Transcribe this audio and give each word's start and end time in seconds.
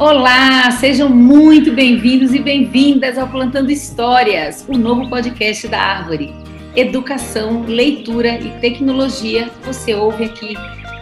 Olá, 0.00 0.70
sejam 0.70 1.08
muito 1.08 1.72
bem-vindos 1.72 2.32
e 2.32 2.38
bem-vindas 2.38 3.18
ao 3.18 3.26
Plantando 3.26 3.72
Histórias, 3.72 4.64
o 4.68 4.78
novo 4.78 5.10
podcast 5.10 5.66
da 5.66 5.80
Árvore. 5.80 6.32
Educação, 6.76 7.64
leitura 7.66 8.38
e 8.38 8.48
tecnologia, 8.60 9.50
você 9.64 9.96
ouve 9.96 10.26
aqui 10.26 10.54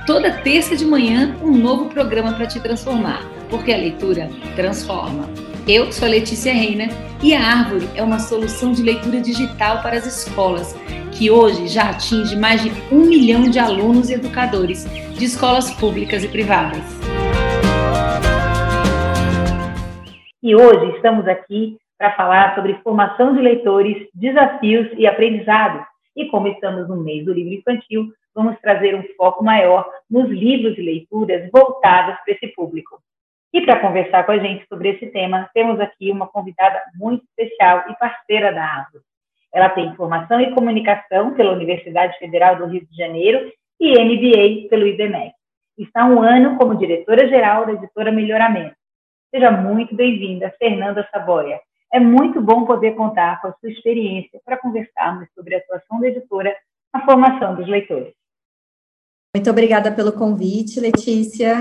toda 0.07 0.39
terça 0.39 0.75
de 0.75 0.86
manhã 0.86 1.36
um 1.43 1.50
novo 1.50 1.90
programa 1.90 2.32
para 2.32 2.46
te 2.46 2.59
transformar, 2.59 3.22
porque 3.50 3.71
a 3.71 3.77
leitura 3.77 4.30
transforma. 4.54 5.29
Eu 5.68 5.93
sou 5.93 6.08
a 6.08 6.13
Letícia 6.13 6.54
Reina 6.54 6.89
e 7.22 7.35
a 7.35 7.46
Árvore 7.46 7.86
é 7.94 8.03
uma 8.03 8.18
solução 8.18 8.72
de 8.72 8.82
leitura 8.82 9.21
digital 9.21 9.82
para 9.82 9.99
as 9.99 10.07
escolas, 10.07 10.75
que 11.13 11.31
hoje 11.31 11.68
já 11.68 11.90
atinge 11.90 12.35
mais 12.35 12.63
de 12.63 12.72
um 12.90 13.04
milhão 13.04 13.43
de 13.43 13.58
alunos 13.58 14.08
e 14.08 14.14
educadores 14.14 14.86
de 15.18 15.25
escolas 15.26 15.71
públicas 15.72 16.25
e 16.25 16.29
privadas. 16.29 17.06
E 20.46 20.55
hoje 20.55 20.95
estamos 20.95 21.27
aqui 21.27 21.77
para 21.99 22.14
falar 22.14 22.54
sobre 22.54 22.79
formação 22.85 23.35
de 23.35 23.43
leitores, 23.43 24.07
desafios 24.14 24.87
e 24.96 25.04
aprendizado. 25.04 25.85
E 26.14 26.27
como 26.27 26.46
estamos 26.46 26.89
no 26.89 27.03
mês 27.03 27.25
do 27.25 27.32
livro 27.32 27.54
infantil, 27.54 28.13
vamos 28.32 28.57
trazer 28.61 28.95
um 28.95 29.03
foco 29.17 29.43
maior 29.43 29.90
nos 30.09 30.29
livros 30.29 30.79
e 30.79 30.82
leituras 30.82 31.51
voltados 31.51 32.14
para 32.25 32.33
esse 32.33 32.47
público. 32.55 33.01
E 33.53 33.61
para 33.62 33.81
conversar 33.81 34.25
com 34.25 34.31
a 34.31 34.39
gente 34.39 34.64
sobre 34.69 34.91
esse 34.91 35.09
tema, 35.09 35.51
temos 35.53 35.81
aqui 35.81 36.12
uma 36.12 36.28
convidada 36.28 36.81
muito 36.95 37.25
especial 37.25 37.83
e 37.91 37.98
parceira 37.98 38.53
da 38.53 38.62
Árvore. 38.62 39.03
Ela 39.53 39.70
tem 39.70 39.97
formação 39.97 40.41
em 40.41 40.55
comunicação 40.55 41.34
pela 41.34 41.55
Universidade 41.55 42.17
Federal 42.20 42.55
do 42.55 42.67
Rio 42.67 42.87
de 42.87 42.97
Janeiro 42.97 43.51
e 43.81 43.98
MBA 43.98 44.69
pelo 44.69 44.87
IBMEC. 44.87 45.33
Está 45.77 46.05
um 46.05 46.23
ano 46.23 46.57
como 46.57 46.79
diretora-geral 46.79 47.67
da 47.67 47.73
editora 47.73 48.13
Melhoramento 48.13 48.77
Seja 49.31 49.51
muito 49.51 49.95
bem-vinda, 49.95 50.55
Fernanda 50.59 51.07
Saboia. 51.11 51.61
É 51.93 52.01
muito 52.01 52.41
bom 52.41 52.65
poder 52.65 52.95
contar 52.95 53.41
com 53.41 53.49
a 53.49 53.55
sua 53.61 53.71
experiência 53.71 54.41
para 54.45 54.57
conversarmos 54.57 55.29
sobre 55.35 55.55
a 55.55 55.59
atuação 55.59 56.01
da 56.01 56.09
editora 56.09 56.55
na 56.93 57.05
formação 57.05 57.55
dos 57.55 57.67
leitores. 57.67 58.13
Muito 59.35 59.51
obrigada 59.51 59.93
pelo 59.93 60.13
convite, 60.13 60.81
Letícia. 60.81 61.57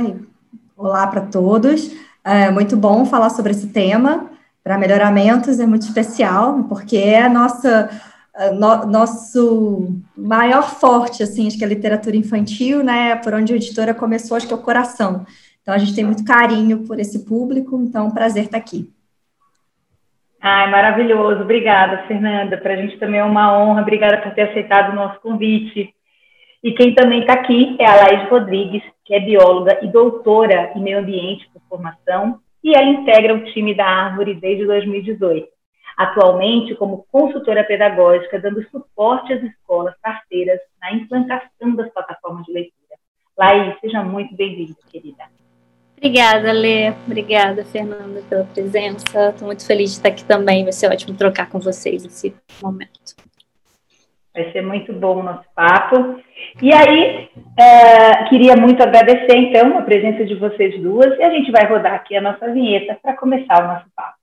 Olá 0.78 1.08
para 1.08 1.22
todos. 1.22 1.92
É 2.24 2.50
muito 2.50 2.78
bom 2.78 3.06
falar 3.06 3.30
sobre 3.30 3.52
esse 3.52 3.72
tema. 3.72 4.32
Para 4.64 4.78
melhoramentos 4.78 5.60
é 5.60 5.66
muito 5.66 5.84
especial, 5.84 6.64
porque 6.64 6.98
é 6.98 7.24
a 7.24 7.30
nossa 7.30 7.90
no, 8.54 8.86
nosso 8.86 10.02
maior 10.16 10.70
forte, 10.70 11.24
assim, 11.24 11.48
acho 11.48 11.58
que 11.58 11.64
é 11.64 11.68
a 11.68 11.70
literatura 11.70 12.18
infantil, 12.18 12.84
né, 12.84 13.16
por 13.16 13.34
onde 13.34 13.54
a 13.54 13.56
editora 13.56 13.94
começou, 13.94 14.36
acho 14.36 14.48
que 14.48 14.54
é 14.54 14.58
o 14.58 14.62
coração. 14.62 15.26
Então, 15.66 15.74
a 15.74 15.80
gente 15.80 15.96
tem 15.96 16.06
muito 16.06 16.24
carinho 16.24 16.86
por 16.86 17.00
esse 17.00 17.26
público, 17.26 17.76
então, 17.82 18.10
é 18.10 18.14
prazer 18.14 18.44
estar 18.44 18.58
aqui. 18.58 18.88
Ai, 20.40 20.70
maravilhoso. 20.70 21.42
Obrigada, 21.42 22.06
Fernanda. 22.08 22.56
Para 22.56 22.76
a 22.76 22.78
gente 22.78 23.00
também 23.00 23.20
é 23.20 23.24
uma 23.24 23.58
honra. 23.58 23.82
Obrigada 23.82 24.22
por 24.22 24.32
ter 24.36 24.44
aceitado 24.44 24.92
o 24.92 24.96
nosso 24.96 25.20
convite. 25.22 25.92
E 26.64 26.72
quem 26.74 26.94
também 26.94 27.22
está 27.22 27.34
aqui 27.34 27.76
é 27.80 27.86
a 27.88 27.96
Laís 27.96 28.30
Rodrigues, 28.30 28.84
que 29.04 29.16
é 29.16 29.20
bióloga 29.20 29.80
e 29.82 29.88
doutora 29.88 30.72
em 30.76 30.82
meio 30.84 31.00
ambiente 31.00 31.50
por 31.52 31.64
formação, 31.68 32.40
e 32.64 32.76
ela 32.76 32.86
integra 32.86 33.34
o 33.34 33.44
time 33.46 33.74
da 33.74 33.88
Árvore 33.88 34.36
desde 34.36 34.68
2018. 34.68 35.48
Atualmente, 35.98 36.76
como 36.76 37.08
consultora 37.12 37.64
pedagógica, 37.64 38.40
dando 38.40 38.62
suporte 38.70 39.34
às 39.34 39.42
escolas 39.42 39.96
parceiras 40.00 40.60
na 40.80 40.94
implantação 40.94 41.74
das 41.76 41.92
plataformas 41.92 42.46
de 42.46 42.54
leitura. 42.54 42.96
Laís, 43.36 43.80
seja 43.80 44.04
muito 44.04 44.36
bem-vinda, 44.36 44.76
querida. 44.92 45.24
Obrigada, 45.98 46.52
Lê. 46.52 46.92
Obrigada, 47.06 47.66
Fernanda, 47.66 48.22
pela 48.30 48.44
presença. 48.46 49.30
Estou 49.30 49.48
muito 49.48 49.66
feliz 49.66 49.92
de 49.92 49.98
estar 49.98 50.10
aqui 50.10 50.24
também. 50.24 50.64
Vai 50.64 50.74
ser 50.74 50.92
ótimo 50.92 51.18
trocar 51.18 51.50
com 51.50 51.60
vocês 51.60 52.06
esse 52.06 52.36
momento. 52.62 53.16
Vai 54.34 54.52
ser 54.52 54.62
muito 54.62 54.92
bom 54.92 55.20
o 55.20 55.24
nosso 55.24 55.46
papo. 55.56 56.20
E 56.62 56.74
aí, 56.74 57.30
é, 57.58 58.26
queria 58.26 58.56
muito 58.56 58.84
agradecer, 58.84 59.36
então, 59.38 59.78
a 59.78 59.82
presença 59.82 60.26
de 60.26 60.36
vocês 60.36 60.80
duas. 60.82 61.18
E 61.18 61.24
a 61.24 61.30
gente 61.30 61.52
vai 61.52 61.66
rodar 61.66 61.94
aqui 61.94 62.16
a 62.16 62.22
nossa 62.22 62.52
vinheta 62.52 62.98
para 63.02 63.16
começar 63.16 63.64
o 63.64 63.68
nosso 63.68 63.86
papo. 63.96 64.15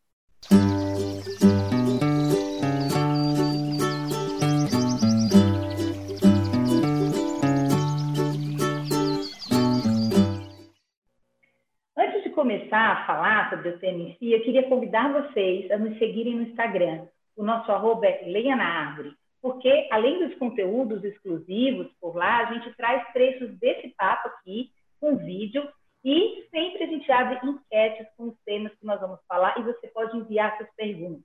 Começar 12.42 12.90
a 12.90 13.06
falar 13.06 13.50
sobre 13.50 13.68
o 13.68 13.78
tema 13.78 14.00
em 14.00 14.16
si, 14.16 14.32
eu 14.32 14.42
queria 14.42 14.68
convidar 14.68 15.12
vocês 15.12 15.70
a 15.70 15.78
nos 15.78 15.96
seguirem 15.96 16.34
no 16.34 16.42
Instagram. 16.42 17.06
O 17.36 17.44
nosso 17.44 17.70
arroba 17.70 18.04
é 18.04 18.24
Leia 18.26 18.56
na 18.56 18.64
Árvore, 18.64 19.12
porque 19.40 19.86
além 19.92 20.26
dos 20.26 20.36
conteúdos 20.38 21.04
exclusivos 21.04 21.86
por 22.00 22.16
lá, 22.16 22.38
a 22.38 22.52
gente 22.52 22.74
traz 22.74 23.12
trechos 23.12 23.56
desse 23.60 23.90
papo 23.90 24.26
aqui, 24.26 24.72
com 24.98 25.18
vídeo, 25.18 25.68
e 26.04 26.44
sempre 26.50 26.82
a 26.82 26.86
gente 26.88 27.12
abre 27.12 27.38
enquetes 27.48 28.08
com 28.16 28.24
os 28.30 28.36
temas 28.44 28.74
que 28.74 28.84
nós 28.84 29.00
vamos 29.00 29.20
falar 29.28 29.56
e 29.60 29.62
você 29.62 29.86
pode 29.86 30.16
enviar 30.16 30.56
suas 30.56 30.74
perguntas. 30.74 31.22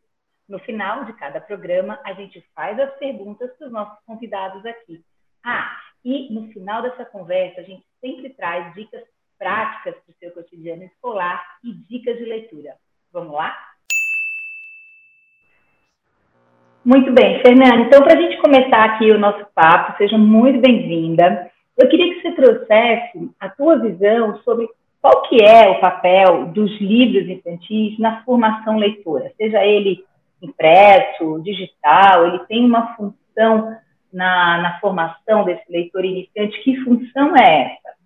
No 0.47 0.59
final 0.59 1.03
de 1.05 1.13
cada 1.13 1.41
programa, 1.41 1.99
a 2.05 2.13
gente 2.13 2.45
faz 2.53 2.79
as 2.79 2.95
perguntas 2.99 3.51
para 3.57 3.65
os 3.65 3.73
nossos 3.73 3.97
convidados 4.05 4.63
aqui. 4.67 5.03
Ah, 5.43 5.79
e 6.05 6.31
no 6.31 6.47
final 6.53 6.83
dessa 6.83 7.05
conversa, 7.05 7.61
a 7.61 7.63
gente 7.63 7.83
sempre 8.01 8.29
traz 8.35 8.71
dicas 8.75 9.01
práticas 9.37 9.95
para 9.95 10.11
o 10.11 10.15
seu 10.19 10.31
cotidiano 10.31 10.83
escolar 10.83 11.43
e 11.63 11.73
dicas 11.73 12.17
de 12.17 12.25
leitura. 12.25 12.75
Vamos 13.11 13.33
lá? 13.33 13.55
Muito 16.83 17.11
bem, 17.11 17.41
Fernanda. 17.41 17.81
Então, 17.81 18.01
para 18.01 18.13
a 18.13 18.21
gente 18.21 18.37
começar 18.37 18.83
aqui 18.85 19.11
o 19.11 19.19
nosso 19.19 19.45
papo, 19.53 19.97
seja 19.97 20.17
muito 20.17 20.59
bem-vinda. 20.59 21.51
Eu 21.77 21.89
queria 21.89 22.13
que 22.13 22.21
você 22.21 22.31
trouxesse 22.31 23.29
a 23.39 23.49
tua 23.49 23.77
visão 23.77 24.37
sobre 24.43 24.69
qual 25.01 25.21
que 25.23 25.43
é 25.43 25.69
o 25.69 25.79
papel 25.79 26.47
dos 26.47 26.71
livros 26.79 27.29
infantis 27.29 27.99
na 27.99 28.23
formação 28.23 28.77
leitora, 28.77 29.31
seja 29.37 29.63
ele 29.65 30.03
impresso, 30.41 31.41
digital, 31.43 32.27
ele 32.27 32.39
tem 32.45 32.65
uma 32.65 32.95
função 32.95 33.75
na, 34.11 34.61
na 34.61 34.79
formação 34.79 35.43
desse 35.43 35.69
leitor 35.69 36.05
iniciante. 36.05 36.61
Que 36.63 36.77
função 36.83 37.35
é 37.35 37.73
essa? 37.73 37.96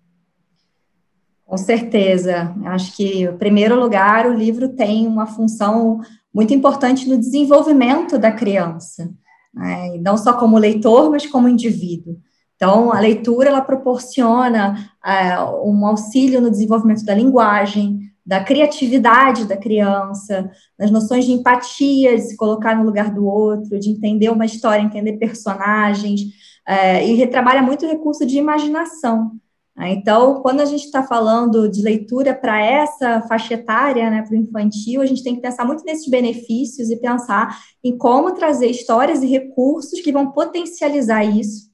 Com 1.52 1.58
certeza. 1.58 2.56
Acho 2.64 2.96
que, 2.96 3.24
em 3.24 3.36
primeiro 3.36 3.78
lugar, 3.78 4.26
o 4.26 4.32
livro 4.32 4.70
tem 4.70 5.06
uma 5.06 5.26
função 5.26 6.00
muito 6.32 6.54
importante 6.54 7.06
no 7.06 7.18
desenvolvimento 7.18 8.18
da 8.18 8.32
criança, 8.32 9.12
né? 9.52 9.98
não 9.98 10.16
só 10.16 10.32
como 10.32 10.56
leitor, 10.56 11.10
mas 11.10 11.26
como 11.26 11.50
indivíduo. 11.50 12.16
Então, 12.56 12.90
a 12.90 12.98
leitura 12.98 13.50
ela 13.50 13.60
proporciona 13.60 14.88
é, 15.04 15.38
um 15.62 15.86
auxílio 15.86 16.40
no 16.40 16.50
desenvolvimento 16.50 17.04
da 17.04 17.14
linguagem, 17.14 18.00
da 18.24 18.42
criatividade 18.42 19.44
da 19.44 19.58
criança, 19.58 20.50
das 20.78 20.90
noções 20.90 21.26
de 21.26 21.32
empatia, 21.32 22.16
de 22.16 22.28
se 22.28 22.36
colocar 22.38 22.74
no 22.74 22.84
lugar 22.84 23.12
do 23.12 23.26
outro, 23.26 23.78
de 23.78 23.90
entender 23.90 24.30
uma 24.30 24.46
história, 24.46 24.82
entender 24.82 25.18
personagens, 25.18 26.22
é, 26.66 27.06
e 27.06 27.26
trabalha 27.26 27.60
muito 27.60 27.84
o 27.84 27.88
recurso 27.90 28.24
de 28.24 28.38
imaginação. 28.38 29.32
Né? 29.82 29.94
Então, 29.94 30.40
quando 30.42 30.60
a 30.60 30.64
gente 30.64 30.84
está 30.84 31.02
falando 31.02 31.68
de 31.68 31.82
leitura 31.82 32.32
para 32.32 32.64
essa 32.64 33.20
faixa 33.22 33.54
etária, 33.54 34.08
né, 34.08 34.22
para 34.22 34.32
o 34.32 34.40
infantil, 34.40 35.02
a 35.02 35.06
gente 35.06 35.24
tem 35.24 35.34
que 35.34 35.40
pensar 35.40 35.64
muito 35.64 35.84
nesses 35.84 36.08
benefícios 36.08 36.88
e 36.88 36.96
pensar 36.96 37.58
em 37.82 37.98
como 37.98 38.32
trazer 38.32 38.68
histórias 38.68 39.24
e 39.24 39.26
recursos 39.26 40.00
que 40.00 40.12
vão 40.12 40.30
potencializar 40.30 41.24
isso. 41.24 41.71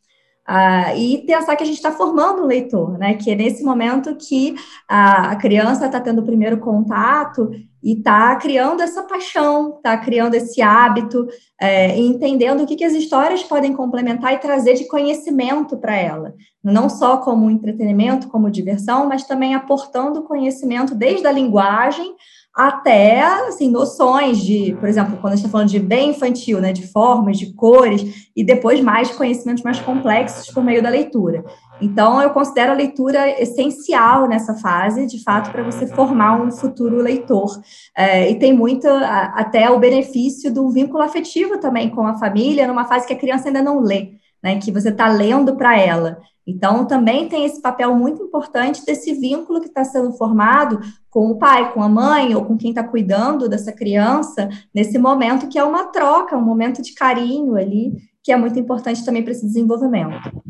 Uh, 0.48 0.96
e 0.96 1.18
pensar 1.26 1.56
que 1.56 1.62
a 1.62 1.66
gente 1.66 1.76
está 1.76 1.92
formando 1.92 2.42
um 2.42 2.46
leitor, 2.46 2.96
né? 2.96 3.12
Que 3.12 3.32
é 3.32 3.34
nesse 3.34 3.62
momento 3.62 4.16
que 4.16 4.54
a, 4.88 5.32
a 5.32 5.36
criança 5.36 5.84
está 5.84 6.00
tendo 6.00 6.22
o 6.22 6.24
primeiro 6.24 6.56
contato 6.56 7.50
e 7.82 7.92
está 7.92 8.34
criando 8.36 8.80
essa 8.80 9.02
paixão, 9.02 9.76
está 9.76 9.94
criando 9.98 10.34
esse 10.34 10.62
hábito, 10.62 11.28
é, 11.60 11.98
entendendo 11.98 12.62
o 12.62 12.66
que, 12.66 12.76
que 12.76 12.84
as 12.84 12.94
histórias 12.94 13.42
podem 13.42 13.74
complementar 13.74 14.32
e 14.32 14.38
trazer 14.38 14.72
de 14.72 14.86
conhecimento 14.86 15.76
para 15.76 15.94
ela, 15.94 16.34
não 16.64 16.88
só 16.88 17.18
como 17.18 17.50
entretenimento, 17.50 18.28
como 18.28 18.50
diversão, 18.50 19.06
mas 19.06 19.24
também 19.24 19.54
aportando 19.54 20.22
conhecimento 20.22 20.94
desde 20.94 21.26
a 21.26 21.32
linguagem 21.32 22.14
até 22.58 23.22
assim 23.22 23.70
noções 23.70 24.38
de, 24.38 24.76
por 24.80 24.88
exemplo, 24.88 25.16
quando 25.20 25.34
a 25.34 25.36
gente 25.36 25.46
está 25.46 25.52
falando 25.52 25.68
de 25.68 25.78
bem 25.78 26.10
infantil, 26.10 26.60
né, 26.60 26.72
de 26.72 26.88
formas, 26.88 27.38
de 27.38 27.52
cores 27.54 28.28
e 28.34 28.42
depois 28.42 28.80
mais 28.80 29.12
conhecimentos 29.12 29.62
mais 29.62 29.78
complexos 29.78 30.52
por 30.52 30.64
meio 30.64 30.82
da 30.82 30.88
leitura. 30.88 31.44
Então, 31.80 32.20
eu 32.20 32.30
considero 32.30 32.72
a 32.72 32.74
leitura 32.74 33.40
essencial 33.40 34.26
nessa 34.26 34.54
fase, 34.54 35.06
de 35.06 35.22
fato, 35.22 35.52
para 35.52 35.62
você 35.62 35.86
formar 35.86 36.42
um 36.42 36.50
futuro 36.50 36.96
leitor. 36.96 37.60
É, 37.96 38.28
e 38.28 38.34
tem 38.36 38.52
muito 38.52 38.88
até 38.88 39.70
o 39.70 39.78
benefício 39.78 40.52
do 40.52 40.68
vínculo 40.70 41.04
afetivo 41.04 41.58
também 41.58 41.88
com 41.88 42.04
a 42.04 42.18
família, 42.18 42.66
numa 42.66 42.86
fase 42.86 43.06
que 43.06 43.12
a 43.12 43.18
criança 43.18 43.48
ainda 43.48 43.62
não 43.62 43.78
lê. 43.78 44.14
Né, 44.42 44.58
que 44.58 44.72
você 44.72 44.90
está 44.90 45.08
lendo 45.08 45.56
para 45.56 45.78
ela. 45.78 46.18
Então, 46.46 46.86
também 46.86 47.28
tem 47.28 47.44
esse 47.44 47.60
papel 47.60 47.94
muito 47.94 48.22
importante 48.22 48.82
desse 48.82 49.12
vínculo 49.12 49.60
que 49.60 49.66
está 49.66 49.84
sendo 49.84 50.12
formado 50.12 50.80
com 51.10 51.30
o 51.30 51.38
pai, 51.38 51.72
com 51.74 51.82
a 51.82 51.88
mãe 51.90 52.34
ou 52.34 52.42
com 52.42 52.56
quem 52.56 52.70
está 52.70 52.82
cuidando 52.82 53.50
dessa 53.50 53.70
criança, 53.70 54.48
nesse 54.74 54.98
momento 54.98 55.48
que 55.48 55.58
é 55.58 55.64
uma 55.64 55.92
troca, 55.92 56.38
um 56.38 56.44
momento 56.44 56.80
de 56.80 56.94
carinho 56.94 57.54
ali, 57.54 57.92
que 58.22 58.32
é 58.32 58.36
muito 58.36 58.58
importante 58.58 59.04
também 59.04 59.22
para 59.22 59.32
esse 59.32 59.44
desenvolvimento. 59.44 60.42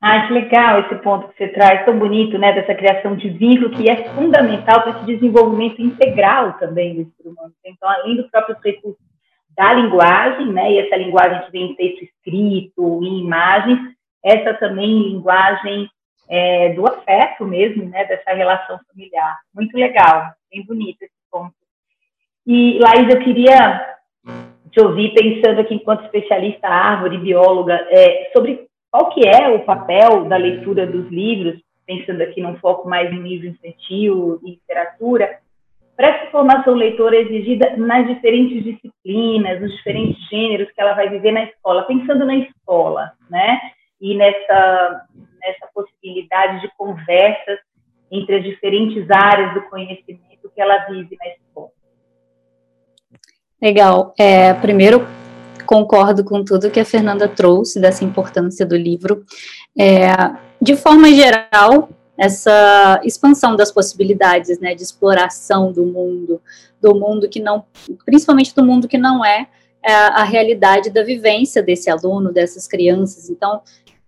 Ah, 0.00 0.26
que 0.26 0.32
legal 0.32 0.80
esse 0.80 0.96
ponto 0.96 1.28
que 1.28 1.36
você 1.36 1.46
traz, 1.52 1.84
tão 1.84 1.96
bonito, 1.96 2.36
né, 2.36 2.52
dessa 2.52 2.74
criação 2.74 3.14
de 3.14 3.28
vínculo, 3.28 3.70
que 3.70 3.88
é 3.88 4.12
fundamental 4.12 4.82
para 4.82 4.98
esse 4.98 5.06
desenvolvimento 5.06 5.80
integral 5.80 6.54
também 6.54 7.04
do 7.04 7.12
ser 7.12 7.28
humano. 7.28 7.54
Então, 7.64 7.88
além 7.88 8.16
dos 8.16 8.28
próprios 8.28 8.58
recursos 8.64 9.11
da 9.56 9.72
linguagem, 9.74 10.46
né, 10.52 10.72
e 10.72 10.78
essa 10.78 10.96
linguagem 10.96 11.42
que 11.44 11.52
vem 11.52 11.70
em 11.70 11.74
texto 11.74 12.02
escrito, 12.02 13.00
em 13.02 13.20
imagens, 13.20 13.78
essa 14.24 14.54
também 14.54 15.02
linguagem 15.02 15.90
é, 16.28 16.72
do 16.74 16.86
afeto 16.86 17.44
mesmo, 17.44 17.88
né, 17.88 18.04
dessa 18.04 18.32
relação 18.32 18.78
familiar. 18.88 19.38
Muito 19.54 19.76
legal, 19.76 20.32
bem 20.50 20.64
bonito 20.64 21.02
esse 21.02 21.12
ponto. 21.30 21.54
E, 22.46 22.78
Laís, 22.78 23.12
eu 23.12 23.20
queria 23.20 23.96
te 24.70 24.80
ouvir 24.80 25.12
pensando 25.12 25.60
aqui 25.60 25.74
enquanto 25.74 26.04
especialista 26.04 26.66
árvore, 26.66 27.18
bióloga, 27.18 27.74
é, 27.90 28.30
sobre 28.32 28.66
qual 28.90 29.10
que 29.10 29.26
é 29.26 29.48
o 29.48 29.64
papel 29.64 30.24
da 30.24 30.36
leitura 30.36 30.86
dos 30.86 31.10
livros, 31.10 31.60
pensando 31.86 32.22
aqui 32.22 32.40
num 32.40 32.56
foco 32.56 32.88
mais 32.88 33.12
em 33.12 33.22
livro 33.22 33.48
infantil 33.48 34.40
e 34.42 34.52
literatura, 34.52 35.38
para 35.96 36.08
essa 36.08 36.30
formação 36.30 36.74
leitora 36.74 37.16
exigida 37.16 37.76
nas 37.76 38.06
diferentes 38.06 38.64
disciplinas, 38.64 39.60
nos 39.60 39.72
diferentes 39.76 40.16
gêneros 40.28 40.70
que 40.72 40.80
ela 40.80 40.94
vai 40.94 41.08
viver 41.08 41.32
na 41.32 41.44
escola, 41.44 41.82
pensando 41.82 42.24
na 42.24 42.36
escola, 42.36 43.12
né? 43.30 43.60
E 44.00 44.16
nessa, 44.16 45.06
nessa 45.40 45.68
possibilidade 45.72 46.60
de 46.60 46.70
conversas 46.76 47.58
entre 48.10 48.36
as 48.36 48.44
diferentes 48.44 49.08
áreas 49.10 49.54
do 49.54 49.62
conhecimento 49.62 50.50
que 50.54 50.60
ela 50.60 50.78
vive 50.86 51.16
na 51.18 51.28
escola. 51.28 51.70
Legal. 53.60 54.12
É, 54.18 54.52
primeiro, 54.54 55.06
concordo 55.64 56.24
com 56.24 56.44
tudo 56.44 56.70
que 56.70 56.80
a 56.80 56.84
Fernanda 56.84 57.28
trouxe 57.28 57.80
dessa 57.80 58.04
importância 58.04 58.66
do 58.66 58.76
livro. 58.76 59.24
É, 59.78 60.10
de 60.60 60.76
forma 60.76 61.08
geral, 61.12 61.88
essa 62.16 63.00
expansão 63.04 63.56
das 63.56 63.72
possibilidades, 63.72 64.58
né, 64.60 64.74
de 64.74 64.82
exploração 64.82 65.72
do 65.72 65.84
mundo, 65.84 66.40
do 66.80 66.94
mundo 66.94 67.28
que 67.28 67.40
não, 67.40 67.64
principalmente 68.04 68.54
do 68.54 68.64
mundo 68.64 68.88
que 68.88 68.98
não 68.98 69.24
é, 69.24 69.48
é 69.84 69.92
a 69.92 70.24
realidade 70.24 70.90
da 70.90 71.02
vivência 71.02 71.62
desse 71.62 71.90
aluno, 71.90 72.32
dessas 72.32 72.68
crianças. 72.68 73.30
Então, 73.30 73.62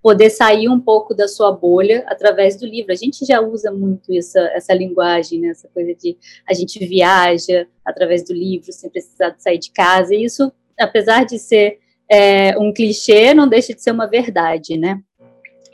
poder 0.05 0.29
sair 0.29 0.69
um 0.69 0.79
pouco 0.79 1.15
da 1.15 1.27
sua 1.27 1.51
bolha 1.51 2.05
através 2.07 2.57
do 2.57 2.67
livro. 2.67 2.93
A 2.93 2.95
gente 2.95 3.25
já 3.25 3.41
usa 3.41 3.73
muito 3.73 4.13
essa, 4.13 4.39
essa 4.55 4.75
linguagem, 4.75 5.41
né? 5.41 5.49
essa 5.49 5.67
coisa 5.69 5.95
de 5.95 6.15
a 6.47 6.53
gente 6.53 6.79
viaja 6.85 7.67
através 7.83 8.23
do 8.23 8.35
livro 8.35 8.71
sem 8.71 8.91
precisar 8.91 9.35
sair 9.39 9.59
de 9.59 9.71
casa. 9.71 10.15
E 10.15 10.23
isso, 10.23 10.53
apesar 10.79 11.25
de 11.25 11.39
ser 11.39 11.79
é, 12.07 12.55
um 12.59 12.71
clichê, 12.71 13.33
não 13.33 13.49
deixa 13.49 13.73
de 13.73 13.83
ser 13.83 13.93
uma 13.93 14.07
verdade, 14.07 14.77
né? 14.77 15.01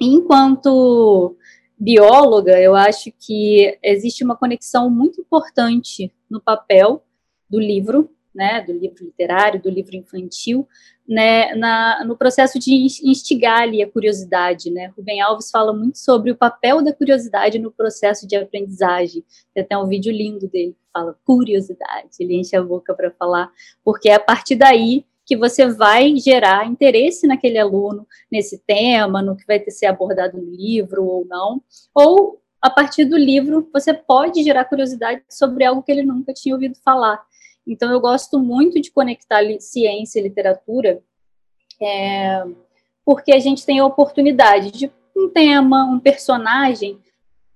Enquanto 0.00 1.36
bióloga, 1.80 2.60
eu 2.60 2.76
acho 2.76 3.10
que 3.18 3.78
existe 3.82 4.22
uma 4.22 4.36
conexão 4.36 4.90
muito 4.90 5.20
importante 5.22 6.12
no 6.28 6.38
papel 6.38 7.02
do 7.48 7.58
livro, 7.58 8.10
né, 8.34 8.60
do 8.60 8.72
livro 8.72 9.04
literário, 9.04 9.60
do 9.60 9.70
livro 9.70 9.96
infantil, 9.96 10.68
né, 11.08 11.54
na, 11.54 12.04
no 12.04 12.16
processo 12.16 12.58
de 12.58 12.72
instigar 13.02 13.62
ali 13.62 13.82
a 13.82 13.90
curiosidade, 13.90 14.70
né. 14.70 14.92
Rubem 14.96 15.22
Alves 15.22 15.50
fala 15.50 15.72
muito 15.72 15.98
sobre 15.98 16.30
o 16.30 16.36
papel 16.36 16.84
da 16.84 16.92
curiosidade 16.92 17.58
no 17.58 17.72
processo 17.72 18.28
de 18.28 18.36
aprendizagem. 18.36 19.24
Tem 19.54 19.64
até 19.64 19.76
um 19.76 19.88
vídeo 19.88 20.12
lindo 20.12 20.46
dele 20.48 20.72
que 20.72 20.92
fala 20.92 21.18
curiosidade, 21.24 22.10
ele 22.20 22.36
enche 22.36 22.54
a 22.54 22.62
boca 22.62 22.94
para 22.94 23.10
falar, 23.10 23.50
porque 23.82 24.10
é 24.10 24.14
a 24.14 24.20
partir 24.20 24.54
daí 24.54 25.06
que 25.30 25.36
você 25.36 25.64
vai 25.64 26.16
gerar 26.16 26.66
interesse 26.66 27.24
naquele 27.24 27.56
aluno, 27.56 28.04
nesse 28.28 28.58
tema, 28.58 29.22
no 29.22 29.36
que 29.36 29.46
vai 29.46 29.60
ter 29.60 29.70
ser 29.70 29.86
abordado 29.86 30.36
no 30.36 30.50
livro 30.50 31.04
ou 31.04 31.24
não, 31.24 31.62
ou 31.94 32.42
a 32.60 32.68
partir 32.68 33.04
do 33.04 33.16
livro 33.16 33.70
você 33.72 33.94
pode 33.94 34.42
gerar 34.42 34.64
curiosidade 34.64 35.22
sobre 35.30 35.64
algo 35.64 35.84
que 35.84 35.92
ele 35.92 36.02
nunca 36.02 36.34
tinha 36.34 36.52
ouvido 36.52 36.76
falar. 36.84 37.24
Então 37.64 37.92
eu 37.92 38.00
gosto 38.00 38.40
muito 38.40 38.80
de 38.80 38.90
conectar 38.90 39.40
ciência 39.60 40.18
e 40.18 40.24
literatura, 40.24 41.00
é, 41.80 42.42
porque 43.04 43.30
a 43.30 43.38
gente 43.38 43.64
tem 43.64 43.78
a 43.78 43.86
oportunidade 43.86 44.72
de 44.72 44.90
um 45.16 45.28
tema, 45.28 45.84
um 45.84 46.00
personagem, 46.00 46.98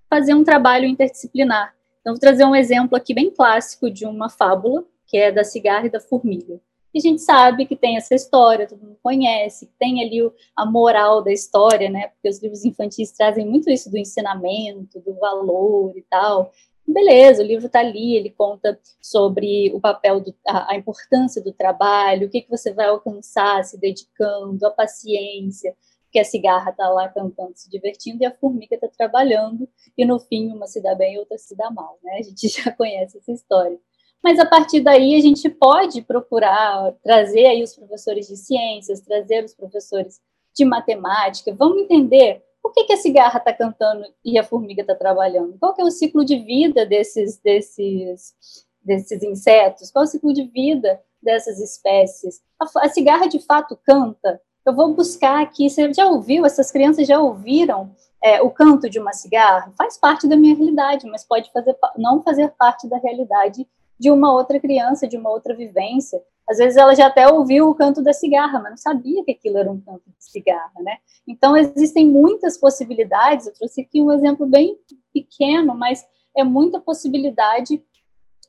fazer 0.09 0.33
um 0.33 0.45
trabalho 0.45 0.87
interdisciplinar. 0.87 1.75
Então 2.01 2.13
vou 2.13 2.21
trazer 2.21 2.45
um 2.45 2.55
exemplo 2.55 2.97
aqui 2.97 3.13
bem 3.13 3.33
clássico 3.33 3.91
de 3.91 4.07
uma 4.07 4.31
fábula, 4.31 4.85
que 5.09 5.17
é 5.17 5.33
da 5.33 5.43
cigarra 5.43 5.87
e 5.87 5.91
da 5.91 5.99
formiga. 5.99 6.61
E 6.95 6.99
a 6.99 7.01
gente 7.01 7.23
sabe 7.23 7.67
que 7.67 7.75
tem 7.75 7.97
essa 7.97 8.15
história, 8.15 8.69
todo 8.69 8.81
mundo 8.81 8.97
conhece, 9.03 9.69
tem 9.81 10.01
ali 10.01 10.23
o, 10.23 10.33
a 10.55 10.65
moral 10.65 11.23
da 11.25 11.33
história, 11.33 11.91
né? 11.91 12.07
Porque 12.09 12.29
os 12.29 12.41
livros 12.41 12.65
infantis 12.65 13.11
trazem 13.11 13.45
muito 13.45 13.69
isso 13.69 13.91
do 13.91 13.99
ensinamento, 13.99 15.01
do 15.01 15.15
valor 15.15 15.93
e 15.97 16.03
tal. 16.03 16.53
Beleza, 16.87 17.43
o 17.43 17.47
livro 17.47 17.67
está 17.67 17.81
ali, 17.81 18.15
ele 18.15 18.31
conta 18.31 18.79
sobre 19.01 19.73
o 19.75 19.81
papel, 19.81 20.21
do, 20.21 20.33
a, 20.47 20.73
a, 20.73 20.77
importância 20.77 21.43
do 21.43 21.53
trabalho, 21.53 22.29
o 22.29 22.31
que, 22.31 22.43
que 22.43 22.51
você 22.51 22.73
vai 22.73 22.87
alcançar 22.87 23.65
se 23.65 23.81
dedicando, 23.81 24.65
a 24.65 24.71
paciência, 24.71 25.75
porque 26.05 26.21
a 26.21 26.25
cigarra 26.25 26.71
está 26.71 26.89
lá 26.91 27.09
cantando, 27.09 27.53
se 27.57 27.69
divertindo, 27.69 28.23
e 28.23 28.27
a 28.27 28.37
formiga 28.37 28.77
está 28.77 28.87
trabalhando, 28.87 29.69
e 29.99 30.05
no 30.05 30.21
fim 30.21 30.53
uma 30.53 30.67
se 30.69 30.81
dá 30.81 30.95
bem 30.95 31.15
e 31.15 31.19
outra 31.19 31.39
se 31.39 31.57
dá 31.57 31.71
mal, 31.71 31.99
né? 32.05 32.19
A 32.19 32.23
gente 32.23 32.47
já 32.63 32.71
conhece 32.71 33.19
essa 33.19 33.33
história 33.33 33.81
mas 34.25 34.39
a 34.39 34.47
partir 34.47 34.81
daí 34.81 35.15
a 35.15 35.21
gente 35.21 35.51
pode 35.51 36.01
procurar 36.01 36.95
trazer 37.03 37.45
aí 37.45 37.63
os 37.63 37.77
professores 37.77 38.27
de 38.27 38.39
ciências, 38.39 39.03
trazer 39.03 39.45
os 39.45 39.55
professores 39.55 40.19
de 40.57 40.65
matemática, 40.65 41.55
vamos 41.55 41.83
entender 41.83 42.43
por 42.63 42.73
que, 42.73 42.85
que 42.85 42.95
a 42.95 42.97
cigarra 42.97 43.39
está 43.39 43.53
cantando 43.53 44.03
e 44.25 44.39
a 44.39 44.43
formiga 44.43 44.81
está 44.81 44.95
trabalhando, 44.95 45.59
qual 45.61 45.75
é 45.79 45.85
o 45.85 45.91
ciclo 45.91 46.25
de 46.25 46.39
vida 46.39 46.87
desses, 46.87 47.37
desses, 47.37 48.35
desses 48.83 49.23
insetos, 49.23 49.91
qual 49.91 50.05
é 50.05 50.09
o 50.09 50.11
ciclo 50.11 50.33
de 50.33 50.45
vida 50.45 50.99
dessas 51.23 51.61
espécies. 51.61 52.41
A, 52.59 52.87
a 52.87 52.89
cigarra 52.89 53.27
de 53.27 53.41
fato 53.41 53.79
canta, 53.85 54.41
eu 54.65 54.75
vou 54.75 54.95
buscar 54.95 55.43
aqui, 55.43 55.69
você 55.69 55.93
já 55.93 56.07
ouviu, 56.07 56.47
essas 56.47 56.71
crianças 56.71 57.07
já 57.07 57.21
ouviram 57.21 57.95
é, 58.23 58.41
o 58.41 58.49
canto 58.49 58.89
de 58.89 58.99
uma 58.99 59.13
cigarra? 59.13 59.71
Faz 59.77 59.99
parte 59.99 60.27
da 60.27 60.35
minha 60.35 60.57
realidade, 60.57 61.07
mas 61.07 61.25
pode 61.25 61.53
fazer, 61.53 61.77
não 61.99 62.23
fazer 62.23 62.49
parte 62.57 62.89
da 62.89 62.97
realidade 62.97 63.69
de 63.99 64.11
uma 64.11 64.33
outra 64.33 64.59
criança, 64.61 65.07
de 65.07 65.17
uma 65.17 65.31
outra 65.31 65.55
vivência. 65.55 66.21
Às 66.49 66.59
vezes 66.59 66.77
ela 66.77 66.95
já 66.95 67.07
até 67.07 67.29
ouviu 67.29 67.69
o 67.69 67.75
canto 67.75 68.03
da 68.03 68.13
cigarra, 68.13 68.61
mas 68.61 68.71
não 68.71 68.77
sabia 68.77 69.25
que 69.25 69.33
aquilo 69.33 69.59
era 69.59 69.71
um 69.71 69.81
canto 69.81 70.03
de 70.07 70.25
cigarra, 70.25 70.73
né? 70.81 70.99
Então 71.27 71.57
existem 71.57 72.07
muitas 72.07 72.59
possibilidades. 72.59 73.47
Eu 73.47 73.55
trouxe 73.55 73.81
aqui 73.81 74.01
um 74.03 74.13
exemplo 74.13 74.47
bem 74.47 74.77
pequeno, 75.13 75.75
mas 75.75 76.05
é 76.37 76.45
muita 76.45 76.81
possibilidade 76.81 77.83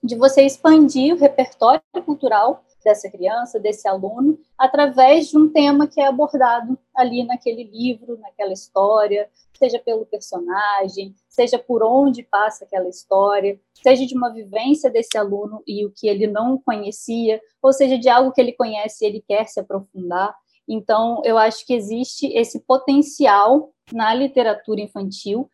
de 0.04 0.16
você 0.16 0.44
expandir 0.44 1.16
o 1.16 1.18
repertório 1.18 1.82
cultural 2.06 2.64
dessa 2.86 3.10
criança, 3.10 3.60
desse 3.60 3.88
aluno, 3.88 4.40
através 4.58 5.30
de 5.30 5.38
um 5.38 5.52
tema 5.52 5.88
que 5.88 6.00
é 6.00 6.06
abordado 6.06 6.78
ali 6.96 7.26
naquele 7.26 7.64
livro, 7.64 8.18
naquela 8.20 8.54
história, 8.54 9.28
seja 9.58 9.80
pelo 9.80 10.06
personagem, 10.06 11.16
seja 11.28 11.58
por 11.58 11.84
onde 11.84 12.24
passa 12.24 12.64
aquela 12.64 12.88
história, 12.88 13.60
seja 13.84 14.06
de 14.06 14.16
uma 14.16 14.32
vivência 14.32 14.90
desse 14.90 15.18
aluno 15.18 15.64
e 15.68 15.86
o 15.86 15.92
que 15.92 16.08
ele 16.08 16.28
não 16.28 16.58
conhecia, 16.60 17.42
ou 17.62 17.74
seja 17.74 17.98
de 17.98 18.08
algo 18.08 18.32
que 18.32 18.40
ele 18.40 18.54
conhece 18.54 19.04
e 19.04 19.08
ele 19.08 19.24
quer 19.28 19.48
se 19.48 19.60
aprofundar. 19.60 20.36
Então, 20.68 21.22
eu 21.26 21.38
acho 21.38 21.66
que 21.66 21.74
existe 21.74 22.28
esse 22.28 22.60
potencial 22.60 23.72
na 23.92 24.14
literatura 24.14 24.82
infantil 24.82 25.50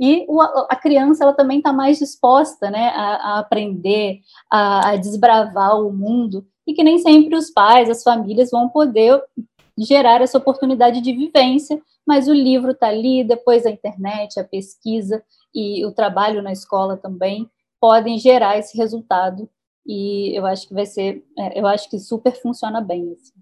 e 0.00 0.26
a 0.70 0.76
criança 0.76 1.24
ela 1.24 1.34
também 1.34 1.58
está 1.58 1.74
mais 1.74 1.98
disposta 1.98 2.70
né, 2.70 2.88
a, 2.88 3.16
a 3.16 3.38
aprender, 3.40 4.20
a, 4.50 4.90
a, 4.90 4.96
desbravar 4.96 5.78
o 5.78 5.92
mundo 5.92 6.46
e 6.66 6.74
que 6.74 6.84
nem 6.84 6.98
sempre 6.98 7.34
os 7.36 7.50
pais, 7.50 7.88
as 7.88 8.02
famílias 8.02 8.50
vão 8.50 8.68
poder 8.68 9.22
gerar 9.76 10.20
essa 10.20 10.38
oportunidade 10.38 11.00
de 11.00 11.12
vivência, 11.12 11.80
mas 12.06 12.28
o 12.28 12.34
livro 12.34 12.72
está 12.72 12.88
ali, 12.88 13.24
depois 13.24 13.64
a 13.64 13.70
internet, 13.70 14.38
a 14.38 14.44
pesquisa 14.44 15.22
e 15.54 15.84
o 15.84 15.92
trabalho 15.92 16.42
na 16.42 16.52
escola 16.52 16.96
também 16.96 17.48
podem 17.80 18.18
gerar 18.18 18.58
esse 18.58 18.76
resultado 18.76 19.48
e 19.86 20.36
eu 20.36 20.46
acho 20.46 20.68
que 20.68 20.74
vai 20.74 20.86
ser, 20.86 21.24
é, 21.38 21.58
eu 21.58 21.66
acho 21.66 21.88
que 21.88 21.98
super 21.98 22.32
funciona 22.40 22.80
bem. 22.80 23.12
Assim. 23.12 23.32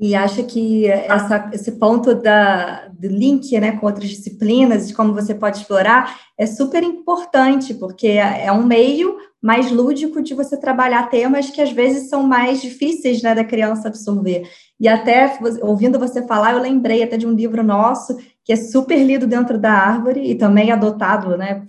E 0.00 0.14
acho 0.14 0.44
que 0.44 0.86
essa, 0.86 1.50
esse 1.52 1.72
ponto 1.72 2.14
da, 2.14 2.88
do 2.88 3.08
link 3.08 3.58
né, 3.58 3.76
com 3.76 3.86
outras 3.86 4.08
disciplinas, 4.08 4.88
de 4.88 4.94
como 4.94 5.12
você 5.12 5.34
pode 5.34 5.58
explorar, 5.58 6.18
é 6.38 6.46
super 6.46 6.82
importante, 6.82 7.74
porque 7.74 8.08
é 8.08 8.50
um 8.52 8.64
meio 8.64 9.16
mais 9.42 9.70
lúdico 9.70 10.20
de 10.22 10.34
você 10.34 10.56
trabalhar 10.56 11.08
temas 11.08 11.50
que 11.50 11.60
às 11.60 11.70
vezes 11.70 12.08
são 12.08 12.22
mais 12.22 12.60
difíceis 12.60 13.22
né, 13.22 13.34
da 13.34 13.44
criança 13.44 13.88
absorver. 13.88 14.48
E 14.80 14.88
até 14.88 15.38
ouvindo 15.62 15.98
você 15.98 16.26
falar, 16.26 16.52
eu 16.52 16.62
lembrei 16.62 17.02
até 17.02 17.16
de 17.16 17.26
um 17.26 17.32
livro 17.32 17.62
nosso 17.62 18.16
que 18.44 18.52
é 18.52 18.56
super 18.56 18.96
lido 18.96 19.26
dentro 19.26 19.58
da 19.58 19.72
árvore 19.72 20.28
e 20.30 20.34
também 20.34 20.72
adotado 20.72 21.36
né, 21.36 21.64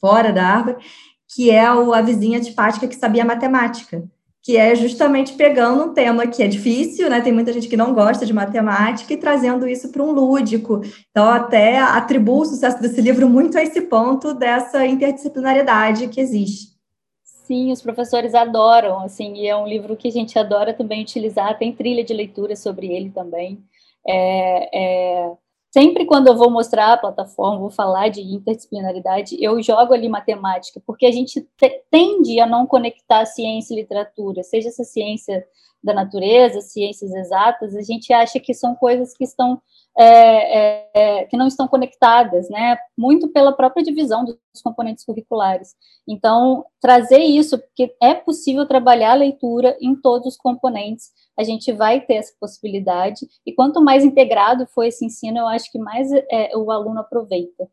fora 0.00 0.32
da 0.32 0.44
árvore, 0.46 0.76
que 1.34 1.50
é 1.50 1.72
o 1.72 1.94
A 1.94 2.02
Vizinha 2.02 2.38
Antipática 2.38 2.88
que 2.88 2.96
Sabia 2.96 3.24
Matemática 3.24 4.02
que 4.44 4.58
é 4.58 4.74
justamente 4.74 5.32
pegando 5.32 5.84
um 5.84 5.94
tema 5.94 6.26
que 6.26 6.42
é 6.42 6.46
difícil, 6.46 7.08
né? 7.08 7.22
Tem 7.22 7.32
muita 7.32 7.50
gente 7.50 7.66
que 7.66 7.78
não 7.78 7.94
gosta 7.94 8.26
de 8.26 8.32
matemática 8.34 9.10
e 9.10 9.16
trazendo 9.16 9.66
isso 9.66 9.88
para 9.88 10.02
um 10.02 10.12
lúdico. 10.12 10.82
Então, 11.10 11.30
até 11.30 11.78
atribuo 11.78 12.42
o 12.42 12.44
sucesso 12.44 12.78
desse 12.78 13.00
livro 13.00 13.26
muito 13.26 13.56
a 13.56 13.62
esse 13.62 13.80
ponto 13.80 14.34
dessa 14.34 14.86
interdisciplinariedade 14.86 16.08
que 16.08 16.20
existe. 16.20 16.73
Sim, 17.44 17.70
os 17.70 17.82
professores 17.82 18.34
adoram, 18.34 19.00
assim, 19.00 19.34
e 19.34 19.46
é 19.46 19.54
um 19.54 19.66
livro 19.66 19.94
que 19.98 20.08
a 20.08 20.10
gente 20.10 20.38
adora 20.38 20.72
também 20.72 21.02
utilizar, 21.02 21.58
tem 21.58 21.74
trilha 21.74 22.02
de 22.02 22.14
leitura 22.14 22.56
sobre 22.56 22.86
ele 22.86 23.10
também. 23.10 23.62
É, 24.08 25.24
é, 25.26 25.36
sempre 25.70 26.06
quando 26.06 26.28
eu 26.28 26.36
vou 26.38 26.50
mostrar 26.50 26.94
a 26.94 26.96
plataforma, 26.96 27.60
vou 27.60 27.70
falar 27.70 28.08
de 28.08 28.22
interdisciplinaridade, 28.22 29.36
eu 29.38 29.62
jogo 29.62 29.92
ali 29.92 30.08
matemática, 30.08 30.80
porque 30.86 31.04
a 31.04 31.12
gente 31.12 31.46
tende 31.90 32.40
a 32.40 32.46
não 32.46 32.66
conectar 32.66 33.26
ciência 33.26 33.74
e 33.74 33.76
literatura, 33.76 34.42
seja 34.42 34.70
essa 34.70 34.84
ciência 34.84 35.46
da 35.84 35.92
natureza, 35.92 36.60
ciências 36.60 37.12
exatas, 37.14 37.76
a 37.76 37.82
gente 37.82 38.12
acha 38.12 38.40
que 38.40 38.54
são 38.54 38.74
coisas 38.74 39.14
que 39.14 39.24
estão 39.24 39.60
é, 39.96 40.06
é, 40.06 40.90
é, 40.92 41.24
que 41.26 41.36
não 41.36 41.46
estão 41.46 41.68
conectadas, 41.68 42.50
né? 42.50 42.76
Muito 42.98 43.28
pela 43.28 43.52
própria 43.52 43.84
divisão 43.84 44.24
dos 44.24 44.36
componentes 44.60 45.04
curriculares. 45.04 45.76
Então, 46.08 46.64
trazer 46.80 47.20
isso, 47.20 47.58
porque 47.58 47.94
é 48.02 48.12
possível 48.12 48.66
trabalhar 48.66 49.12
a 49.12 49.14
leitura 49.14 49.76
em 49.80 49.94
todos 49.94 50.32
os 50.32 50.36
componentes, 50.36 51.12
a 51.38 51.44
gente 51.44 51.70
vai 51.70 52.00
ter 52.00 52.14
essa 52.14 52.32
possibilidade, 52.40 53.28
e 53.46 53.52
quanto 53.52 53.80
mais 53.80 54.04
integrado 54.04 54.66
for 54.66 54.84
esse 54.84 55.04
ensino, 55.04 55.38
eu 55.38 55.46
acho 55.46 55.70
que 55.70 55.78
mais 55.78 56.10
é, 56.12 56.56
o 56.56 56.72
aluno 56.72 56.98
aproveita. 56.98 57.68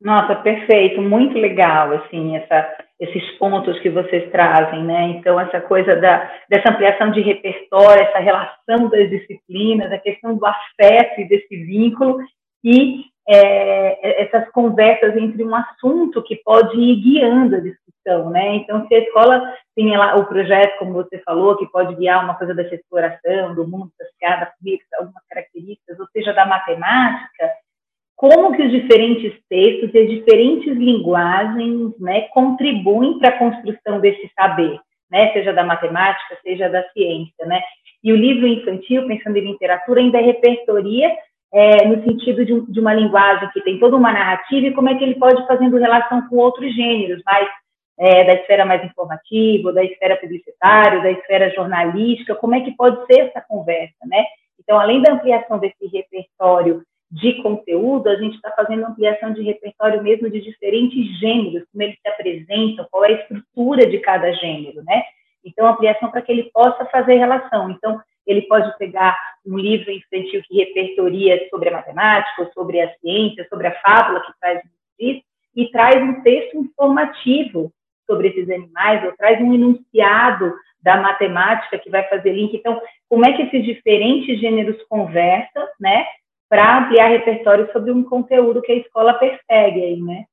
Nossa, 0.00 0.34
perfeito, 0.36 1.02
muito 1.02 1.36
legal, 1.38 1.92
assim, 1.92 2.34
essa, 2.34 2.74
esses 2.98 3.30
pontos 3.32 3.78
que 3.80 3.90
vocês 3.90 4.30
trazem, 4.30 4.82
né? 4.82 5.08
Então, 5.08 5.38
essa 5.38 5.60
coisa 5.60 5.94
da, 5.96 6.30
dessa 6.48 6.72
ampliação 6.72 7.10
de 7.10 7.20
repertório, 7.20 8.02
essa 8.02 8.18
relação 8.18 8.88
das 8.88 9.10
disciplinas, 9.10 9.92
a 9.92 9.98
questão 9.98 10.34
do 10.34 10.46
afeto 10.46 11.20
e 11.20 11.28
desse 11.28 11.54
vínculo, 11.64 12.18
e 12.64 13.04
é, 13.28 14.22
essas 14.22 14.50
conversas 14.52 15.14
entre 15.16 15.44
um 15.44 15.54
assunto 15.54 16.22
que 16.22 16.36
pode 16.36 16.78
ir 16.78 16.96
guiando 16.96 17.56
a 17.56 17.60
discussão, 17.60 18.30
né? 18.30 18.56
Então, 18.56 18.86
se 18.88 18.94
a 18.94 19.00
escola 19.00 19.54
tem 19.76 19.94
lá 19.98 20.16
o 20.16 20.24
projeto, 20.24 20.78
como 20.78 20.94
você 20.94 21.18
falou, 21.18 21.58
que 21.58 21.70
pode 21.70 21.94
guiar 21.96 22.24
uma 22.24 22.36
coisa 22.36 22.54
dessa 22.54 22.74
exploração 22.74 23.54
do 23.54 23.68
mundo 23.68 23.90
associado 24.00 24.44
a 24.44 24.98
algumas 24.98 25.22
características, 25.28 26.00
ou 26.00 26.06
seja, 26.12 26.32
da 26.32 26.46
matemática, 26.46 27.50
como 28.20 28.54
que 28.54 28.62
os 28.62 28.70
diferentes 28.70 29.32
textos 29.48 29.94
e 29.94 29.98
as 29.98 30.10
diferentes 30.10 30.76
linguagens 30.76 31.98
né, 31.98 32.28
contribuem 32.34 33.18
para 33.18 33.30
a 33.30 33.38
construção 33.38 33.98
desse 33.98 34.30
saber, 34.38 34.78
né, 35.10 35.32
seja 35.32 35.54
da 35.54 35.64
matemática, 35.64 36.36
seja 36.42 36.68
da 36.68 36.86
ciência. 36.90 37.46
Né? 37.46 37.62
E 38.04 38.12
o 38.12 38.16
livro 38.16 38.46
infantil, 38.46 39.06
pensando 39.06 39.38
em 39.38 39.52
literatura, 39.52 40.00
ainda 40.00 40.18
é 40.18 40.20
repertoria 40.20 41.10
é, 41.50 41.86
no 41.86 42.04
sentido 42.04 42.44
de, 42.44 42.60
de, 42.70 42.78
uma 42.78 42.92
linguagem 42.92 43.48
que 43.54 43.62
tem 43.62 43.80
toda 43.80 43.96
uma 43.96 44.12
narrativa 44.12 44.66
e 44.66 44.74
como 44.74 44.90
é 44.90 44.96
que 44.96 45.02
ele 45.02 45.14
pode 45.14 45.46
fazendo 45.46 45.78
relação 45.78 46.28
com 46.28 46.36
outros 46.36 46.74
gêneros, 46.74 47.22
mais 47.24 47.48
é, 47.98 48.22
da 48.24 48.34
esfera 48.34 48.66
mais 48.66 48.84
informativa, 48.84 49.72
da 49.72 49.82
esfera 49.82 50.18
publicitária, 50.18 51.00
da 51.00 51.10
esfera 51.10 51.48
jornalística, 51.54 52.34
como 52.34 52.54
é 52.54 52.60
que 52.60 52.76
pode 52.76 53.02
ser 53.06 53.28
essa 53.28 53.40
conversa, 53.40 53.96
né? 54.04 54.22
Então, 54.62 54.78
além 54.78 55.00
da 55.00 55.14
ampliação 55.14 55.58
desse 55.58 55.86
repertório 55.86 56.82
de 57.10 57.42
conteúdo, 57.42 58.08
a 58.08 58.16
gente 58.16 58.36
está 58.36 58.52
fazendo 58.52 58.86
ampliação 58.86 59.32
de 59.32 59.42
repertório 59.42 60.02
mesmo 60.02 60.30
de 60.30 60.40
diferentes 60.40 61.18
gêneros, 61.18 61.66
como 61.72 61.82
eles 61.82 61.98
se 62.00 62.08
apresentam, 62.08 62.86
qual 62.90 63.04
é 63.04 63.08
a 63.08 63.20
estrutura 63.20 63.86
de 63.86 63.98
cada 63.98 64.32
gênero, 64.32 64.82
né? 64.84 65.02
Então, 65.44 65.66
ampliação 65.66 66.10
para 66.10 66.22
que 66.22 66.30
ele 66.30 66.50
possa 66.52 66.84
fazer 66.86 67.14
relação. 67.14 67.70
Então, 67.70 68.00
ele 68.26 68.42
pode 68.42 68.76
pegar 68.78 69.18
um 69.44 69.58
livro 69.58 69.90
infantil 69.90 70.42
que 70.46 70.58
repertoria 70.58 71.48
sobre 71.50 71.70
a 71.70 71.72
matemática, 71.72 72.50
sobre 72.54 72.80
a 72.80 72.94
ciência, 72.98 73.46
sobre 73.48 73.66
a 73.66 73.80
fábula 73.80 74.20
que 74.20 74.32
traz 74.40 74.62
isso, 74.98 75.22
e 75.56 75.68
traz 75.70 76.00
um 76.00 76.22
texto 76.22 76.56
informativo 76.58 77.72
sobre 78.06 78.28
esses 78.28 78.48
animais, 78.48 79.04
ou 79.04 79.16
traz 79.16 79.40
um 79.40 79.52
enunciado 79.52 80.54
da 80.82 81.00
matemática 81.00 81.78
que 81.78 81.90
vai 81.90 82.04
fazer 82.08 82.32
link. 82.32 82.56
Então, 82.56 82.80
como 83.08 83.26
é 83.26 83.32
que 83.32 83.42
esses 83.42 83.64
diferentes 83.64 84.38
gêneros 84.38 84.80
conversam, 84.88 85.66
né? 85.80 86.06
Para 86.50 86.78
ampliar 86.78 87.06
repertório 87.06 87.70
sobre 87.72 87.92
um 87.92 88.02
conteúdo 88.02 88.60
que 88.60 88.72
a 88.72 88.76
escola 88.76 89.14
persegue 89.14 89.84
aí, 89.84 90.00
né? 90.02 90.24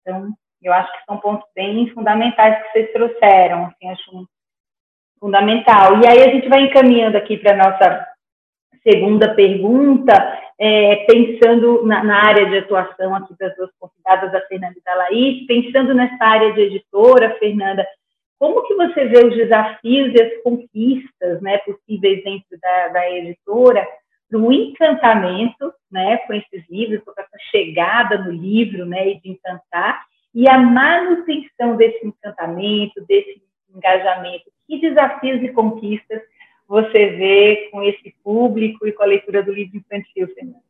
Então, 0.00 0.32
eu 0.62 0.72
acho 0.72 0.90
que 0.90 1.04
são 1.04 1.18
pontos 1.18 1.46
bem 1.54 1.86
fundamentais 1.90 2.62
que 2.62 2.72
vocês 2.72 2.92
trouxeram, 2.92 3.66
assim, 3.66 3.90
acho 3.90 4.26
fundamental. 5.20 6.00
E 6.00 6.06
aí 6.06 6.22
a 6.22 6.32
gente 6.32 6.48
vai 6.48 6.62
encaminhando 6.62 7.18
aqui 7.18 7.36
para 7.36 7.52
a 7.52 7.70
nossa 7.70 8.08
segunda 8.82 9.34
pergunta, 9.34 10.12
é, 10.58 11.04
pensando 11.04 11.84
na, 11.84 12.02
na, 12.02 12.24
área 12.24 12.46
de 12.46 12.58
atuação 12.58 13.14
aqui 13.14 13.34
das 13.38 13.54
duas 13.54 13.70
convidadas, 13.78 14.34
a 14.34 14.40
Fernanda 14.46 14.74
e 14.74 14.90
a 14.90 14.94
Laís, 14.94 15.46
pensando 15.46 15.94
nessa 15.94 16.24
área 16.24 16.52
de 16.54 16.62
editora, 16.62 17.36
Fernanda, 17.38 17.86
como 18.38 18.66
que 18.66 18.74
você 18.74 19.04
vê 19.04 19.24
os 19.24 19.36
desafios 19.36 20.12
e 20.14 20.22
as 20.22 20.42
conquistas 20.42 21.40
né, 21.42 21.58
possíveis 21.58 22.24
dentro 22.24 22.58
da, 22.60 22.88
da 22.88 23.10
editora 23.10 23.86
do 24.32 24.50
encantamento, 24.50 25.74
né, 25.90 26.16
com 26.26 26.32
esses 26.32 26.64
livros, 26.70 27.04
com 27.04 27.12
essa 27.12 27.36
chegada 27.50 28.16
no 28.16 28.32
livro, 28.32 28.86
né, 28.86 29.10
e 29.10 29.20
de 29.20 29.28
encantar, 29.28 30.06
e 30.34 30.48
a 30.48 30.58
manutenção 30.58 31.76
desse 31.76 32.06
encantamento, 32.06 33.04
desse 33.06 33.42
engajamento. 33.76 34.50
Que 34.66 34.80
desafios 34.80 35.42
e 35.42 35.50
conquistas 35.50 36.22
você 36.66 37.10
vê 37.10 37.68
com 37.70 37.82
esse 37.82 38.14
público 38.24 38.86
e 38.86 38.92
com 38.92 39.02
a 39.02 39.06
leitura 39.06 39.42
do 39.42 39.52
livro 39.52 39.76
infantil, 39.76 40.26
Fernanda? 40.28 40.62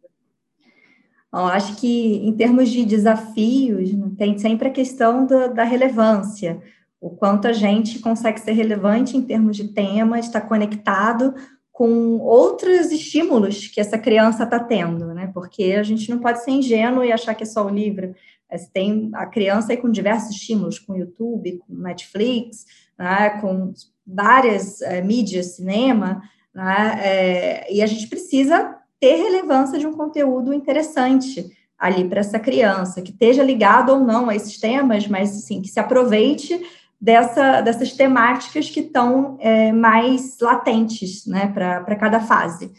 Bom, 1.31 1.47
acho 1.47 1.81
que 1.81 2.17
em 2.17 2.37
termos 2.37 2.69
de 2.69 2.85
desafios, 2.85 3.91
tem 4.19 4.37
sempre 4.39 4.69
a 4.69 4.73
questão 4.73 5.25
da, 5.25 5.47
da 5.47 5.63
relevância, 5.63 6.61
o 7.01 7.11
quanto 7.11 7.47
a 7.47 7.53
gente 7.53 8.01
consegue 8.01 8.41
ser 8.41 8.53
relevante 8.53 9.17
em 9.17 9.23
termos 9.23 9.57
de 9.57 9.73
tema, 9.73 10.19
estar 10.19 10.41
conectado 10.41 11.33
com 11.73 12.19
outros 12.19 12.93
estímulos 12.93 13.67
que 13.67 13.81
essa 13.81 13.99
criança 13.99 14.45
está 14.45 14.61
tendo, 14.61 15.15
né? 15.15 15.31
Porque 15.33 15.75
a 15.79 15.83
gente 15.83 16.11
não 16.11 16.19
pode 16.19 16.45
ser 16.45 16.51
ingênuo 16.51 17.03
e 17.03 17.11
achar 17.11 17.35
que 17.35 17.43
é 17.43 17.47
só 17.47 17.65
o 17.65 17.71
livro. 17.71 18.15
Você 18.51 18.69
tem 18.71 19.11
a 19.15 19.25
criança 19.25 19.73
aí 19.73 19.79
com 19.79 19.91
diversos 19.91 20.37
estímulos, 20.37 20.79
com 20.79 20.95
YouTube, 20.95 21.59
com 21.67 21.75
Netflix, 21.75 22.67
né? 22.99 23.31
com 23.41 23.73
várias 24.07 24.83
é, 24.83 25.01
mídias, 25.01 25.57
cinema, 25.57 26.23
né? 26.55 27.01
É, 27.03 27.75
e 27.75 27.81
a 27.81 27.87
gente 27.87 28.07
precisa 28.07 28.77
ter 29.01 29.17
relevância 29.17 29.79
de 29.79 29.87
um 29.87 29.93
conteúdo 29.93 30.53
interessante 30.53 31.51
ali 31.79 32.09
para 32.09 32.21
essa 32.21 32.39
criança, 32.39 33.03
que 33.03 33.11
esteja 33.11 33.43
ligado 33.43 33.91
ou 33.91 33.99
não 33.99 34.29
a 34.29 34.37
esses 34.37 34.61
temas, 34.61 35.09
mas 35.09 35.37
assim, 35.37 35.61
que 35.61 35.69
se 35.69 35.81
aproveite 35.81 36.61
dessa, 37.03 37.61
dessas 37.63 37.93
temáticas 37.95 38.71
que 38.71 38.79
estão 38.79 39.37
é, 39.41 39.73
mais 39.73 40.39
latentes 40.41 41.27
né, 41.27 41.49
para 41.49 41.97
cada 41.97 42.21
fase. 42.21 42.71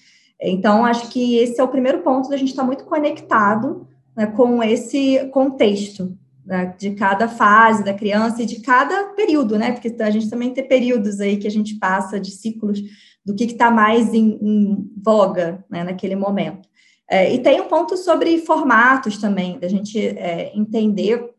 Então, 0.41 0.85
acho 0.85 1.09
que 1.09 1.35
esse 1.35 1.59
é 1.59 1.63
o 1.63 1.67
primeiro 1.67 1.99
ponto 1.99 2.29
da 2.29 2.37
gente 2.37 2.51
estar 2.51 2.61
tá 2.61 2.65
muito 2.65 2.85
conectado 2.85 3.85
né, 4.15 4.27
com 4.27 4.63
esse 4.63 5.27
contexto 5.33 6.17
né, 6.45 6.73
de 6.77 6.91
cada 6.91 7.27
fase 7.27 7.83
da 7.83 7.93
criança 7.93 8.41
e 8.41 8.45
de 8.45 8.61
cada 8.61 9.09
período, 9.13 9.57
né? 9.57 9.73
Porque 9.73 9.93
a 10.01 10.09
gente 10.09 10.29
também 10.29 10.53
tem 10.53 10.65
períodos 10.65 11.19
aí 11.19 11.35
que 11.35 11.47
a 11.47 11.51
gente 11.51 11.75
passa 11.75 12.19
de 12.19 12.31
ciclos 12.31 12.81
do 13.25 13.35
que 13.35 13.43
está 13.43 13.69
mais 13.69 14.13
em, 14.13 14.37
em 14.41 14.91
voga 15.01 15.63
né, 15.69 15.83
naquele 15.83 16.15
momento. 16.15 16.67
É, 17.09 17.33
e 17.33 17.39
tem 17.39 17.59
um 17.59 17.67
ponto 17.67 17.97
sobre 17.97 18.37
formatos 18.39 19.17
também, 19.17 19.59
da 19.59 19.67
gente 19.67 19.99
é, 19.99 20.51
entender 20.55 21.32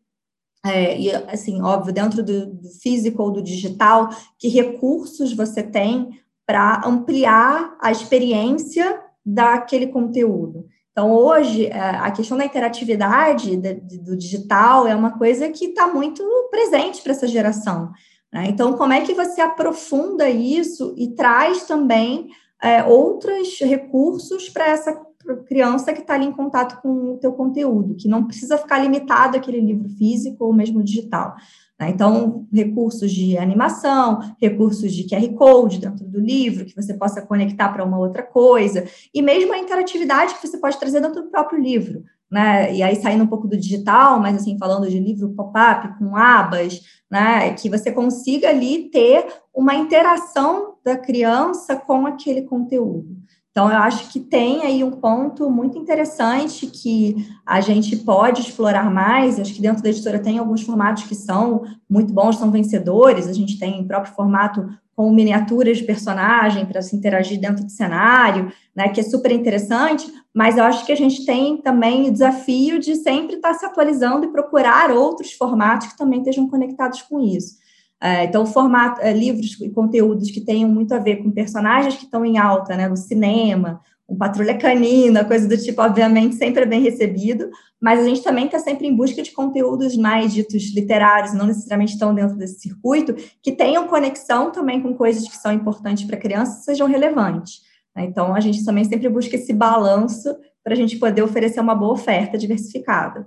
é, 0.65 0.99
e 0.99 1.15
assim, 1.15 1.61
óbvio, 1.61 1.93
dentro 1.93 2.23
do, 2.23 2.47
do 2.47 2.69
físico 2.83 3.23
ou 3.23 3.31
do 3.31 3.43
digital, 3.43 4.09
que 4.39 4.49
recursos 4.49 5.35
você 5.35 5.63
tem 5.63 6.11
para 6.47 6.83
ampliar 6.87 7.77
a 7.81 7.93
experiência 7.93 9.01
daquele 9.25 9.89
conteúdo. 9.89 10.67
Então, 10.91 11.13
hoje, 11.13 11.67
é, 11.67 11.79
a 11.79 12.11
questão 12.11 12.39
da 12.39 12.45
interatividade 12.45 13.57
do 13.57 14.17
digital 14.17 14.87
é 14.87 14.95
uma 14.95 15.19
coisa 15.19 15.51
que 15.51 15.67
está 15.67 15.87
muito 15.89 16.23
presente 16.51 17.03
para 17.03 17.13
essa 17.13 17.27
geração. 17.27 17.91
Né? 18.33 18.47
Então, 18.49 18.75
como 18.75 18.93
é 18.93 19.01
que 19.01 19.13
você 19.13 19.41
aprofunda 19.41 20.31
isso 20.31 20.95
e 20.97 21.09
traz 21.09 21.65
também 21.65 22.29
é, 22.63 22.83
outros 22.85 23.59
recursos 23.61 24.49
para 24.49 24.69
essa 24.69 24.99
criança 25.47 25.93
que 25.93 26.01
está 26.01 26.15
ali 26.15 26.27
em 26.27 26.33
contato 26.33 26.81
com 26.81 27.15
o 27.15 27.19
teu 27.19 27.33
conteúdo, 27.33 27.95
que 27.95 28.09
não 28.09 28.25
precisa 28.25 28.59
ficar 28.59 28.79
limitado 28.79 29.37
àquele 29.37 29.61
livro 29.61 29.89
físico 29.89 30.45
ou 30.45 30.53
mesmo 30.53 30.83
digital. 30.83 31.35
Né? 31.79 31.91
Então, 31.91 32.47
recursos 32.53 33.11
de 33.11 33.37
animação, 33.37 34.21
recursos 34.41 34.93
de 34.93 35.05
QR 35.05 35.29
Code 35.35 35.81
dentro 35.81 36.05
do 36.05 36.21
livro, 36.21 36.65
que 36.65 36.77
você 36.77 36.95
possa 36.95 37.23
conectar 37.23 37.69
para 37.71 37.85
uma 37.85 37.99
outra 37.99 38.23
coisa, 38.23 38.85
e 39.13 39.23
mesmo 39.23 39.53
a 39.53 39.59
interatividade 39.59 40.35
que 40.35 40.47
você 40.47 40.59
pode 40.59 40.79
trazer 40.79 41.01
dentro 41.01 41.23
do 41.23 41.31
próprio 41.31 41.61
livro. 41.61 42.05
Né? 42.31 42.75
E 42.75 42.83
aí 42.83 42.97
saindo 42.97 43.25
um 43.25 43.29
pouco 43.29 43.47
do 43.47 43.57
digital, 43.57 44.19
mas 44.19 44.37
assim, 44.37 44.59
falando 44.59 44.89
de 44.89 44.99
livro 44.99 45.35
pop-up 45.35 45.99
com 45.99 46.17
abas, 46.17 46.81
né? 47.11 47.53
Que 47.55 47.69
você 47.69 47.93
consiga 47.93 48.49
ali 48.49 48.91
ter 48.91 49.27
uma 49.55 49.75
interação 49.75 50.75
da 50.85 50.97
criança 50.97 51.77
com 51.77 52.07
aquele 52.07 52.43
conteúdo. 52.43 53.17
Então, 53.55 53.71
eu 53.71 53.77
acho 53.77 54.11
que 54.11 54.19
tem 54.19 54.63
aí 54.63 54.83
um 54.83 54.91
ponto 54.91 55.49
muito 55.49 55.79
interessante 55.79 56.67
que 56.67 57.25
a 57.47 57.61
gente 57.61 57.97
pode 57.99 58.41
explorar 58.41 58.91
mais. 58.91 59.39
Acho 59.39 59.55
que 59.55 59.63
dentro 59.63 59.81
da 59.81 59.91
editora 59.91 60.19
tem 60.19 60.39
alguns 60.39 60.63
formatos 60.63 61.05
que 61.05 61.15
são 61.15 61.63
muito 61.89 62.13
bons, 62.13 62.37
são 62.37 62.51
vencedores. 62.51 63.29
A 63.29 63.33
gente 63.33 63.57
tem 63.57 63.81
o 63.81 63.87
próprio 63.87 64.13
formato 64.13 64.69
com 64.97 65.09
miniaturas 65.13 65.79
de 65.79 65.85
personagem 65.85 66.67
para 66.67 66.83
se 66.83 66.97
interagir 66.97 67.41
dentro 67.41 67.65
do 67.65 67.71
cenário, 67.71 68.53
né, 68.75 68.89
que 68.89 68.99
é 68.99 69.05
super 69.05 69.31
interessante, 69.31 70.13
mas 70.35 70.57
eu 70.57 70.65
acho 70.65 70.85
que 70.85 70.93
a 70.93 70.97
gente 70.97 71.25
tem 71.25 71.57
também 71.57 72.09
o 72.09 72.13
desafio 72.13 72.81
de 72.81 72.97
sempre 72.97 73.37
estar 73.37 73.55
se 73.55 73.65
atualizando 73.65 74.25
e 74.25 74.33
procurar 74.33 74.91
outros 74.91 75.33
formatos 75.33 75.89
que 75.89 75.97
também 75.97 76.21
estejam 76.21 76.49
conectados 76.49 77.03
com 77.03 77.21
isso. 77.21 77.57
É, 78.03 78.25
então, 78.25 78.45
formato, 78.45 79.01
é, 79.01 79.13
livros 79.13 79.59
e 79.61 79.71
conteúdos 79.71 80.31
que 80.31 80.41
tenham 80.41 80.69
muito 80.69 80.95
a 80.95 80.99
ver 80.99 81.23
com 81.23 81.31
personagens 81.31 81.97
que 81.97 82.05
estão 82.05 82.25
em 82.25 82.39
alta, 82.39 82.77
né, 82.77 82.89
no 82.89 82.97
cinema, 82.97 83.81
um 84.09 84.17
patrulha 84.17 84.57
canina, 84.59 85.25
coisa 85.25 85.49
do 85.49 85.57
tipo, 85.57 85.81
obviamente, 85.81 86.35
sempre 86.35 86.63
é 86.63 86.67
bem 86.67 86.83
recebido, 86.83 87.49
mas 87.81 88.01
a 88.01 88.05
gente 88.05 88.23
também 88.23 88.47
está 88.47 88.59
sempre 88.59 88.87
em 88.87 88.95
busca 88.95 89.23
de 89.23 89.31
conteúdos 89.33 89.97
mais 89.97 90.33
ditos 90.33 90.75
literários, 90.75 91.33
não 91.33 91.47
necessariamente 91.47 91.95
estão 91.95 92.15
dentro 92.15 92.37
desse 92.37 92.61
circuito, 92.61 93.15
que 93.43 93.53
tenham 93.53 93.89
conexão 93.89 94.51
também 94.51 94.83
com 94.83 94.95
coisas 94.95 95.27
que 95.27 95.37
são 95.37 95.53
importantes 95.53 96.05
para 96.05 96.19
crianças 96.19 96.61
e 96.61 96.65
sejam 96.65 96.87
relevantes. 96.87 97.63
Né? 97.97 98.05
Então, 98.05 98.35
a 98.35 98.41
gente 98.41 98.65
também 98.65 98.85
sempre 98.85 99.09
busca 99.09 99.37
esse 99.37 99.53
balanço 99.53 100.37
para 100.63 100.75
a 100.75 100.77
gente 100.77 100.99
poder 100.99 101.23
oferecer 101.23 101.61
uma 101.61 101.75
boa 101.75 101.93
oferta 101.93 102.37
diversificada. 102.37 103.27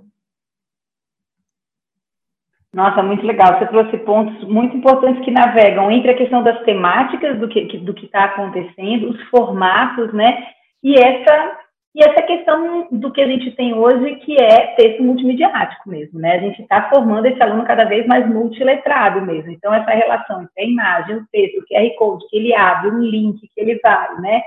Nossa, 2.72 3.02
muito 3.02 3.26
legal. 3.26 3.58
Você 3.58 3.66
trouxe 3.66 3.96
pontos 3.98 4.46
muito 4.46 4.76
importantes 4.76 5.24
que 5.24 5.30
navegam 5.30 5.90
entre 5.90 6.10
a 6.10 6.16
questão 6.16 6.42
das 6.42 6.62
temáticas 6.64 7.38
do 7.38 7.48
que 7.48 7.78
do 7.78 7.94
que 7.94 8.06
está 8.06 8.24
acontecendo, 8.24 9.10
os 9.10 9.22
formatos, 9.30 10.12
né? 10.12 10.46
E 10.82 10.94
essa 10.94 11.58
e 11.94 12.02
essa 12.04 12.22
questão 12.22 12.86
do 12.92 13.10
que 13.10 13.20
a 13.20 13.26
gente 13.26 13.50
tem 13.52 13.74
hoje, 13.74 14.16
que 14.16 14.36
é 14.40 14.74
texto 14.76 15.02
multimediático 15.02 15.88
mesmo, 15.88 16.20
né? 16.20 16.36
A 16.36 16.38
gente 16.38 16.62
está 16.62 16.88
formando 16.90 17.26
esse 17.26 17.42
aluno 17.42 17.64
cada 17.64 17.84
vez 17.84 18.06
mais 18.06 18.28
multiletrado 18.28 19.22
mesmo. 19.22 19.50
Então, 19.50 19.72
essa 19.74 19.90
relação 19.90 20.42
entre 20.42 20.62
a 20.62 20.64
imagem, 20.64 21.16
o 21.16 21.26
texto, 21.32 21.58
o 21.58 21.66
QR 21.66 21.96
Code 21.96 22.28
que 22.28 22.36
ele 22.36 22.54
abre, 22.54 22.90
um 22.90 23.00
link 23.00 23.40
que 23.40 23.60
ele 23.60 23.80
vai, 23.82 24.14
né? 24.20 24.42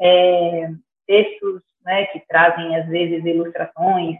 É, 0.00 0.70
textos 1.06 1.60
né, 1.84 2.06
que 2.06 2.20
trazem, 2.28 2.76
às 2.76 2.86
vezes, 2.88 3.24
ilustrações, 3.24 4.16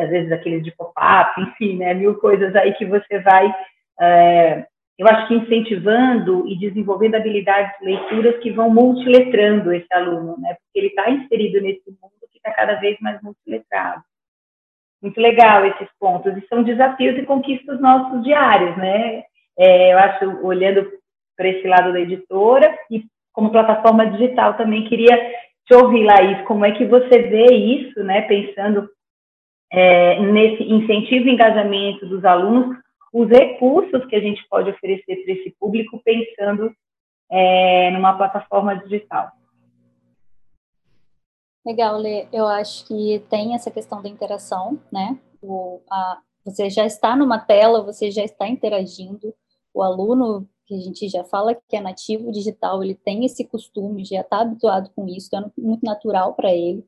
às 0.00 0.10
vezes 0.10 0.32
aqueles 0.32 0.62
de 0.62 0.72
pop-up, 0.72 1.40
enfim, 1.40 1.76
né, 1.76 1.94
mil 1.94 2.16
coisas 2.16 2.54
aí 2.56 2.72
que 2.74 2.84
você 2.84 3.18
vai, 3.20 3.54
é, 4.00 4.66
eu 4.98 5.06
acho 5.08 5.28
que 5.28 5.34
incentivando 5.34 6.46
e 6.48 6.58
desenvolvendo 6.58 7.16
habilidades 7.16 7.72
de 7.78 7.86
leituras 7.86 8.38
que 8.38 8.50
vão 8.50 8.70
multiletrando 8.70 9.72
esse 9.72 9.92
aluno, 9.92 10.36
né, 10.38 10.54
porque 10.54 10.78
ele 10.78 10.88
está 10.88 11.10
inserido 11.10 11.60
nesse 11.60 11.82
mundo 11.86 12.12
que 12.30 12.38
está 12.38 12.52
cada 12.52 12.74
vez 12.74 12.98
mais 13.00 13.20
multiletrado. 13.22 14.02
Muito 15.02 15.20
legal 15.20 15.66
esses 15.66 15.88
pontos, 15.98 16.36
e 16.36 16.46
são 16.48 16.62
desafios 16.62 17.18
e 17.18 17.26
conquistas 17.26 17.80
nossos 17.80 18.22
diários, 18.22 18.76
né, 18.76 19.24
é, 19.58 19.92
eu 19.92 19.98
acho, 19.98 20.46
olhando 20.46 20.90
para 21.36 21.48
esse 21.48 21.66
lado 21.66 21.92
da 21.92 22.00
editora 22.00 22.76
e 22.90 23.04
como 23.32 23.50
plataforma 23.50 24.06
digital 24.06 24.54
também 24.54 24.84
queria 24.84 25.16
te 25.66 25.74
ouvir, 25.74 26.04
Laís, 26.04 26.40
como 26.42 26.64
é 26.64 26.72
que 26.72 26.84
você 26.84 27.22
vê 27.22 27.46
isso, 27.46 28.02
né, 28.04 28.22
pensando 28.22 28.88
é, 29.70 30.20
nesse 30.20 30.62
incentivo 30.62 31.28
e 31.28 31.32
engajamento 31.32 32.06
dos 32.06 32.24
alunos, 32.24 32.76
os 33.12 33.28
recursos 33.28 34.04
que 34.06 34.16
a 34.16 34.20
gente 34.20 34.46
pode 34.48 34.70
oferecer 34.70 35.24
para 35.24 35.34
esse 35.34 35.54
público 35.58 36.00
pensando 36.04 36.74
é, 37.30 37.90
numa 37.90 38.16
plataforma 38.16 38.74
digital. 38.76 39.30
Legal, 41.64 41.96
Lê. 41.96 42.26
Eu 42.32 42.46
acho 42.46 42.86
que 42.86 43.22
tem 43.30 43.54
essa 43.54 43.70
questão 43.70 44.02
da 44.02 44.08
interação, 44.08 44.78
né? 44.92 45.18
O, 45.40 45.80
a, 45.90 46.18
você 46.44 46.68
já 46.68 46.84
está 46.84 47.16
numa 47.16 47.38
tela, 47.38 47.82
você 47.82 48.10
já 48.10 48.22
está 48.22 48.46
interagindo. 48.46 49.34
O 49.72 49.82
aluno, 49.82 50.46
que 50.66 50.74
a 50.74 50.78
gente 50.78 51.08
já 51.08 51.24
fala 51.24 51.54
que 51.54 51.76
é 51.76 51.80
nativo 51.80 52.30
digital, 52.30 52.82
ele 52.82 52.94
tem 52.94 53.24
esse 53.24 53.44
costume, 53.44 54.04
já 54.04 54.20
está 54.20 54.40
habituado 54.40 54.90
com 54.94 55.08
isso, 55.08 55.34
é 55.34 55.44
muito 55.56 55.84
natural 55.84 56.34
para 56.34 56.52
ele. 56.52 56.84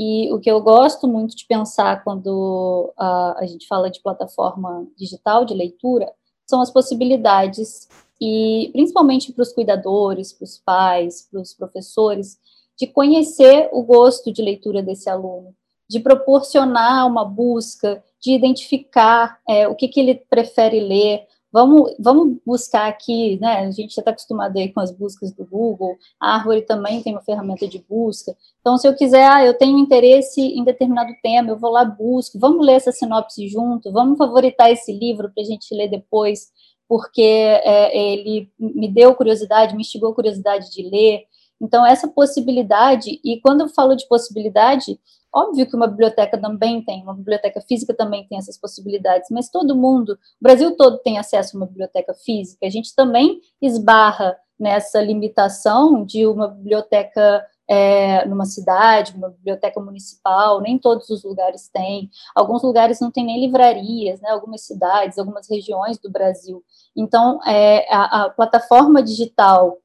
E 0.00 0.32
o 0.32 0.38
que 0.38 0.48
eu 0.48 0.60
gosto 0.60 1.08
muito 1.08 1.34
de 1.34 1.44
pensar 1.44 2.04
quando 2.04 2.94
uh, 2.96 3.34
a 3.36 3.44
gente 3.48 3.66
fala 3.66 3.90
de 3.90 4.00
plataforma 4.00 4.86
digital 4.96 5.44
de 5.44 5.52
leitura 5.54 6.08
são 6.46 6.60
as 6.60 6.70
possibilidades, 6.70 7.88
e 8.20 8.70
principalmente 8.72 9.32
para 9.32 9.42
os 9.42 9.52
cuidadores, 9.52 10.32
para 10.32 10.44
os 10.44 10.56
pais, 10.56 11.26
para 11.28 11.40
os 11.40 11.52
professores, 11.52 12.38
de 12.78 12.86
conhecer 12.86 13.68
o 13.72 13.82
gosto 13.82 14.32
de 14.32 14.40
leitura 14.40 14.84
desse 14.84 15.10
aluno, 15.10 15.52
de 15.90 15.98
proporcionar 15.98 17.04
uma 17.04 17.24
busca, 17.24 18.00
de 18.22 18.30
identificar 18.30 19.40
é, 19.48 19.66
o 19.66 19.74
que, 19.74 19.88
que 19.88 19.98
ele 19.98 20.14
prefere 20.30 20.78
ler, 20.78 21.26
Vamos, 21.50 21.94
vamos 21.98 22.36
buscar 22.44 22.88
aqui, 22.88 23.38
né? 23.40 23.60
A 23.60 23.70
gente 23.70 23.94
já 23.94 24.02
está 24.02 24.10
acostumado 24.10 24.56
aí 24.58 24.70
com 24.70 24.80
as 24.80 24.90
buscas 24.90 25.32
do 25.32 25.46
Google, 25.46 25.96
a 26.20 26.34
Árvore 26.34 26.62
também 26.62 27.02
tem 27.02 27.14
uma 27.14 27.22
ferramenta 27.22 27.66
de 27.66 27.78
busca. 27.88 28.36
Então, 28.60 28.76
se 28.76 28.86
eu 28.86 28.94
quiser, 28.94 29.26
ah, 29.30 29.44
eu 29.44 29.54
tenho 29.54 29.78
interesse 29.78 30.40
em 30.42 30.62
determinado 30.62 31.10
tema, 31.22 31.48
eu 31.48 31.58
vou 31.58 31.70
lá, 31.70 31.86
busco, 31.86 32.38
vamos 32.38 32.66
ler 32.66 32.74
essa 32.74 32.92
sinopse 32.92 33.48
junto, 33.48 33.90
vamos 33.90 34.18
favoritar 34.18 34.70
esse 34.70 34.92
livro 34.92 35.30
para 35.32 35.42
a 35.42 35.46
gente 35.46 35.74
ler 35.74 35.88
depois, 35.88 36.50
porque 36.86 37.22
é, 37.22 37.96
ele 37.96 38.50
me 38.58 38.88
deu 38.88 39.14
curiosidade, 39.14 39.74
me 39.74 39.80
instigou 39.80 40.14
curiosidade 40.14 40.70
de 40.70 40.82
ler. 40.82 41.24
Então, 41.60 41.84
essa 41.84 42.06
possibilidade, 42.08 43.20
e 43.24 43.40
quando 43.40 43.62
eu 43.62 43.68
falo 43.68 43.94
de 43.94 44.06
possibilidade, 44.06 45.00
Óbvio 45.34 45.68
que 45.68 45.76
uma 45.76 45.86
biblioteca 45.86 46.38
também 46.38 46.82
tem, 46.82 47.02
uma 47.02 47.14
biblioteca 47.14 47.60
física 47.60 47.94
também 47.94 48.26
tem 48.26 48.38
essas 48.38 48.58
possibilidades, 48.58 49.28
mas 49.30 49.50
todo 49.50 49.76
mundo, 49.76 50.12
o 50.12 50.42
Brasil 50.42 50.76
todo 50.76 50.98
tem 50.98 51.18
acesso 51.18 51.56
a 51.56 51.60
uma 51.60 51.66
biblioteca 51.66 52.14
física. 52.14 52.66
A 52.66 52.70
gente 52.70 52.94
também 52.94 53.40
esbarra 53.60 54.36
nessa 54.58 55.00
limitação 55.00 56.04
de 56.04 56.26
uma 56.26 56.48
biblioteca 56.48 57.46
é, 57.68 58.26
numa 58.26 58.46
cidade, 58.46 59.14
uma 59.14 59.28
biblioteca 59.28 59.78
municipal, 59.78 60.60
nem 60.60 60.78
todos 60.78 61.10
os 61.10 61.22
lugares 61.22 61.68
têm. 61.68 62.10
Alguns 62.34 62.62
lugares 62.62 62.98
não 62.98 63.10
têm 63.10 63.26
nem 63.26 63.40
livrarias, 63.40 64.20
né? 64.22 64.30
Algumas 64.30 64.62
cidades, 64.62 65.18
algumas 65.18 65.48
regiões 65.48 65.98
do 65.98 66.10
Brasil. 66.10 66.64
Então, 66.96 67.38
é, 67.46 67.86
a, 67.94 68.24
a 68.24 68.30
plataforma 68.30 69.02
digital 69.02 69.78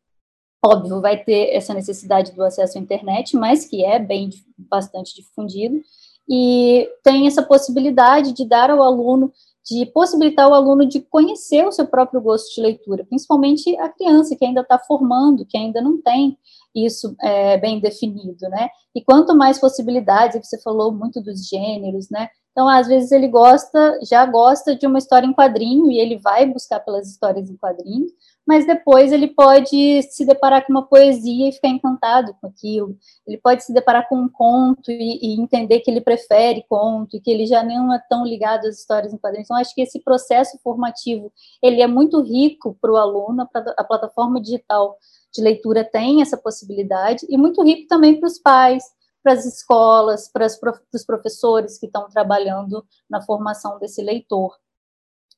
óbvio, 0.63 1.02
vai 1.02 1.23
ter 1.23 1.54
essa 1.54 1.73
necessidade 1.73 2.32
do 2.32 2.43
acesso 2.43 2.78
à 2.78 2.82
internet, 2.82 3.36
mas 3.36 3.65
que 3.65 3.84
é 3.84 3.99
bem 3.99 4.30
bastante 4.58 5.13
difundido, 5.15 5.82
e 6.30 6.89
tem 7.04 7.28
essa 7.28 7.43
possibilidade 7.43 8.32
de 8.32 8.47
dar 8.47 8.69
ao 8.69 8.82
aluno, 8.82 9.32
de 9.65 9.86
possibilitar 9.88 10.49
o 10.49 10.54
aluno 10.54 10.86
de 10.86 11.02
conhecer 11.02 11.65
o 11.65 11.71
seu 11.71 11.86
próprio 11.88 12.21
gosto 12.21 12.54
de 12.56 12.62
leitura, 12.62 13.06
principalmente 13.06 13.76
a 13.78 13.89
criança 13.89 14.36
que 14.36 14.45
ainda 14.45 14.62
está 14.62 14.80
formando, 14.80 15.45
que 15.45 15.58
ainda 15.58 15.82
não 15.82 16.02
tem 16.02 16.38
isso 16.76 17.15
é, 17.21 17.58
bem 17.58 17.80
definido, 17.80 18.49
né? 18.49 18.69
E 18.95 19.02
quanto 19.02 19.36
mais 19.36 19.60
possibilidades, 19.60 20.47
você 20.47 20.60
falou 20.62 20.91
muito 20.91 21.21
dos 21.21 21.47
gêneros, 21.47 22.10
né? 22.10 22.30
Então, 22.54 22.70
às 22.70 22.88
vezes 22.88 23.12
ele 23.12 23.28
gosta, 23.28 24.00
já 24.04 24.24
gosta 24.28 24.76
de 24.76 24.86
uma 24.86 25.00
história 25.00 25.26
em 25.26 25.34
quadrinho 25.34 25.89
e 25.89 26.00
ele 26.00 26.20
vai 26.20 26.46
buscar 26.46 26.80
pelas 26.82 27.10
histórias 27.10 27.50
em 27.50 27.58
quadrinhos, 27.58 28.12
mas 28.46 28.68
depois 28.68 29.12
ele 29.12 29.28
pode 29.28 30.04
se 30.04 30.24
deparar 30.24 30.63
com 30.63 30.72
uma 30.72 30.86
poesia 30.86 31.50
e 31.50 31.52
ficar 31.52 31.70
encantado 31.70 32.36
com 32.39 32.46
aquilo. 32.46 32.96
Ele 33.26 33.39
pode 33.39 33.63
se 33.63 33.74
deparar 33.74 34.08
com 34.08 34.18
um 34.18 34.30
conto 34.30 34.92
e, 34.92 35.20
e 35.20 35.42
entender 35.42 35.80
que 35.80 35.89
ele 35.89 36.00
prefere 36.00 36.63
conto 36.70 37.18
e 37.18 37.20
que 37.20 37.32
ele 37.32 37.48
já 37.48 37.63
não 37.63 37.92
é 37.92 38.00
tão 38.08 38.24
ligado 38.24 38.68
às 38.68 38.78
histórias 38.78 39.12
em 39.12 39.18
quadrinhos. 39.18 39.48
Então, 39.48 39.58
acho 39.58 39.74
que 39.74 39.82
esse 39.82 40.00
processo 40.00 40.60
formativo 40.63 41.34
ele 41.60 41.82
é 41.82 41.88
muito 41.88 42.22
rico 42.22 42.78
para 42.80 42.92
o 42.92 42.98
aluno, 42.98 43.50
a 43.78 43.84
plataforma 43.84 44.39
digital 44.39 44.96
de 45.34 45.42
leitura 45.42 45.84
tem 45.84 46.22
essa 46.22 46.38
possibilidade 46.38 47.26
e 47.28 47.36
muito 47.36 47.63
rico 47.63 47.88
também 47.88 48.20
para 48.20 48.28
os 48.28 48.38
pais, 48.38 48.84
para 49.24 49.34
as 49.34 49.46
escolas, 49.46 50.30
para 50.30 50.46
os 50.46 51.06
professores 51.06 51.80
que 51.80 51.86
estão 51.86 52.10
trabalhando 52.10 52.86
na 53.10 53.22
formação 53.22 53.80
desse 53.80 54.02
leitor. 54.02 54.56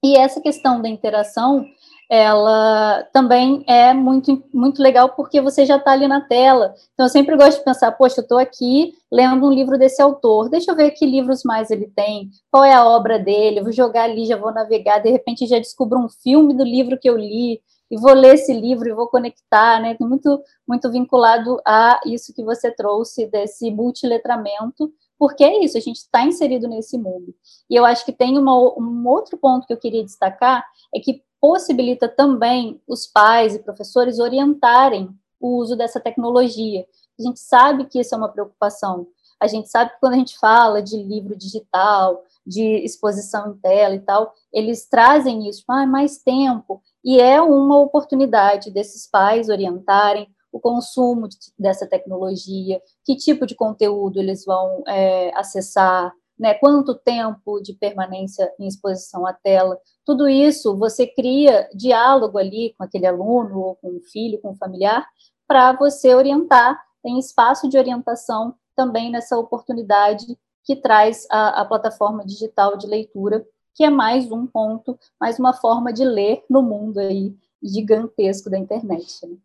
E 0.03 0.17
essa 0.17 0.41
questão 0.41 0.81
da 0.81 0.89
interação 0.89 1.65
ela 2.09 3.03
também 3.11 3.63
é 3.67 3.93
muito, 3.93 4.43
muito 4.53 4.81
legal 4.81 5.09
porque 5.09 5.41
você 5.41 5.65
já 5.65 5.77
está 5.77 5.91
ali 5.91 6.07
na 6.07 6.21
tela. 6.21 6.75
Então, 6.93 7.05
eu 7.05 7.09
sempre 7.09 7.35
gosto 7.35 7.59
de 7.59 7.65
pensar, 7.65 7.91
poxa, 7.93 8.19
eu 8.19 8.23
estou 8.23 8.37
aqui 8.37 8.93
lendo 9.11 9.45
um 9.45 9.51
livro 9.51 9.77
desse 9.77 10.01
autor, 10.01 10.49
deixa 10.49 10.71
eu 10.71 10.75
ver 10.75 10.91
que 10.91 11.05
livros 11.05 11.43
mais 11.43 11.71
ele 11.71 11.87
tem, 11.95 12.29
qual 12.51 12.63
é 12.63 12.73
a 12.73 12.85
obra 12.85 13.17
dele, 13.17 13.59
eu 13.59 13.63
vou 13.63 13.73
jogar 13.73 14.03
ali, 14.03 14.25
já 14.25 14.37
vou 14.37 14.53
navegar, 14.53 14.99
de 14.99 15.09
repente 15.09 15.47
já 15.47 15.57
descubro 15.57 15.97
um 15.97 16.09
filme 16.09 16.53
do 16.53 16.63
livro 16.63 16.97
que 16.97 17.09
eu 17.09 17.17
li, 17.17 17.61
e 17.89 17.97
vou 17.97 18.13
ler 18.13 18.35
esse 18.35 18.53
livro 18.53 18.87
e 18.87 18.93
vou 18.93 19.07
conectar, 19.07 19.79
né? 19.79 19.95
Muito, 19.99 20.41
muito 20.67 20.91
vinculado 20.91 21.59
a 21.65 21.99
isso 22.05 22.33
que 22.33 22.43
você 22.43 22.71
trouxe 22.71 23.27
desse 23.27 23.69
multiletramento, 23.71 24.91
porque 25.17 25.43
é 25.43 25.63
isso, 25.63 25.77
a 25.77 25.81
gente 25.81 25.97
está 25.97 26.25
inserido 26.25 26.67
nesse 26.67 26.97
mundo. 26.97 27.33
E 27.69 27.75
eu 27.75 27.85
acho 27.85 28.03
que 28.05 28.11
tem 28.11 28.37
uma, 28.37 28.53
um 28.77 29.07
outro 29.07 29.37
ponto 29.37 29.65
que 29.65 29.73
eu 29.73 29.77
queria 29.77 30.03
destacar, 30.03 30.65
é 30.93 30.99
que 30.99 31.23
possibilita 31.39 32.07
também 32.07 32.81
os 32.87 33.05
pais 33.05 33.55
e 33.55 33.59
professores 33.59 34.19
orientarem 34.19 35.09
o 35.39 35.57
uso 35.57 35.75
dessa 35.75 35.99
tecnologia. 35.99 36.85
A 37.19 37.21
gente 37.21 37.39
sabe 37.39 37.85
que 37.85 37.99
isso 37.99 38.15
é 38.15 38.17
uma 38.17 38.29
preocupação. 38.29 39.07
A 39.39 39.47
gente 39.47 39.69
sabe 39.69 39.91
que 39.91 39.99
quando 39.99 40.13
a 40.13 40.17
gente 40.17 40.37
fala 40.37 40.81
de 40.81 40.97
livro 40.97 41.35
digital, 41.35 42.23
de 42.45 42.63
exposição 42.83 43.51
em 43.51 43.57
tela 43.57 43.95
e 43.95 43.99
tal, 43.99 44.33
eles 44.51 44.87
trazem 44.87 45.47
isso, 45.47 45.63
ah, 45.67 45.85
mais 45.85 46.17
tempo, 46.19 46.81
e 47.05 47.21
é 47.21 47.39
uma 47.39 47.79
oportunidade 47.79 48.71
desses 48.71 49.07
pais 49.07 49.47
orientarem 49.47 50.27
o 50.51 50.59
consumo 50.59 51.27
de, 51.27 51.37
dessa 51.59 51.85
tecnologia, 51.85 52.81
que 53.05 53.15
tipo 53.15 53.45
de 53.45 53.53
conteúdo 53.53 54.19
eles 54.19 54.43
vão 54.43 54.83
é, 54.87 55.31
acessar, 55.37 56.11
né, 56.37 56.55
quanto 56.55 56.95
tempo 56.95 57.61
de 57.61 57.73
permanência 57.73 58.51
em 58.59 58.65
exposição 58.65 59.25
à 59.27 59.33
tela, 59.33 59.79
tudo 60.03 60.27
isso 60.27 60.75
você 60.77 61.05
cria 61.05 61.69
diálogo 61.75 62.39
ali 62.39 62.73
com 62.77 62.83
aquele 62.83 63.05
aluno, 63.05 63.59
ou 63.59 63.75
com 63.75 63.89
o 63.89 64.01
filho, 64.11 64.41
com 64.41 64.51
o 64.51 64.55
familiar, 64.55 65.05
para 65.47 65.73
você 65.73 66.15
orientar, 66.15 66.81
tem 67.03 67.19
espaço 67.19 67.69
de 67.69 67.77
orientação 67.77 68.55
também 68.75 69.11
nessa 69.11 69.37
oportunidade 69.37 70.25
que 70.63 70.75
traz 70.75 71.27
a, 71.29 71.61
a 71.61 71.65
plataforma 71.65 72.25
digital 72.25 72.75
de 72.77 72.87
leitura 72.87 73.45
que 73.75 73.83
é 73.83 73.89
mais 73.89 74.31
um 74.31 74.47
ponto, 74.47 74.97
mais 75.19 75.37
uma 75.37 75.53
forma 75.53 75.91
de 75.91 76.05
ler 76.05 76.43
no 76.49 76.63
mundo 76.63 76.97
aí 76.97 77.35
gigantesco 77.61 78.49
da 78.49 78.57
internet. 78.57 79.27
Né? 79.27 79.35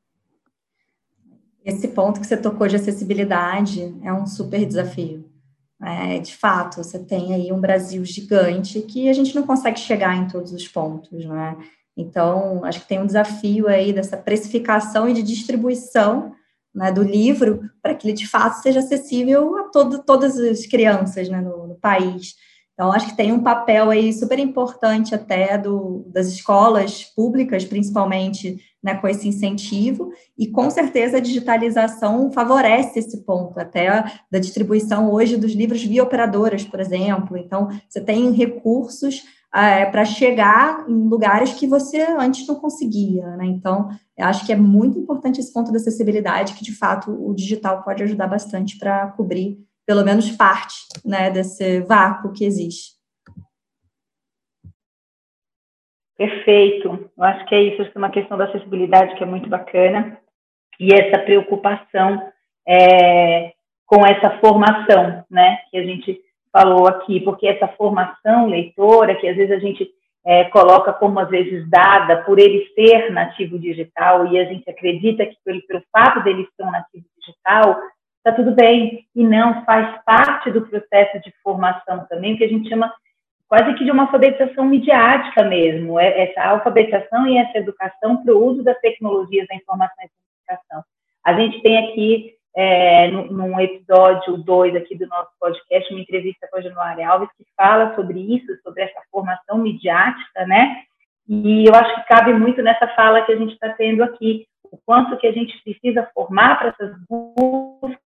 Esse 1.64 1.88
ponto 1.88 2.20
que 2.20 2.26
você 2.26 2.36
tocou 2.36 2.68
de 2.68 2.76
acessibilidade 2.76 3.92
é 4.02 4.12
um 4.12 4.26
super 4.26 4.64
desafio. 4.64 5.28
É, 5.82 6.18
de 6.18 6.36
fato, 6.36 6.76
você 6.76 6.98
tem 6.98 7.34
aí 7.34 7.52
um 7.52 7.60
Brasil 7.60 8.04
gigante 8.04 8.80
que 8.82 9.08
a 9.08 9.12
gente 9.12 9.34
não 9.34 9.42
consegue 9.42 9.80
chegar 9.80 10.16
em 10.16 10.28
todos 10.28 10.52
os 10.52 10.68
pontos, 10.68 11.24
né? 11.24 11.56
Então, 11.96 12.64
acho 12.64 12.80
que 12.80 12.88
tem 12.88 13.00
um 13.00 13.06
desafio 13.06 13.66
aí 13.66 13.92
dessa 13.92 14.16
precificação 14.16 15.08
e 15.08 15.14
de 15.14 15.22
distribuição 15.22 16.34
né, 16.74 16.92
do 16.92 17.02
livro 17.02 17.68
para 17.82 17.94
que 17.94 18.06
ele 18.06 18.16
de 18.16 18.28
fato 18.28 18.62
seja 18.62 18.78
acessível 18.78 19.56
a 19.56 19.64
todo, 19.70 20.02
todas 20.02 20.38
as 20.38 20.66
crianças 20.66 21.28
né, 21.28 21.40
no, 21.40 21.66
no 21.66 21.74
país. 21.74 22.36
Então, 22.74 22.92
acho 22.92 23.08
que 23.10 23.16
tem 23.16 23.30
um 23.30 23.42
papel 23.42 23.90
aí 23.90 24.12
super 24.12 24.38
importante 24.38 25.14
até 25.14 25.58
do, 25.58 26.04
das 26.08 26.28
escolas 26.28 27.04
públicas, 27.04 27.64
principalmente, 27.64 28.58
né, 28.82 28.94
com 28.94 29.06
esse 29.06 29.28
incentivo, 29.28 30.10
e 30.38 30.46
com 30.46 30.70
certeza 30.70 31.18
a 31.18 31.20
digitalização 31.20 32.32
favorece 32.32 32.98
esse 32.98 33.22
ponto, 33.24 33.60
até 33.60 34.04
da 34.30 34.38
distribuição 34.38 35.12
hoje 35.12 35.36
dos 35.36 35.52
livros 35.52 35.84
via 35.84 36.02
operadoras, 36.02 36.64
por 36.64 36.80
exemplo. 36.80 37.36
Então, 37.36 37.68
você 37.86 38.00
tem 38.00 38.32
recursos 38.32 39.24
é, 39.54 39.84
para 39.84 40.04
chegar 40.04 40.88
em 40.88 41.08
lugares 41.08 41.52
que 41.52 41.66
você 41.66 42.00
antes 42.02 42.46
não 42.46 42.54
conseguia, 42.54 43.36
né? 43.36 43.46
Então, 43.46 43.90
acho 44.18 44.46
que 44.46 44.52
é 44.52 44.56
muito 44.56 44.98
importante 44.98 45.40
esse 45.40 45.52
ponto 45.52 45.72
da 45.72 45.76
acessibilidade, 45.76 46.54
que 46.54 46.64
de 46.64 46.74
fato 46.74 47.10
o 47.10 47.34
digital 47.34 47.82
pode 47.82 48.02
ajudar 48.02 48.28
bastante 48.28 48.78
para 48.78 49.08
cobrir 49.08 49.58
pelo 49.90 50.04
menos 50.04 50.30
parte 50.36 50.86
né, 51.04 51.30
desse 51.30 51.80
vácuo 51.80 52.32
que 52.32 52.44
existe. 52.44 52.92
Perfeito. 56.16 57.10
Eu 57.18 57.24
acho 57.24 57.44
que 57.46 57.54
é 57.56 57.62
isso. 57.62 57.82
Acho 57.82 57.90
que 57.90 57.98
é 57.98 58.00
uma 58.00 58.12
questão 58.12 58.38
da 58.38 58.44
acessibilidade 58.44 59.16
que 59.16 59.24
é 59.24 59.26
muito 59.26 59.48
bacana 59.48 60.16
e 60.78 60.94
essa 60.94 61.18
preocupação 61.24 62.22
é, 62.68 63.52
com 63.84 64.06
essa 64.06 64.38
formação, 64.38 65.24
né, 65.28 65.58
que 65.72 65.76
a 65.76 65.82
gente 65.82 66.20
falou 66.52 66.86
aqui, 66.86 67.18
porque 67.18 67.48
essa 67.48 67.66
formação 67.66 68.46
leitora, 68.46 69.16
que 69.16 69.26
às 69.26 69.34
vezes 69.34 69.50
a 69.50 69.58
gente 69.58 69.90
é, 70.24 70.44
coloca 70.50 70.92
como 70.92 71.18
às 71.18 71.28
vezes 71.28 71.68
dada 71.68 72.22
por 72.22 72.38
ele 72.38 72.64
ser 72.76 73.10
nativo 73.10 73.58
digital 73.58 74.28
e 74.28 74.38
a 74.38 74.44
gente 74.44 74.70
acredita 74.70 75.26
que 75.26 75.34
pelo, 75.44 75.60
pelo 75.66 75.82
fato 75.90 76.22
dele 76.22 76.46
ser 76.56 76.62
um 76.62 76.70
nativo 76.70 77.06
digital 77.18 77.76
está 78.20 78.32
tudo 78.32 78.52
bem. 78.52 79.06
E 79.14 79.24
não, 79.24 79.64
faz 79.64 80.02
parte 80.04 80.50
do 80.50 80.66
processo 80.66 81.20
de 81.20 81.32
formação 81.42 82.06
também, 82.08 82.36
que 82.36 82.44
a 82.44 82.48
gente 82.48 82.68
chama 82.68 82.92
quase 83.48 83.74
que 83.74 83.84
de 83.84 83.90
uma 83.90 84.04
alfabetização 84.04 84.64
midiática 84.64 85.42
mesmo, 85.42 85.98
é, 85.98 86.22
essa 86.22 86.42
alfabetização 86.42 87.26
e 87.26 87.36
essa 87.36 87.58
educação 87.58 88.22
para 88.22 88.32
o 88.32 88.44
uso 88.44 88.62
das 88.62 88.78
tecnologias 88.80 89.48
da 89.48 89.56
informação 89.56 90.04
e 90.04 90.08
comunicação. 90.48 90.84
A 91.24 91.34
gente 91.34 91.60
tem 91.60 91.78
aqui, 91.78 92.34
é, 92.54 93.08
num 93.08 93.58
episódio 93.58 94.38
2 94.38 94.76
aqui 94.76 94.96
do 94.96 95.06
nosso 95.08 95.30
podcast, 95.40 95.92
uma 95.92 96.00
entrevista 96.00 96.46
com 96.48 96.58
a 96.58 96.60
Januária 96.60 97.08
Alves, 97.08 97.28
que 97.36 97.44
fala 97.56 97.94
sobre 97.96 98.20
isso, 98.20 98.46
sobre 98.62 98.84
essa 98.84 99.00
formação 99.10 99.58
midiática, 99.58 100.46
né? 100.46 100.82
E 101.28 101.66
eu 101.66 101.74
acho 101.74 101.94
que 101.96 102.08
cabe 102.08 102.32
muito 102.32 102.62
nessa 102.62 102.86
fala 102.88 103.22
que 103.22 103.32
a 103.32 103.36
gente 103.36 103.52
está 103.52 103.70
tendo 103.70 104.02
aqui, 104.02 104.46
o 104.70 104.78
quanto 104.86 105.16
que 105.16 105.26
a 105.26 105.32
gente 105.32 105.60
precisa 105.62 106.08
formar 106.14 106.58
para 106.58 106.68
essas 106.68 106.94
buscas 107.08 108.09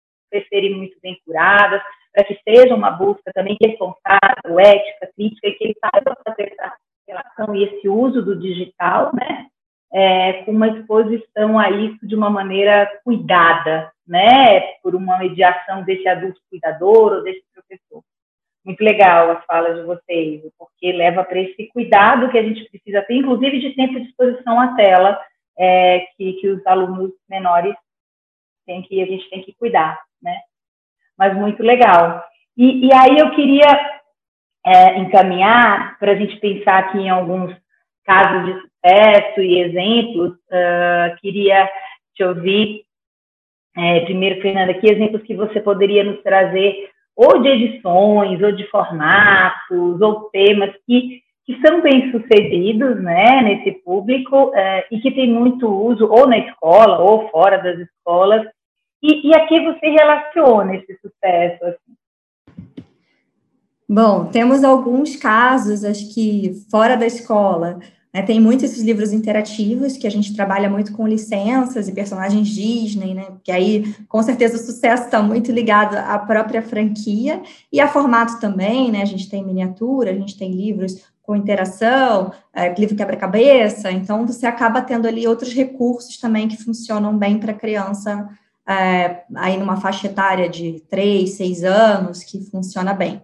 serem 0.47 0.75
muito 0.75 0.97
bem 1.01 1.19
curadas, 1.25 1.81
para 2.13 2.23
que 2.23 2.39
seja 2.47 2.75
uma 2.75 2.91
busca 2.91 3.31
também 3.33 3.57
responsável, 3.61 4.59
ética, 4.59 5.09
crítica, 5.15 5.47
e 5.47 5.53
que 5.53 5.63
ele 5.63 5.75
saiba 5.79 6.15
fazer 6.23 6.51
essa 6.51 6.73
relação 7.07 7.55
e 7.55 7.63
esse 7.63 7.89
uso 7.89 8.21
do 8.21 8.39
digital, 8.39 9.11
né, 9.13 9.47
é, 9.91 10.43
com 10.43 10.51
uma 10.51 10.67
exposição 10.67 11.59
a 11.59 11.69
isso 11.71 12.07
de 12.07 12.15
uma 12.15 12.29
maneira 12.29 12.89
cuidada, 13.03 13.91
né, 14.07 14.61
por 14.81 14.95
uma 14.95 15.17
mediação 15.17 15.83
desse 15.83 16.07
adulto 16.07 16.39
cuidador 16.49 17.13
ou 17.13 17.23
desse 17.23 17.43
professor. 17.53 18.03
Muito 18.63 18.81
legal 18.81 19.31
as 19.31 19.45
falas 19.45 19.77
de 19.77 19.83
vocês, 19.83 20.41
porque 20.57 20.91
leva 20.91 21.23
para 21.23 21.39
esse 21.39 21.67
cuidado 21.67 22.29
que 22.29 22.37
a 22.37 22.43
gente 22.43 22.63
precisa 22.69 23.01
ter, 23.01 23.15
inclusive 23.15 23.59
de 23.59 23.75
tempo 23.75 23.99
de 23.99 24.07
exposição 24.07 24.59
à 24.59 24.75
tela, 24.75 25.19
é, 25.57 26.07
que, 26.15 26.33
que 26.33 26.47
os 26.47 26.65
alunos 26.65 27.11
menores 27.29 27.75
têm 28.65 28.81
que, 28.83 29.01
a 29.01 29.05
gente 29.05 29.29
tem 29.29 29.43
que 29.43 29.53
cuidar 29.55 30.01
né? 30.23 30.35
Mas 31.17 31.35
muito 31.35 31.61
legal. 31.61 32.23
E, 32.57 32.87
e 32.87 32.93
aí 32.93 33.17
eu 33.17 33.31
queria 33.31 33.67
é, 34.65 34.99
encaminhar 34.99 35.97
para 35.99 36.13
a 36.13 36.15
gente 36.15 36.37
pensar 36.37 36.79
aqui 36.79 36.99
em 36.99 37.09
alguns 37.09 37.53
casos 38.05 38.45
de 38.45 38.61
sucesso 38.61 39.41
e 39.41 39.59
exemplos. 39.59 40.31
Uh, 40.31 41.15
queria 41.21 41.69
te 42.15 42.23
ouvir, 42.23 42.83
é, 43.75 44.01
primeiro, 44.01 44.41
Fernanda, 44.41 44.73
que 44.73 44.87
exemplos 44.87 45.23
que 45.23 45.35
você 45.35 45.59
poderia 45.59 46.03
nos 46.03 46.21
trazer, 46.21 46.89
ou 47.15 47.41
de 47.41 47.49
edições, 47.49 48.41
ou 48.41 48.51
de 48.51 48.67
formatos, 48.69 50.01
ou 50.01 50.29
temas 50.29 50.71
que, 50.85 51.21
que 51.45 51.59
são 51.65 51.81
bem 51.81 52.11
sucedidos 52.11 53.01
né, 53.01 53.41
nesse 53.41 53.71
público 53.83 54.49
uh, 54.49 54.83
e 54.91 54.99
que 54.99 55.11
tem 55.11 55.29
muito 55.29 55.67
uso, 55.67 56.07
ou 56.07 56.27
na 56.27 56.37
escola, 56.37 56.99
ou 56.99 57.29
fora 57.29 57.57
das 57.57 57.79
escolas, 57.79 58.45
e, 59.03 59.27
e 59.27 59.35
a 59.35 59.45
que 59.45 59.59
você 59.59 59.89
relaciona 59.89 60.75
esse 60.75 60.97
sucesso? 61.01 61.65
Assim? 61.65 61.93
Bom, 63.87 64.25
temos 64.25 64.63
alguns 64.63 65.17
casos, 65.17 65.83
acho 65.83 66.13
que 66.13 66.53
fora 66.71 66.95
da 66.95 67.05
escola, 67.05 67.79
né, 68.13 68.21
tem 68.21 68.39
muitos 68.39 68.65
esses 68.65 68.81
livros 68.81 69.11
interativos 69.11 69.97
que 69.97 70.07
a 70.07 70.09
gente 70.09 70.33
trabalha 70.35 70.69
muito 70.69 70.93
com 70.93 71.05
licenças 71.05 71.87
e 71.87 71.91
personagens 71.91 72.47
Disney, 72.47 73.13
né? 73.13 73.25
Que 73.43 73.51
aí, 73.51 73.93
com 74.07 74.21
certeza, 74.23 74.55
o 74.55 74.59
sucesso 74.59 75.05
está 75.05 75.21
muito 75.21 75.51
ligado 75.51 75.95
à 75.95 76.17
própria 76.19 76.61
franquia 76.61 77.41
e 77.71 77.81
a 77.81 77.87
formato 77.87 78.39
também, 78.39 78.91
né? 78.91 79.01
A 79.01 79.05
gente 79.05 79.29
tem 79.29 79.43
miniatura, 79.43 80.11
a 80.11 80.15
gente 80.15 80.37
tem 80.37 80.51
livros 80.51 81.03
com 81.23 81.35
interação, 81.35 82.31
é, 82.53 82.73
livro 82.75 82.95
quebra-cabeça, 82.95 83.91
então 83.91 84.27
você 84.27 84.45
acaba 84.45 84.81
tendo 84.81 85.07
ali 85.07 85.25
outros 85.27 85.53
recursos 85.53 86.17
também 86.17 86.47
que 86.47 86.61
funcionam 86.61 87.17
bem 87.17 87.39
para 87.39 87.51
a 87.51 87.55
criança 87.55 88.29
é, 88.67 89.23
aí 89.35 89.57
numa 89.57 89.77
faixa 89.77 90.07
etária 90.07 90.49
de 90.49 90.81
3, 90.89 91.29
6 91.31 91.63
anos, 91.63 92.23
que 92.23 92.41
funciona 92.49 92.93
bem. 92.93 93.21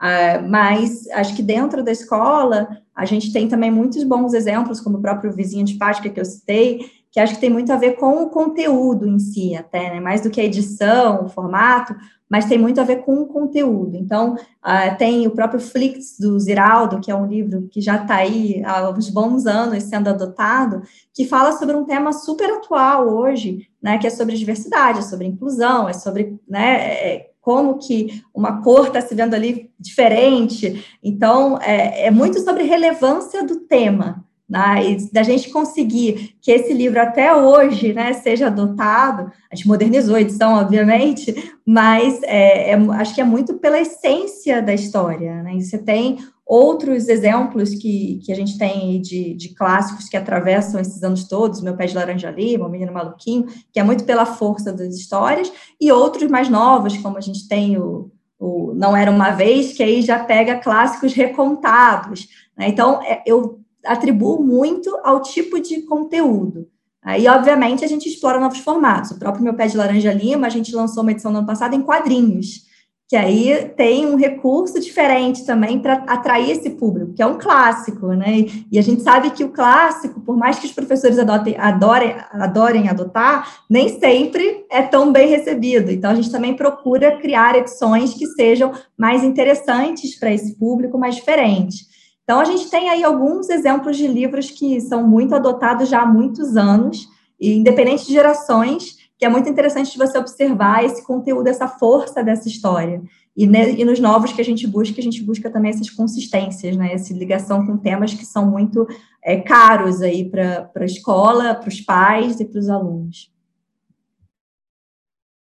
É, 0.00 0.38
mas 0.38 1.08
acho 1.10 1.34
que 1.34 1.42
dentro 1.42 1.82
da 1.82 1.92
escola 1.92 2.68
a 2.94 3.04
gente 3.04 3.32
tem 3.32 3.48
também 3.48 3.70
muitos 3.70 4.04
bons 4.04 4.34
exemplos, 4.34 4.80
como 4.80 4.98
o 4.98 5.00
próprio 5.00 5.32
vizinho 5.32 5.64
de 5.64 5.74
Pática 5.74 6.10
que 6.10 6.20
eu 6.20 6.24
citei, 6.24 6.80
que 7.14 7.20
acho 7.20 7.34
que 7.36 7.40
tem 7.40 7.48
muito 7.48 7.72
a 7.72 7.76
ver 7.76 7.92
com 7.92 8.24
o 8.24 8.28
conteúdo 8.28 9.06
em 9.06 9.20
si, 9.20 9.54
até, 9.54 9.88
né? 9.88 10.00
mais 10.00 10.20
do 10.20 10.30
que 10.30 10.40
a 10.40 10.44
edição, 10.44 11.26
o 11.26 11.28
formato, 11.28 11.94
mas 12.28 12.46
tem 12.46 12.58
muito 12.58 12.80
a 12.80 12.84
ver 12.84 13.04
com 13.04 13.22
o 13.22 13.26
conteúdo. 13.26 13.96
Então, 13.96 14.34
uh, 14.34 14.98
tem 14.98 15.24
o 15.24 15.30
próprio 15.30 15.60
Flix 15.60 16.18
do 16.18 16.36
Ziraldo, 16.40 16.98
que 16.98 17.12
é 17.12 17.14
um 17.14 17.26
livro 17.26 17.68
que 17.70 17.80
já 17.80 18.02
está 18.02 18.16
aí 18.16 18.60
há 18.64 18.90
uns 18.90 19.08
bons 19.10 19.46
anos 19.46 19.84
sendo 19.84 20.08
adotado, 20.08 20.82
que 21.14 21.24
fala 21.24 21.52
sobre 21.52 21.76
um 21.76 21.84
tema 21.84 22.12
super 22.12 22.50
atual 22.50 23.08
hoje, 23.08 23.68
né, 23.80 23.96
que 23.96 24.08
é 24.08 24.10
sobre 24.10 24.34
diversidade, 24.34 24.98
é 24.98 25.02
sobre 25.02 25.28
inclusão, 25.28 25.88
é 25.88 25.92
sobre 25.92 26.36
né, 26.48 26.78
é, 26.94 27.30
como 27.40 27.78
que 27.78 28.24
uma 28.34 28.60
cor 28.60 28.88
está 28.88 29.00
se 29.00 29.14
vendo 29.14 29.34
ali 29.34 29.70
diferente. 29.78 30.84
Então, 31.00 31.60
é, 31.62 32.06
é 32.06 32.10
muito 32.10 32.40
sobre 32.40 32.64
relevância 32.64 33.46
do 33.46 33.60
tema, 33.60 34.24
né, 34.48 34.96
da 35.12 35.22
gente 35.22 35.50
conseguir 35.50 36.36
que 36.40 36.50
esse 36.50 36.72
livro 36.72 37.00
até 37.00 37.34
hoje 37.34 37.94
né, 37.94 38.12
seja 38.12 38.48
adotado, 38.48 39.32
a 39.50 39.56
gente 39.56 39.66
modernizou 39.66 40.16
a 40.16 40.20
edição, 40.20 40.54
obviamente, 40.54 41.52
mas 41.66 42.22
é, 42.24 42.72
é, 42.72 42.74
acho 42.74 43.14
que 43.14 43.20
é 43.20 43.24
muito 43.24 43.54
pela 43.54 43.80
essência 43.80 44.60
da 44.60 44.74
história. 44.74 45.42
Né? 45.42 45.58
você 45.58 45.78
tem 45.78 46.18
outros 46.46 47.08
exemplos 47.08 47.70
que, 47.70 48.20
que 48.22 48.30
a 48.30 48.36
gente 48.36 48.58
tem 48.58 49.00
de, 49.00 49.32
de 49.32 49.54
clássicos 49.54 50.10
que 50.10 50.16
atravessam 50.16 50.78
esses 50.78 51.02
anos 51.02 51.26
todos, 51.26 51.62
Meu 51.62 51.74
Pé 51.74 51.86
de 51.86 51.94
Laranja 51.94 52.30
Lima, 52.30 52.66
O 52.66 52.70
Menino 52.70 52.92
Maluquinho, 52.92 53.46
que 53.72 53.80
é 53.80 53.82
muito 53.82 54.04
pela 54.04 54.26
força 54.26 54.70
das 54.70 54.94
histórias, 54.94 55.50
e 55.80 55.90
outros 55.90 56.30
mais 56.30 56.50
novos, 56.50 56.98
como 56.98 57.16
a 57.16 57.20
gente 57.22 57.48
tem 57.48 57.78
o, 57.78 58.10
o 58.38 58.74
Não 58.74 58.94
Era 58.94 59.10
Uma 59.10 59.30
Vez, 59.30 59.72
que 59.72 59.82
aí 59.82 60.02
já 60.02 60.22
pega 60.22 60.58
clássicos 60.58 61.14
recontados. 61.14 62.28
Né? 62.58 62.68
Então, 62.68 63.02
é, 63.02 63.22
eu 63.24 63.63
atribuo 63.84 64.42
muito 64.42 64.98
ao 65.02 65.22
tipo 65.22 65.60
de 65.60 65.82
conteúdo. 65.82 66.68
Aí, 67.04 67.28
obviamente, 67.28 67.84
a 67.84 67.88
gente 67.88 68.08
explora 68.08 68.40
novos 68.40 68.60
formatos. 68.60 69.10
O 69.10 69.18
próprio 69.18 69.44
Meu 69.44 69.54
Pé 69.54 69.66
de 69.66 69.76
Laranja 69.76 70.12
Lima, 70.12 70.46
a 70.46 70.50
gente 70.50 70.74
lançou 70.74 71.02
uma 71.02 71.12
edição 71.12 71.30
no 71.30 71.38
ano 71.38 71.46
passado 71.46 71.74
em 71.74 71.82
quadrinhos, 71.82 72.64
que 73.06 73.14
aí 73.14 73.70
tem 73.76 74.06
um 74.06 74.16
recurso 74.16 74.80
diferente 74.80 75.44
também 75.44 75.78
para 75.78 75.96
atrair 76.06 76.50
esse 76.50 76.70
público, 76.70 77.12
que 77.12 77.22
é 77.22 77.26
um 77.26 77.36
clássico, 77.36 78.08
né? 78.14 78.46
E 78.72 78.78
a 78.78 78.82
gente 78.82 79.02
sabe 79.02 79.30
que 79.30 79.44
o 79.44 79.50
clássico, 79.50 80.22
por 80.22 80.34
mais 80.34 80.58
que 80.58 80.64
os 80.64 80.72
professores 80.72 81.18
adotem, 81.18 81.54
adorem, 81.58 82.16
adorem 82.32 82.88
adotar, 82.88 83.64
nem 83.68 84.00
sempre 84.00 84.64
é 84.70 84.80
tão 84.80 85.12
bem 85.12 85.28
recebido. 85.28 85.90
Então, 85.90 86.10
a 86.10 86.14
gente 86.14 86.30
também 86.30 86.56
procura 86.56 87.18
criar 87.18 87.54
edições 87.54 88.14
que 88.14 88.26
sejam 88.28 88.72
mais 88.96 89.22
interessantes 89.22 90.18
para 90.18 90.32
esse 90.32 90.58
público, 90.58 90.96
mais 90.96 91.16
diferentes. 91.16 91.92
Então, 92.24 92.40
a 92.40 92.44
gente 92.44 92.70
tem 92.70 92.88
aí 92.88 93.04
alguns 93.04 93.48
exemplos 93.50 93.96
de 93.96 94.06
livros 94.06 94.50
que 94.50 94.80
são 94.80 95.06
muito 95.06 95.34
adotados 95.34 95.88
já 95.88 96.02
há 96.02 96.06
muitos 96.06 96.56
anos, 96.56 97.06
e 97.38 97.54
independente 97.54 98.06
de 98.06 98.12
gerações, 98.12 98.96
que 99.18 99.24
é 99.24 99.28
muito 99.28 99.48
interessante 99.48 99.92
de 99.92 99.98
você 99.98 100.18
observar 100.18 100.84
esse 100.84 101.06
conteúdo, 101.06 101.46
essa 101.48 101.68
força 101.68 102.24
dessa 102.24 102.48
história. 102.48 103.02
E, 103.36 103.46
ne, 103.46 103.80
e 103.80 103.84
nos 103.84 104.00
novos 104.00 104.32
que 104.32 104.40
a 104.40 104.44
gente 104.44 104.66
busca, 104.66 105.00
a 105.00 105.02
gente 105.02 105.22
busca 105.22 105.50
também 105.50 105.70
essas 105.70 105.90
consistências, 105.90 106.76
né? 106.76 106.92
Essa 106.92 107.12
ligação 107.12 107.66
com 107.66 107.76
temas 107.76 108.14
que 108.14 108.24
são 108.24 108.50
muito 108.50 108.86
é, 109.22 109.40
caros 109.40 110.00
aí 110.02 110.30
para 110.30 110.70
a 110.74 110.84
escola, 110.84 111.54
para 111.54 111.68
os 111.68 111.80
pais 111.80 112.40
e 112.40 112.44
para 112.44 112.58
os 112.58 112.70
alunos. 112.70 113.32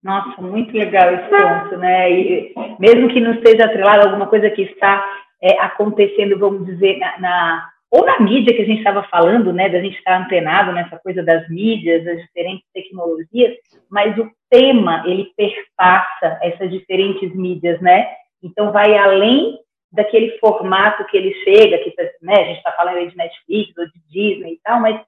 Nossa, 0.02 0.40
muito 0.40 0.72
legal 0.72 1.12
esse 1.12 1.28
ponto, 1.28 1.76
né? 1.78 2.10
E 2.10 2.54
mesmo 2.78 3.08
que 3.08 3.20
não 3.20 3.34
esteja 3.34 3.66
atrelado 3.66 4.02
a 4.02 4.04
alguma 4.06 4.28
coisa 4.28 4.48
que 4.50 4.62
está 4.62 5.04
é, 5.42 5.58
acontecendo, 5.60 6.38
vamos 6.38 6.66
dizer, 6.66 6.98
na, 6.98 7.18
na, 7.18 7.70
ou 7.90 8.04
na 8.04 8.20
mídia 8.20 8.54
que 8.54 8.62
a 8.62 8.66
gente 8.66 8.78
estava 8.78 9.02
falando, 9.04 9.52
né, 9.52 9.68
da 9.68 9.80
gente 9.80 9.96
estar 9.98 10.20
antenado 10.20 10.72
nessa 10.72 10.98
coisa 10.98 11.22
das 11.22 11.48
mídias, 11.48 12.04
das 12.04 12.20
diferentes 12.20 12.64
tecnologias, 12.72 13.56
mas 13.90 14.16
o 14.18 14.30
tema, 14.48 15.02
ele 15.06 15.32
perpassa 15.36 16.38
essas 16.42 16.70
diferentes 16.70 17.34
mídias, 17.34 17.80
né? 17.80 18.06
Então, 18.42 18.72
vai 18.72 18.96
além 18.96 19.58
daquele 19.92 20.38
formato 20.38 21.04
que 21.06 21.16
ele 21.16 21.34
chega, 21.42 21.78
que 21.78 21.92
né, 22.22 22.34
a 22.34 22.44
gente 22.44 22.58
está 22.58 22.72
falando 22.72 22.98
aí 22.98 23.10
de 23.10 23.16
Netflix 23.16 23.76
ou 23.76 23.86
de 23.86 24.00
Disney 24.08 24.52
e 24.54 24.60
tal, 24.62 24.80
mas 24.80 25.00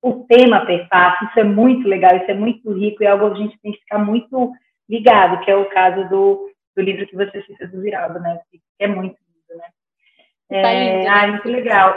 o 0.00 0.24
tema 0.26 0.64
perpassa, 0.64 1.24
isso 1.24 1.40
é 1.40 1.44
muito 1.44 1.88
legal, 1.88 2.16
isso 2.16 2.30
é 2.30 2.34
muito 2.34 2.72
rico 2.72 3.02
e 3.02 3.06
é 3.06 3.10
algo 3.10 3.32
que 3.32 3.40
a 3.40 3.42
gente 3.42 3.58
tem 3.60 3.72
que 3.72 3.80
ficar 3.80 3.98
muito 3.98 4.52
ligado, 4.88 5.44
que 5.44 5.50
é 5.50 5.56
o 5.56 5.68
caso 5.68 6.08
do, 6.08 6.50
do 6.76 6.82
livro 6.82 7.06
que 7.06 7.16
você 7.16 7.42
fez 7.42 7.70
do 7.70 7.80
Viraldo, 7.80 8.20
né? 8.20 8.38
Que 8.50 8.60
é 8.78 8.86
muito 8.86 9.16
é, 10.50 10.62
tá 10.62 10.72
lindo. 10.72 10.98
Né? 10.98 11.08
Ai, 11.08 11.30
muito 11.30 11.48
legal. 11.48 11.94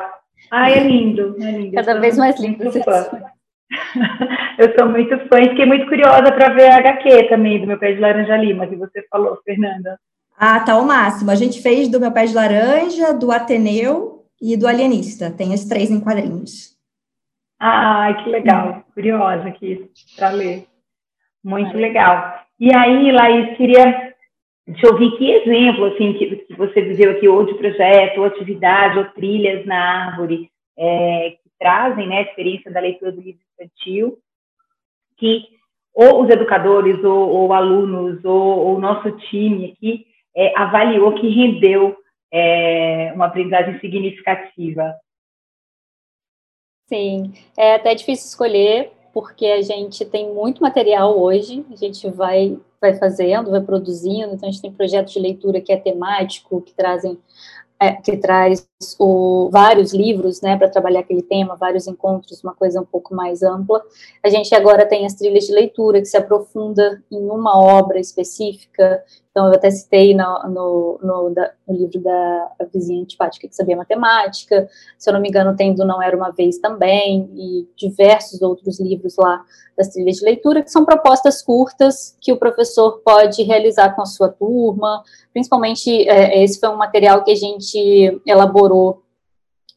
Ai, 0.51 0.73
é 0.73 0.83
lindo. 0.83 1.35
É 1.41 1.51
lindo. 1.51 1.75
Cada 1.75 1.99
vez 1.99 2.17
mais 2.17 2.39
lindo. 2.39 2.63
Eu 2.63 2.71
sou 4.77 4.87
muito 4.89 5.17
fã 5.27 5.39
e 5.39 5.49
fiquei 5.49 5.65
muito 5.65 5.87
curiosa 5.87 6.31
para 6.31 6.53
ver 6.53 6.69
a 6.69 6.77
HQ 6.77 7.29
também 7.29 7.61
do 7.61 7.67
Meu 7.67 7.79
Pé 7.79 7.93
de 7.93 7.99
Laranja 7.99 8.35
Lima, 8.37 8.67
que 8.67 8.75
você 8.75 9.05
falou, 9.09 9.39
Fernanda. 9.45 9.97
Ah, 10.37 10.59
tá 10.59 10.73
ao 10.73 10.83
máximo. 10.83 11.31
A 11.31 11.35
gente 11.35 11.61
fez 11.61 11.87
do 11.87 11.99
Meu 11.99 12.11
Pé 12.11 12.25
de 12.25 12.33
Laranja, 12.33 13.13
do 13.13 13.31
Ateneu 13.31 14.25
e 14.41 14.57
do 14.57 14.67
Alienista. 14.67 15.31
Tem 15.31 15.53
os 15.53 15.65
três 15.65 15.89
em 15.89 15.99
quadrinhos. 15.99 16.71
Ai, 17.59 18.23
que 18.23 18.29
legal. 18.29 18.83
Curiosa 18.93 19.47
aqui 19.47 19.89
para 20.15 20.31
ler. 20.31 20.65
Muito 21.43 21.77
legal. 21.77 22.41
E 22.59 22.75
aí, 22.75 23.11
Laís, 23.11 23.55
queria 23.55 24.10
Eu 24.67 24.91
ouvir 24.91 25.17
que 25.17 25.31
exemplo 25.31 25.85
assim 25.85 26.13
que, 26.13 26.35
que 26.35 26.55
você 26.55 26.81
viveu 26.81 27.11
aqui, 27.11 27.27
ou 27.27 27.45
de 27.45 27.53
projeto, 27.55 28.19
ou 28.19 28.25
atividade, 28.25 28.99
ou 28.99 29.05
trilhas 29.05 29.65
na 29.65 30.07
árvore, 30.07 30.49
é, 30.77 31.31
que 31.31 31.49
trazem 31.59 32.07
né, 32.07 32.19
a 32.19 32.21
experiência 32.21 32.71
da 32.71 32.79
leitura 32.79 33.11
do 33.11 33.21
livro 33.21 33.41
infantil, 33.59 34.17
que 35.17 35.45
ou 35.93 36.23
os 36.23 36.29
educadores, 36.29 37.03
ou, 37.03 37.29
ou 37.29 37.53
alunos, 37.53 38.23
ou 38.23 38.75
o 38.75 38.79
nosso 38.79 39.11
time 39.29 39.73
aqui 39.73 40.05
é, 40.35 40.57
avaliou 40.57 41.13
que 41.15 41.27
rendeu 41.27 41.97
é, 42.31 43.11
uma 43.13 43.25
aprendizagem 43.25 43.79
significativa. 43.79 44.95
Sim, 46.87 47.33
é 47.57 47.75
até 47.75 47.93
difícil 47.95 48.27
escolher, 48.27 48.91
porque 49.13 49.45
a 49.45 49.61
gente 49.61 50.05
tem 50.05 50.33
muito 50.33 50.61
material 50.61 51.19
hoje, 51.19 51.65
a 51.71 51.75
gente 51.75 52.09
vai 52.09 52.59
vai 52.79 52.95
fazendo, 52.95 53.51
vai 53.51 53.61
produzindo. 53.61 54.33
Então, 54.33 54.49
a 54.49 54.51
gente 54.51 54.61
tem 54.61 54.73
projetos 54.73 55.13
de 55.13 55.19
leitura 55.19 55.61
que 55.61 55.71
é 55.71 55.77
temático, 55.77 56.61
que 56.61 56.73
trazem 56.73 57.19
é, 57.79 57.93
que 57.93 58.17
traz 58.17 58.67
o, 58.99 59.49
vários 59.51 59.93
livros, 59.93 60.41
né, 60.41 60.57
para 60.57 60.69
trabalhar 60.69 61.01
aquele 61.01 61.21
tema, 61.21 61.55
vários 61.55 61.87
encontros, 61.87 62.43
uma 62.43 62.53
coisa 62.53 62.81
um 62.81 62.85
pouco 62.85 63.13
mais 63.15 63.43
ampla. 63.43 63.81
A 64.23 64.29
gente 64.29 64.53
agora 64.53 64.85
tem 64.85 65.05
as 65.05 65.13
trilhas 65.13 65.45
de 65.45 65.53
leitura, 65.53 65.99
que 65.99 66.05
se 66.05 66.17
aprofunda 66.17 67.01
em 67.11 67.29
uma 67.29 67.57
obra 67.57 67.99
específica. 67.99 69.03
Então, 69.31 69.47
eu 69.47 69.53
até 69.53 69.71
citei 69.71 70.13
no, 70.13 70.43
no, 70.49 70.99
no, 71.01 71.29
da, 71.29 71.51
no 71.65 71.75
livro 71.75 71.99
da 72.01 72.51
vizinha 72.73 73.01
antipática 73.01 73.47
que 73.47 73.55
sabia 73.55 73.77
matemática, 73.77 74.67
se 74.97 75.09
eu 75.09 75.13
não 75.13 75.21
me 75.21 75.29
engano, 75.29 75.55
tem 75.55 75.73
do 75.73 75.85
Não 75.85 76.01
Era 76.01 76.17
Uma 76.17 76.31
Vez 76.31 76.57
também, 76.57 77.29
e 77.33 77.67
diversos 77.77 78.41
outros 78.41 78.79
livros 78.79 79.15
lá 79.17 79.41
das 79.77 79.87
trilhas 79.87 80.17
de 80.17 80.25
leitura, 80.25 80.61
que 80.61 80.69
são 80.69 80.83
propostas 80.83 81.41
curtas 81.41 82.15
que 82.19 82.31
o 82.31 82.37
professor 82.37 83.01
pode 83.05 83.41
realizar 83.43 83.95
com 83.95 84.01
a 84.01 84.05
sua 84.05 84.27
turma, 84.27 85.01
principalmente, 85.31 86.07
é, 86.09 86.43
esse 86.43 86.59
foi 86.59 86.69
um 86.69 86.75
material 86.75 87.23
que 87.23 87.31
a 87.31 87.35
gente 87.35 88.21
elaborou 88.25 88.70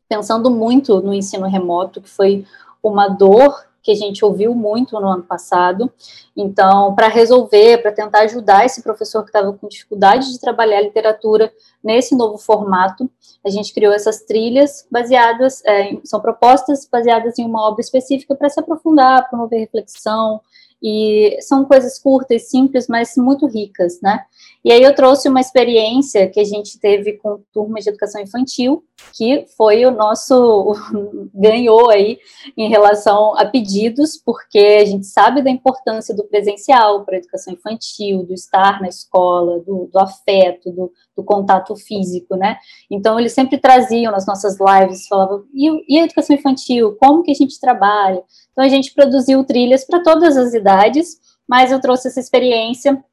pensando 0.09 0.51
muito 0.51 1.01
no 1.01 1.15
ensino 1.15 1.47
remoto, 1.47 2.01
que 2.01 2.09
foi 2.11 2.47
uma 2.83 3.09
dor 3.09 3.65
que 3.85 3.93
a 3.93 3.95
gente 3.95 4.25
ouviu 4.25 4.55
muito 4.55 4.99
no 4.99 5.07
ano 5.07 5.23
passado. 5.23 5.93
Então, 6.35 6.95
para 6.95 7.07
resolver, 7.07 7.83
para 7.83 7.93
tentar 7.93 8.21
ajudar 8.21 8.65
esse 8.65 8.83
professor 8.83 9.23
que 9.23 9.29
estava 9.29 9.53
com 9.53 9.69
dificuldade 9.69 10.33
de 10.33 10.41
trabalhar 10.41 10.81
literatura 10.81 11.53
nesse 11.83 12.17
novo 12.17 12.39
formato, 12.39 13.09
a 13.45 13.51
gente 13.51 13.75
criou 13.75 13.93
essas 13.93 14.23
trilhas 14.23 14.87
baseadas, 14.91 15.63
é, 15.67 15.99
são 16.03 16.19
propostas 16.19 16.89
baseadas 16.91 17.39
em 17.39 17.45
uma 17.45 17.69
obra 17.69 17.83
específica 17.83 18.35
para 18.35 18.49
se 18.49 18.59
aprofundar, 18.59 19.29
promover 19.29 19.61
reflexão, 19.61 20.41
e 20.87 21.39
são 21.41 21.65
coisas 21.65 21.99
curtas, 21.99 22.51
simples, 22.51 22.89
mas 22.89 23.17
muito 23.17 23.47
ricas, 23.47 24.03
né? 24.03 24.23
E 24.63 24.71
aí 24.71 24.83
eu 24.83 24.95
trouxe 24.95 25.31
uma 25.31 25.41
experiência 25.41 26.29
que 26.29 26.39
a 26.39 26.45
gente 26.45 26.79
teve 26.79 27.15
com 27.15 27.41
turmas 27.55 27.85
de 27.85 27.91
educação 27.91 28.21
infantil, 28.21 28.85
que 29.15 29.47
foi 29.57 29.87
o 29.87 29.91
nosso 29.91 30.75
ganhou 31.35 31.89
aí 31.89 32.19
em 32.55 32.69
relação 32.69 33.35
a 33.39 33.47
pedidos, 33.47 34.21
porque 34.23 34.59
a 34.59 34.85
gente 34.85 35.07
sabe 35.07 35.41
da 35.41 35.49
importância 35.49 36.15
do 36.15 36.25
presencial 36.25 37.03
para 37.03 37.17
a 37.17 37.19
educação 37.19 37.55
infantil, 37.55 38.23
do 38.23 38.35
estar 38.35 38.83
na 38.83 38.89
escola, 38.89 39.61
do, 39.61 39.89
do 39.91 39.99
afeto, 39.99 40.71
do, 40.71 40.93
do, 41.17 41.25
contato 41.25 41.75
físico, 41.77 42.37
né? 42.37 42.59
Então 42.91 43.19
eles 43.19 43.33
sempre 43.33 43.57
traziam 43.57 44.13
nas 44.13 44.27
nossas 44.27 44.59
lives, 44.59 45.07
falavam, 45.07 45.45
e, 45.55 45.95
e 45.95 45.99
a 45.99 46.05
educação 46.05 46.37
infantil, 46.37 46.95
como 47.01 47.23
que 47.23 47.31
a 47.31 47.35
gente 47.35 47.59
trabalha? 47.59 48.23
Então, 48.55 48.65
a 48.65 48.69
gente 48.69 48.95
produziu 48.95 49.45
trilhas 49.45 49.85
para 49.85 50.01
todas 50.01 50.37
as 50.37 50.55
idades, 50.55 51.19
mas 51.47 51.73
eu 51.73 51.81
trouxe 51.81 52.09
essa 52.09 52.21
experiência 52.21 53.05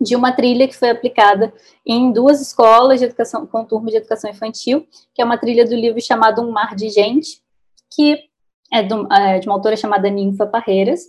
de 0.00 0.16
uma 0.16 0.32
trilha 0.32 0.66
que 0.66 0.74
foi 0.76 0.88
aplicada 0.88 1.52
em 1.86 2.10
duas 2.10 2.40
escolas 2.40 2.98
de 2.98 3.04
educação, 3.04 3.46
com 3.46 3.64
turma 3.64 3.90
de 3.90 3.98
educação 3.98 4.30
infantil, 4.30 4.86
que 5.14 5.20
é 5.20 5.24
uma 5.24 5.36
trilha 5.36 5.66
do 5.66 5.74
livro 5.74 6.00
chamado 6.00 6.40
Um 6.40 6.50
Mar 6.50 6.74
de 6.74 6.88
Gente, 6.88 7.42
que 7.94 8.18
é, 8.72 8.82
do, 8.82 9.12
é 9.12 9.38
de 9.38 9.46
uma 9.46 9.56
autora 9.56 9.76
chamada 9.76 10.08
Ninfa 10.08 10.46
Parreiras. 10.46 11.02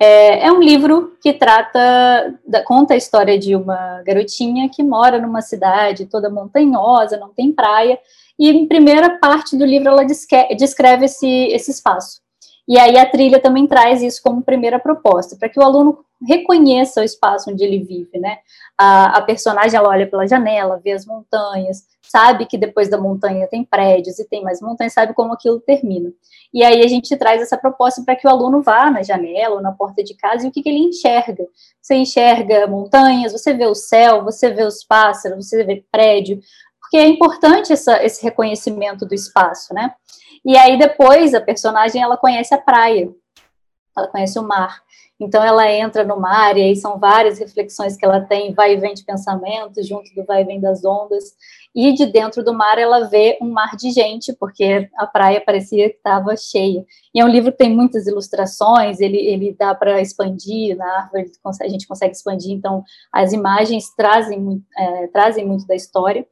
É, 0.00 0.46
é 0.46 0.52
um 0.52 0.60
livro 0.60 1.16
que 1.22 1.34
trata, 1.34 2.40
da, 2.46 2.64
conta 2.64 2.94
a 2.94 2.96
história 2.96 3.38
de 3.38 3.54
uma 3.54 4.02
garotinha 4.02 4.70
que 4.70 4.82
mora 4.82 5.20
numa 5.20 5.42
cidade 5.42 6.06
toda 6.06 6.30
montanhosa, 6.30 7.18
não 7.18 7.34
tem 7.34 7.52
praia, 7.52 8.00
e 8.38 8.48
em 8.48 8.66
primeira 8.66 9.18
parte 9.18 9.56
do 9.56 9.64
livro 9.64 9.88
ela 9.88 10.04
descreve, 10.04 10.54
descreve 10.54 11.04
esse, 11.04 11.28
esse 11.28 11.70
espaço. 11.70 12.21
E 12.66 12.78
aí 12.78 12.96
a 12.96 13.04
trilha 13.04 13.40
também 13.40 13.66
traz 13.66 14.02
isso 14.02 14.22
como 14.22 14.42
primeira 14.42 14.78
proposta, 14.78 15.36
para 15.36 15.48
que 15.48 15.58
o 15.58 15.62
aluno 15.62 16.04
reconheça 16.26 17.00
o 17.00 17.04
espaço 17.04 17.50
onde 17.50 17.64
ele 17.64 17.82
vive, 17.82 18.18
né? 18.18 18.38
A, 18.78 19.18
a, 19.18 19.22
personagem 19.22 19.76
ela 19.76 19.88
olha 19.88 20.06
pela 20.06 20.26
janela, 20.26 20.80
vê 20.82 20.92
as 20.92 21.04
montanhas, 21.04 21.84
sabe 22.00 22.46
que 22.46 22.56
depois 22.56 22.88
da 22.88 22.96
montanha 22.96 23.48
tem 23.48 23.64
prédios 23.64 24.18
e 24.20 24.28
tem 24.28 24.42
mais 24.42 24.60
montanhas, 24.60 24.92
sabe 24.92 25.12
como 25.14 25.32
aquilo 25.32 25.58
termina. 25.60 26.12
E 26.54 26.62
aí 26.62 26.82
a 26.82 26.88
gente 26.88 27.16
traz 27.16 27.42
essa 27.42 27.56
proposta 27.56 28.02
para 28.04 28.14
que 28.14 28.26
o 28.26 28.30
aluno 28.30 28.62
vá 28.62 28.90
na 28.90 29.02
janela 29.02 29.56
ou 29.56 29.62
na 29.62 29.72
porta 29.72 30.02
de 30.02 30.14
casa 30.14 30.46
e 30.46 30.48
o 30.48 30.52
que, 30.52 30.62
que 30.62 30.68
ele 30.68 30.78
enxerga. 30.78 31.44
Você 31.80 31.96
enxerga 31.96 32.66
montanhas, 32.68 33.32
você 33.32 33.52
vê 33.52 33.66
o 33.66 33.74
céu, 33.74 34.22
você 34.22 34.50
vê 34.50 34.62
os 34.62 34.84
pássaros, 34.84 35.48
você 35.48 35.64
vê 35.64 35.84
prédio, 35.90 36.40
porque 36.92 37.06
é 37.06 37.08
importante 37.08 37.72
essa, 37.72 38.04
esse 38.04 38.22
reconhecimento 38.22 39.06
do 39.06 39.14
espaço, 39.14 39.72
né? 39.72 39.94
E 40.44 40.58
aí 40.58 40.78
depois 40.78 41.32
a 41.32 41.40
personagem 41.40 42.02
ela 42.02 42.18
conhece 42.18 42.54
a 42.54 42.58
praia, 42.58 43.10
ela 43.96 44.08
conhece 44.08 44.38
o 44.38 44.42
mar. 44.42 44.82
Então 45.18 45.42
ela 45.42 45.70
entra 45.70 46.04
no 46.04 46.20
mar 46.20 46.54
e 46.58 46.62
aí 46.62 46.76
são 46.76 46.98
várias 46.98 47.38
reflexões 47.38 47.96
que 47.96 48.04
ela 48.04 48.20
tem, 48.20 48.52
vai 48.52 48.74
e 48.74 48.76
vem 48.76 48.92
de 48.92 49.04
pensamentos, 49.04 49.88
junto 49.88 50.12
do 50.14 50.26
vai 50.26 50.42
e 50.42 50.44
vem 50.44 50.60
das 50.60 50.84
ondas. 50.84 51.32
E 51.74 51.94
de 51.94 52.04
dentro 52.04 52.44
do 52.44 52.52
mar 52.52 52.76
ela 52.76 53.08
vê 53.08 53.38
um 53.40 53.50
mar 53.50 53.74
de 53.74 53.90
gente, 53.90 54.34
porque 54.34 54.90
a 54.98 55.06
praia 55.06 55.40
parecia 55.40 55.88
que 55.88 55.96
estava 55.96 56.36
cheia. 56.36 56.84
E 57.14 57.20
é 57.20 57.24
um 57.24 57.28
livro 57.28 57.52
que 57.52 57.58
tem 57.58 57.74
muitas 57.74 58.06
ilustrações, 58.06 59.00
ele, 59.00 59.16
ele 59.16 59.56
dá 59.58 59.74
para 59.74 60.02
expandir 60.02 60.76
na 60.76 60.98
árvore, 60.98 61.30
a 61.62 61.68
gente 61.68 61.86
consegue 61.86 62.14
expandir, 62.14 62.50
então 62.50 62.84
as 63.10 63.32
imagens 63.32 63.94
trazem, 63.96 64.62
é, 64.76 65.06
trazem 65.06 65.46
muito 65.46 65.66
da 65.66 65.74
história 65.74 66.26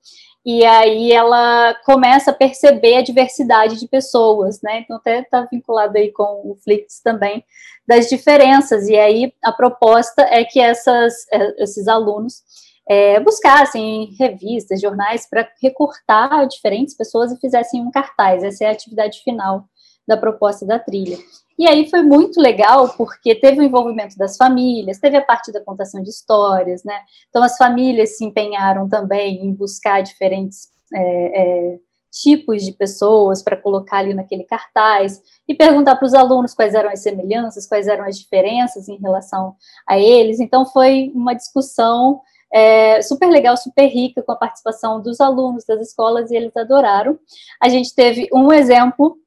e 0.44 0.64
aí 0.64 1.12
ela 1.12 1.74
começa 1.84 2.30
a 2.30 2.34
perceber 2.34 2.96
a 2.96 3.02
diversidade 3.02 3.78
de 3.78 3.86
pessoas, 3.86 4.60
né? 4.62 4.80
Então 4.80 4.96
até 4.96 5.20
está 5.20 5.42
vinculado 5.42 5.98
aí 5.98 6.10
com 6.10 6.50
o 6.50 6.56
Flix 6.64 7.00
também 7.02 7.44
das 7.86 8.08
diferenças. 8.08 8.88
E 8.88 8.96
aí 8.96 9.34
a 9.42 9.52
proposta 9.52 10.22
é 10.22 10.44
que 10.44 10.58
essas, 10.58 11.12
é, 11.30 11.62
esses 11.62 11.86
alunos 11.86 12.42
é, 12.88 13.20
buscassem 13.20 14.14
revistas, 14.18 14.80
jornais 14.80 15.28
para 15.28 15.48
recortar 15.62 16.46
diferentes 16.48 16.96
pessoas 16.96 17.30
e 17.30 17.38
fizessem 17.38 17.82
um 17.82 17.90
cartaz. 17.90 18.42
Essa 18.42 18.64
é 18.64 18.68
a 18.68 18.72
atividade 18.72 19.20
final 19.22 19.64
da 20.08 20.16
proposta 20.16 20.64
da 20.64 20.78
trilha. 20.78 21.18
E 21.60 21.68
aí 21.68 21.90
foi 21.90 22.02
muito 22.02 22.40
legal, 22.40 22.88
porque 22.96 23.34
teve 23.34 23.60
o 23.60 23.62
envolvimento 23.62 24.16
das 24.16 24.38
famílias, 24.38 24.98
teve 24.98 25.18
a 25.18 25.22
parte 25.22 25.52
da 25.52 25.62
contação 25.62 26.02
de 26.02 26.08
histórias, 26.08 26.82
né? 26.84 26.98
Então, 27.28 27.42
as 27.42 27.58
famílias 27.58 28.16
se 28.16 28.24
empenharam 28.24 28.88
também 28.88 29.44
em 29.44 29.52
buscar 29.52 30.02
diferentes 30.02 30.70
é, 30.94 31.02
é, 31.02 31.78
tipos 32.10 32.64
de 32.64 32.72
pessoas 32.72 33.42
para 33.42 33.58
colocar 33.58 33.98
ali 33.98 34.14
naquele 34.14 34.44
cartaz 34.44 35.20
e 35.46 35.54
perguntar 35.54 35.96
para 35.96 36.06
os 36.06 36.14
alunos 36.14 36.54
quais 36.54 36.74
eram 36.74 36.88
as 36.88 37.02
semelhanças, 37.02 37.66
quais 37.66 37.86
eram 37.88 38.06
as 38.06 38.18
diferenças 38.18 38.88
em 38.88 38.96
relação 38.96 39.54
a 39.86 39.98
eles. 39.98 40.40
Então, 40.40 40.64
foi 40.64 41.12
uma 41.14 41.34
discussão 41.34 42.22
é, 42.50 43.02
super 43.02 43.28
legal, 43.28 43.54
super 43.58 43.86
rica, 43.86 44.22
com 44.22 44.32
a 44.32 44.36
participação 44.36 44.98
dos 45.02 45.20
alunos 45.20 45.66
das 45.66 45.88
escolas, 45.88 46.30
e 46.30 46.36
eles 46.36 46.56
adoraram. 46.56 47.18
A 47.62 47.68
gente 47.68 47.94
teve 47.94 48.30
um 48.32 48.50
exemplo 48.50 49.18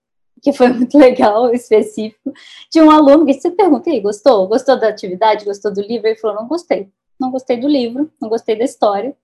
que 0.44 0.52
foi 0.52 0.68
muito 0.74 0.98
legal, 0.98 1.52
específico, 1.54 2.34
de 2.70 2.82
um 2.82 2.92
aluno 2.92 3.26
que 3.26 3.34
você 3.34 3.50
pergunta, 3.50 3.90
e 3.90 4.02
gostou? 4.02 4.48
Gostou 4.48 4.78
da 4.80 4.90
atividade? 4.90 5.46
Gostou 5.46 5.74
do 5.74 5.82
livro? 5.82 6.08
Ele 6.08 6.18
falou, 6.18 6.38
não 6.38 6.48
gostei. 6.48 6.90
Não 7.20 7.32
gostei 7.32 7.58
do 7.58 7.68
livro, 7.68 8.12
não 8.22 8.28
gostei 8.28 8.58
da 8.58 8.66
história. 8.66 9.16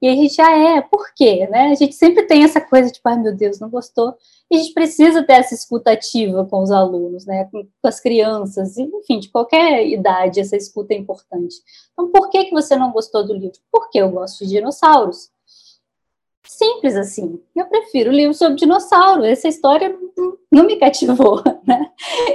E 0.00 0.06
a 0.06 0.14
gente 0.14 0.34
já 0.34 0.56
é, 0.56 0.80
por 0.80 1.12
quê? 1.14 1.48
Né? 1.50 1.70
A 1.70 1.74
gente 1.74 1.94
sempre 1.94 2.24
tem 2.24 2.44
essa 2.44 2.60
coisa, 2.60 2.90
tipo, 2.90 3.08
ai 3.08 3.18
meu 3.18 3.34
Deus, 3.34 3.58
não 3.58 3.68
gostou. 3.68 4.14
E 4.50 4.56
a 4.56 4.58
gente 4.60 4.72
precisa 4.72 5.24
ter 5.24 5.34
essa 5.34 5.54
escuta 5.54 5.90
ativa 5.90 6.44
com 6.44 6.62
os 6.62 6.70
alunos, 6.70 7.26
né? 7.26 7.46
Com, 7.50 7.64
com 7.64 7.88
as 7.88 7.98
crianças, 7.98 8.78
enfim, 8.78 9.18
de 9.18 9.28
qualquer 9.28 9.86
idade, 9.88 10.40
essa 10.40 10.56
escuta 10.56 10.94
é 10.94 10.96
importante. 10.96 11.56
Então, 11.92 12.10
por 12.10 12.30
que, 12.30 12.44
que 12.44 12.52
você 12.52 12.76
não 12.76 12.92
gostou 12.92 13.26
do 13.26 13.34
livro? 13.34 13.58
Porque 13.72 13.98
eu 13.98 14.10
gosto 14.10 14.44
de 14.44 14.50
dinossauros. 14.50 15.30
Simples 16.48 16.96
assim. 16.96 17.38
Eu 17.54 17.66
prefiro 17.66 18.10
livro 18.10 18.32
sobre 18.32 18.56
dinossauro. 18.56 19.22
Essa 19.22 19.48
história 19.48 19.94
não 20.50 20.64
me 20.64 20.76
cativou, 20.76 21.42
né? 21.66 21.90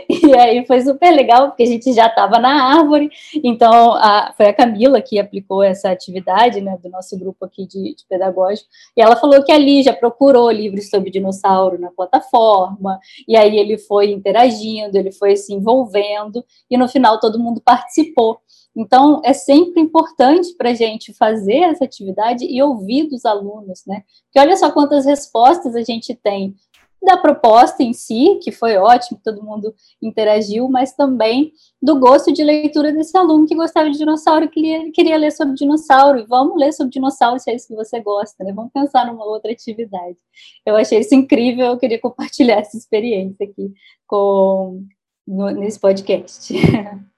E 0.07 0.37
aí 0.37 0.63
foi 0.67 0.81
super 0.81 1.09
legal, 1.09 1.47
porque 1.47 1.63
a 1.63 1.65
gente 1.65 1.91
já 1.91 2.05
estava 2.05 2.37
na 2.37 2.77
árvore. 2.77 3.09
Então, 3.43 3.93
a, 3.93 4.31
foi 4.37 4.45
a 4.45 4.53
Camila 4.53 5.01
que 5.01 5.17
aplicou 5.17 5.63
essa 5.63 5.89
atividade, 5.89 6.61
né, 6.61 6.77
do 6.77 6.91
nosso 6.91 7.17
grupo 7.17 7.43
aqui 7.43 7.65
de, 7.65 7.95
de 7.95 8.05
pedagógico. 8.07 8.69
E 8.95 9.01
ela 9.01 9.15
falou 9.15 9.43
que 9.43 9.51
ali 9.51 9.81
já 9.81 9.93
procurou 9.93 10.51
livros 10.51 10.91
sobre 10.91 11.09
dinossauro 11.09 11.79
na 11.79 11.89
plataforma. 11.89 12.99
E 13.27 13.35
aí 13.35 13.57
ele 13.57 13.79
foi 13.79 14.11
interagindo, 14.11 14.95
ele 14.95 15.11
foi 15.11 15.35
se 15.35 15.51
envolvendo. 15.51 16.45
E 16.69 16.77
no 16.77 16.87
final 16.87 17.19
todo 17.19 17.39
mundo 17.39 17.59
participou. 17.59 18.39
Então, 18.75 19.21
é 19.23 19.33
sempre 19.33 19.81
importante 19.81 20.55
para 20.57 20.71
a 20.71 20.73
gente 20.73 21.13
fazer 21.13 21.59
essa 21.59 21.85
atividade 21.85 22.45
e 22.45 22.61
ouvir 22.61 23.07
dos 23.07 23.23
alunos, 23.23 23.83
né? 23.85 24.03
Porque 24.25 24.39
olha 24.39 24.57
só 24.57 24.71
quantas 24.71 25.05
respostas 25.05 25.75
a 25.75 25.83
gente 25.83 26.15
tem 26.15 26.55
da 27.03 27.17
proposta 27.17 27.83
em 27.83 27.91
si, 27.91 28.39
que 28.41 28.51
foi 28.51 28.77
ótimo, 28.77 29.19
todo 29.23 29.43
mundo 29.43 29.75
interagiu, 30.01 30.69
mas 30.69 30.93
também 30.93 31.51
do 31.81 31.99
gosto 31.99 32.31
de 32.31 32.43
leitura 32.43 32.93
desse 32.93 33.17
aluno 33.17 33.45
que 33.45 33.55
gostava 33.55 33.91
de 33.91 33.97
dinossauro, 33.97 34.47
que 34.47 34.61
queria, 34.61 34.91
queria 34.91 35.17
ler 35.17 35.31
sobre 35.31 35.53
dinossauro, 35.53 36.19
e 36.19 36.25
vamos 36.25 36.57
ler 36.57 36.71
sobre 36.71 36.91
dinossauro 36.91 37.39
se 37.39 37.51
é 37.51 37.55
isso 37.55 37.67
que 37.67 37.75
você 37.75 37.99
gosta, 37.99 38.43
né? 38.43 38.53
Vamos 38.53 38.71
pensar 38.71 39.05
numa 39.05 39.25
outra 39.25 39.51
atividade. 39.51 40.17
Eu 40.65 40.75
achei 40.77 40.99
isso 40.99 41.13
incrível, 41.13 41.67
eu 41.67 41.77
queria 41.77 41.99
compartilhar 41.99 42.59
essa 42.59 42.77
experiência 42.77 43.45
aqui 43.45 43.73
com, 44.07 44.83
no, 45.27 45.51
nesse 45.51 45.79
podcast. 45.79 46.53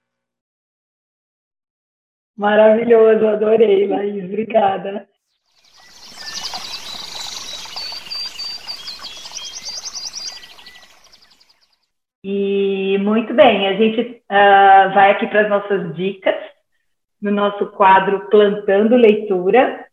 Maravilhoso, 2.36 3.26
adorei, 3.26 3.86
Laís, 3.86 4.24
obrigada. 4.24 5.08
E 12.22 12.98
muito 12.98 13.32
bem, 13.32 13.68
a 13.68 13.72
gente 13.74 14.00
uh, 14.00 14.92
vai 14.92 15.12
aqui 15.12 15.26
para 15.28 15.42
as 15.42 15.48
nossas 15.48 15.94
dicas, 15.94 16.34
no 17.22 17.30
nosso 17.30 17.68
quadro 17.68 18.28
Plantando 18.28 18.96
Leitura. 18.96 19.86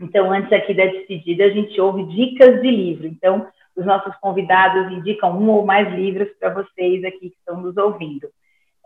Então, 0.00 0.32
antes 0.32 0.52
aqui 0.52 0.72
da 0.72 0.86
despedida, 0.86 1.44
a 1.44 1.50
gente 1.50 1.78
ouve 1.80 2.04
dicas 2.06 2.62
de 2.62 2.70
livro. 2.70 3.06
Então, 3.06 3.46
os 3.76 3.84
nossos 3.84 4.14
convidados 4.16 4.90
indicam 4.92 5.38
um 5.38 5.50
ou 5.50 5.66
mais 5.66 5.92
livros 5.92 6.28
para 6.38 6.54
vocês 6.54 7.04
aqui 7.04 7.30
que 7.30 7.36
estão 7.36 7.60
nos 7.60 7.76
ouvindo. 7.76 8.28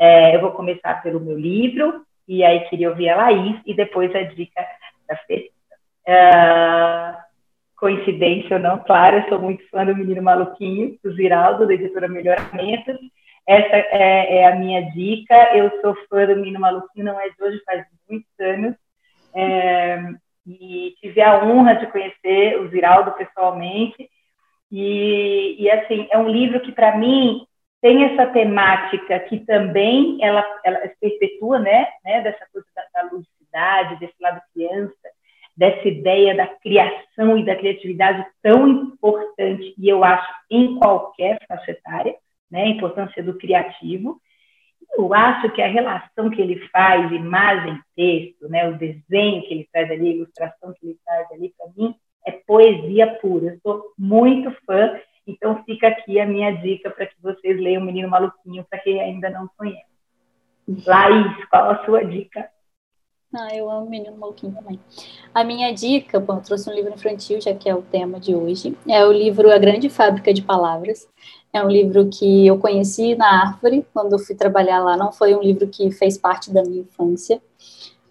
É, 0.00 0.34
eu 0.34 0.40
vou 0.40 0.52
começar 0.52 1.02
pelo 1.02 1.20
meu 1.20 1.38
livro, 1.38 2.02
e 2.28 2.44
aí 2.44 2.60
queria 2.68 2.90
ouvir 2.90 3.08
a 3.08 3.16
Laís 3.16 3.56
e 3.64 3.74
depois 3.74 4.14
a 4.14 4.22
dica 4.22 4.64
da 5.08 5.16
Fê. 5.16 5.50
Uh, 6.06 7.16
coincidência 7.76 8.56
ou 8.56 8.62
não, 8.62 8.78
claro, 8.78 9.16
eu 9.16 9.28
sou 9.28 9.40
muito 9.40 9.66
fã 9.70 9.84
do 9.86 9.96
Menino 9.96 10.22
Maluquinho, 10.22 10.98
do 11.02 11.12
Ziraldo, 11.14 11.66
da 11.66 11.74
editora 11.74 12.08
Melhoramentos. 12.08 12.96
Essa 13.46 13.76
é, 13.76 14.40
é, 14.40 14.46
a 14.46 14.56
minha 14.56 14.82
dica. 14.92 15.34
Eu 15.56 15.80
sou 15.80 15.96
fã 16.10 16.26
do 16.26 16.36
Menino 16.36 16.60
Maluquinho, 16.60 17.06
não 17.06 17.18
é 17.18 17.30
de 17.30 17.42
hoje, 17.42 17.62
faz 17.64 17.84
muitos 18.08 18.28
anos. 18.38 18.74
É, 19.34 20.02
e 20.46 20.94
tive 21.00 21.22
a 21.22 21.42
honra 21.44 21.74
de 21.74 21.86
conhecer 21.86 22.60
o 22.60 22.68
Ziraldo 22.68 23.12
pessoalmente. 23.12 24.08
E, 24.70 25.56
e 25.58 25.70
assim, 25.70 26.06
é 26.10 26.18
um 26.18 26.28
livro 26.28 26.60
que, 26.60 26.72
para 26.72 26.96
mim, 26.98 27.46
tem 27.80 28.04
essa 28.04 28.26
temática 28.26 29.20
que 29.20 29.40
também 29.40 30.18
ela, 30.20 30.44
ela 30.64 30.80
se 30.88 30.96
perpetua, 31.00 31.58
né, 31.58 31.86
né, 32.04 32.20
dessa 32.22 32.46
coisa 32.52 32.66
da, 32.74 33.02
da 33.02 33.10
ludicidade, 33.10 34.00
desse 34.00 34.14
lado 34.20 34.40
criança, 34.52 34.94
dessa 35.56 35.88
ideia 35.88 36.36
da 36.36 36.46
criação 36.46 37.36
e 37.36 37.44
da 37.44 37.56
criatividade 37.56 38.24
tão 38.42 38.68
importante, 38.68 39.74
e 39.76 39.88
eu 39.88 40.04
acho 40.04 40.32
em 40.50 40.76
qualquer 40.78 41.38
faixa 41.46 41.72
etária, 41.72 42.16
né, 42.50 42.62
a 42.62 42.68
importância 42.68 43.22
do 43.22 43.36
criativo. 43.36 44.20
Eu 44.96 45.12
acho 45.12 45.50
que 45.50 45.60
a 45.60 45.68
relação 45.68 46.30
que 46.30 46.40
ele 46.40 46.58
faz, 46.68 47.12
imagem-texto, 47.12 48.48
né, 48.48 48.68
o 48.68 48.78
desenho 48.78 49.42
que 49.42 49.54
ele 49.54 49.68
faz 49.72 49.90
ali, 49.90 50.08
a 50.08 50.12
ilustração 50.14 50.72
que 50.72 50.86
ele 50.86 50.98
faz 51.04 51.30
ali, 51.32 51.52
para 51.56 51.66
mim, 51.76 51.94
é 52.26 52.32
poesia 52.32 53.18
pura. 53.20 53.46
Eu 53.46 53.58
sou 53.62 53.92
muito 53.98 54.50
fã 54.66 54.98
então 55.28 55.62
fica 55.64 55.88
aqui 55.88 56.18
a 56.18 56.26
minha 56.26 56.50
dica 56.50 56.90
para 56.90 57.06
que 57.06 57.14
vocês 57.22 57.60
leiam 57.60 57.82
o 57.82 57.84
Menino 57.84 58.08
Maluquinho, 58.08 58.64
para 58.68 58.78
quem 58.78 58.98
ainda 59.00 59.28
não 59.28 59.48
conhece. 59.58 59.86
Laís, 60.86 61.44
qual 61.50 61.70
a 61.70 61.84
sua 61.84 62.02
dica? 62.04 62.48
Ah, 63.34 63.54
eu 63.54 63.70
amo 63.70 63.90
Menino 63.90 64.16
Maluquinho 64.16 64.54
também. 64.54 64.80
A 65.34 65.44
minha 65.44 65.70
dica, 65.74 66.18
bom, 66.18 66.36
eu 66.36 66.42
trouxe 66.42 66.70
um 66.70 66.72
livro 66.72 66.94
infantil, 66.94 67.38
já 67.42 67.54
que 67.54 67.68
é 67.68 67.74
o 67.74 67.82
tema 67.82 68.18
de 68.18 68.34
hoje, 68.34 68.74
é 68.88 69.04
o 69.04 69.12
livro 69.12 69.52
A 69.52 69.58
Grande 69.58 69.90
Fábrica 69.90 70.32
de 70.32 70.40
Palavras. 70.40 71.06
É 71.52 71.62
um 71.62 71.68
livro 71.68 72.08
que 72.08 72.46
eu 72.46 72.58
conheci 72.58 73.14
na 73.14 73.48
Árvore, 73.48 73.86
quando 73.92 74.12
eu 74.12 74.18
fui 74.18 74.34
trabalhar 74.34 74.80
lá. 74.80 74.96
Não 74.96 75.12
foi 75.12 75.34
um 75.34 75.42
livro 75.42 75.68
que 75.68 75.90
fez 75.90 76.16
parte 76.16 76.50
da 76.50 76.62
minha 76.62 76.80
infância. 76.80 77.42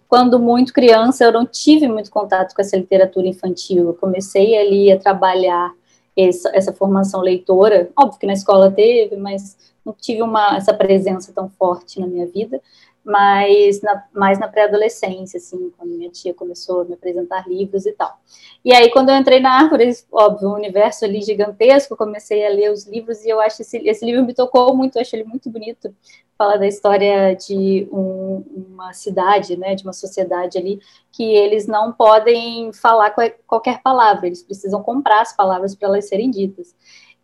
Quando 0.06 0.38
muito 0.38 0.72
criança, 0.72 1.24
eu 1.24 1.32
não 1.32 1.44
tive 1.44 1.88
muito 1.88 2.10
contato 2.10 2.54
com 2.54 2.62
essa 2.62 2.76
literatura 2.76 3.26
infantil. 3.26 3.88
Eu 3.88 3.94
comecei 3.94 4.56
ali 4.56 4.90
a 4.90 4.98
trabalhar 4.98 5.72
essa, 6.18 6.50
essa 6.54 6.72
formação 6.72 7.20
leitora. 7.20 7.90
Óbvio 7.96 8.18
que 8.18 8.26
na 8.26 8.32
escola 8.32 8.70
teve, 8.70 9.16
mas 9.16 9.56
não 9.84 9.94
tive 9.94 10.22
uma, 10.22 10.56
essa 10.56 10.74
presença 10.74 11.32
tão 11.32 11.48
forte 11.48 12.00
na 12.00 12.06
minha 12.06 12.26
vida 12.26 12.60
mas 13.08 13.80
na, 13.80 14.04
mais 14.12 14.38
na 14.38 14.46
pré-adolescência, 14.46 15.38
assim, 15.38 15.72
quando 15.78 15.96
minha 15.96 16.10
tia 16.10 16.34
começou 16.34 16.82
a 16.82 16.84
me 16.84 16.92
apresentar 16.92 17.48
livros 17.48 17.86
e 17.86 17.92
tal. 17.92 18.20
E 18.62 18.70
aí, 18.70 18.90
quando 18.90 19.08
eu 19.08 19.16
entrei 19.16 19.40
na 19.40 19.50
árvore, 19.62 19.90
óbvio, 20.12 20.50
um 20.50 20.54
universo 20.54 21.06
ali 21.06 21.22
gigantesco, 21.22 21.96
comecei 21.96 22.46
a 22.46 22.50
ler 22.50 22.70
os 22.70 22.86
livros 22.86 23.24
e 23.24 23.30
eu 23.30 23.40
acho 23.40 23.62
esse, 23.62 23.78
esse 23.78 24.04
livro 24.04 24.26
me 24.26 24.34
tocou 24.34 24.76
muito, 24.76 24.96
eu 24.96 25.00
acho 25.00 25.16
ele 25.16 25.24
muito 25.24 25.48
bonito. 25.48 25.94
Fala 26.36 26.58
da 26.58 26.66
história 26.66 27.34
de 27.34 27.88
um, 27.90 28.44
uma 28.74 28.92
cidade, 28.92 29.56
né, 29.56 29.74
de 29.74 29.84
uma 29.84 29.94
sociedade 29.94 30.58
ali, 30.58 30.78
que 31.10 31.24
eles 31.24 31.66
não 31.66 31.90
podem 31.94 32.74
falar 32.74 33.14
qualquer 33.46 33.80
palavra, 33.80 34.26
eles 34.26 34.42
precisam 34.42 34.82
comprar 34.82 35.22
as 35.22 35.34
palavras 35.34 35.74
para 35.74 35.88
elas 35.88 36.06
serem 36.06 36.30
ditas. 36.30 36.76